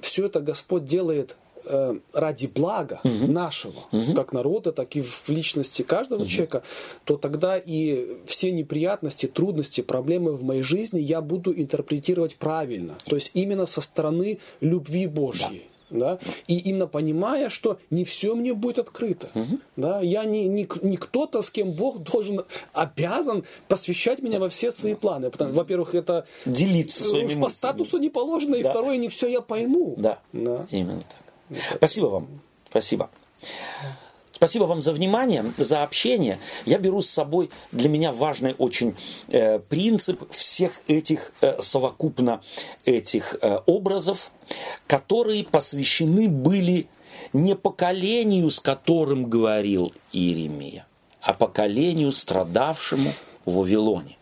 все 0.00 0.26
это 0.26 0.40
Господь 0.40 0.84
делает 0.84 1.36
э, 1.64 1.98
ради 2.12 2.46
блага 2.46 3.00
нашего, 3.04 3.82
как 4.14 4.32
народа, 4.32 4.72
так 4.72 4.96
и 4.96 5.02
в 5.02 5.28
личности 5.28 5.82
каждого 5.82 6.26
человека, 6.26 6.62
то 7.04 7.16
тогда 7.16 7.58
и 7.58 8.16
все 8.26 8.50
неприятности, 8.50 9.26
трудности, 9.26 9.80
проблемы 9.80 10.32
в 10.32 10.42
моей 10.42 10.62
жизни 10.62 11.00
я 11.00 11.20
буду 11.20 11.52
интерпретировать 11.52 12.36
правильно. 12.36 12.96
То 13.04 13.16
есть 13.16 13.32
именно 13.34 13.66
со 13.66 13.80
стороны 13.80 14.38
любви 14.60 15.06
Божьей. 15.06 15.64
Да? 15.64 15.79
И 16.46 16.58
именно 16.58 16.86
понимая, 16.86 17.50
что 17.50 17.78
не 17.90 18.04
все 18.04 18.34
мне 18.34 18.54
будет 18.54 18.78
открыто. 18.78 19.28
Да? 19.76 20.00
Я 20.00 20.24
не, 20.24 20.46
не, 20.48 20.68
не 20.82 20.96
кто-то, 20.96 21.42
с 21.42 21.50
кем 21.50 21.72
Бог 21.72 21.98
должен, 22.02 22.44
обязан 22.72 23.44
посвящать 23.68 24.22
меня 24.22 24.38
во 24.38 24.48
все 24.48 24.70
свои 24.70 24.94
планы. 24.94 25.30
Потому- 25.30 25.54
Во-первых, 25.54 25.94
это 25.94 26.26
Делиться 26.44 27.02
своими 27.04 27.26
уж 27.26 27.32
по 27.34 27.38
мыслями. 27.40 27.56
статусу 27.56 27.98
не 27.98 28.08
положено, 28.10 28.54
и 28.56 28.62
Да. 28.62 28.70
второе, 28.70 28.96
не 28.96 29.08
все 29.08 29.28
я 29.28 29.40
пойму. 29.40 29.94
Да, 29.96 30.18
Да. 30.32 30.66
именно 30.70 31.00
так. 31.02 31.58
Спасибо 31.76 32.06
вам. 32.06 32.28
Спасибо. 32.68 33.10
Спасибо 34.40 34.64
вам 34.64 34.80
за 34.80 34.94
внимание, 34.94 35.44
за 35.58 35.82
общение. 35.82 36.38
Я 36.64 36.78
беру 36.78 37.02
с 37.02 37.10
собой 37.10 37.50
для 37.72 37.90
меня 37.90 38.10
важный 38.10 38.54
очень 38.56 38.96
э, 39.28 39.58
принцип 39.58 40.32
всех 40.32 40.80
этих 40.88 41.34
э, 41.42 41.60
совокупно 41.60 42.40
этих 42.86 43.36
э, 43.42 43.58
образов, 43.66 44.32
которые 44.86 45.44
посвящены 45.44 46.30
были 46.30 46.88
не 47.34 47.54
поколению, 47.54 48.50
с 48.50 48.60
которым 48.60 49.28
говорил 49.28 49.92
Иеремия, 50.10 50.86
а 51.20 51.34
поколению, 51.34 52.10
страдавшему 52.10 53.12
в 53.44 53.56
Вавилоне 53.56 54.16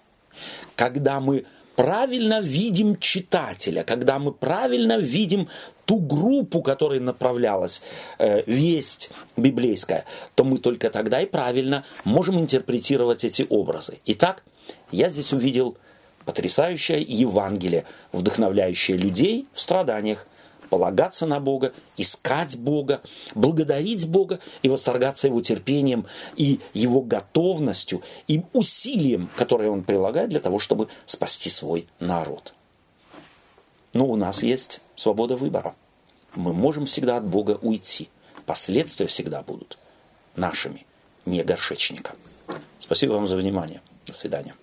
когда 0.77 1.19
мы 1.19 1.45
правильно 1.78 2.40
видим 2.40 2.96
читателя, 2.98 3.84
когда 3.84 4.18
мы 4.18 4.32
правильно 4.32 4.98
видим 4.98 5.48
ту 5.84 6.00
группу, 6.00 6.60
которой 6.60 6.98
направлялась 6.98 7.82
э, 8.18 8.42
весть 8.46 9.10
библейская, 9.36 10.05
то 10.34 10.42
мы 10.42 10.59
только 10.59 10.90
тогда 10.90 11.22
и 11.22 11.26
правильно 11.26 11.84
можем 12.02 12.40
интерпретировать 12.40 13.22
эти 13.22 13.46
образы. 13.48 13.98
Итак, 14.06 14.42
я 14.90 15.09
здесь 15.09 15.32
увидел 15.32 15.76
потрясающее 16.24 17.00
Евангелие, 17.00 17.84
вдохновляющее 18.10 18.96
людей 18.96 19.46
в 19.52 19.60
страданиях, 19.60 20.26
полагаться 20.70 21.27
на 21.27 21.40
Бога, 21.40 21.73
искать 21.97 22.57
Бога, 22.57 23.03
благодарить 23.35 24.07
Бога 24.09 24.40
и 24.62 24.69
восторгаться 24.69 25.27
Его 25.27 25.40
терпением 25.40 26.07
и 26.36 26.61
Его 26.74 27.01
готовностью 27.01 28.03
и 28.27 28.43
усилием, 28.53 29.31
которое 29.36 29.70
Он 29.70 29.82
прилагает 29.82 30.31
для 30.31 30.40
того, 30.40 30.59
чтобы 30.59 30.89
спасти 31.07 31.51
свой 31.51 31.86
народ. 32.01 32.55
Но 33.93 34.07
у 34.07 34.16
нас 34.16 34.43
есть 34.43 34.81
свобода 34.97 35.36
выбора. 35.36 35.74
Мы 36.35 36.53
можем 36.53 36.86
всегда 36.86 37.16
от 37.16 37.27
Бога 37.27 37.59
уйти. 37.62 38.09
Последствия 38.47 39.07
всегда 39.07 39.43
будут 39.43 39.78
нашими, 40.36 40.86
не 41.27 41.43
горшечника. 41.43 42.15
Спасибо 42.78 43.12
вам 43.12 43.28
за 43.28 43.36
внимание. 43.36 43.81
До 44.07 44.15
свидания. 44.15 44.55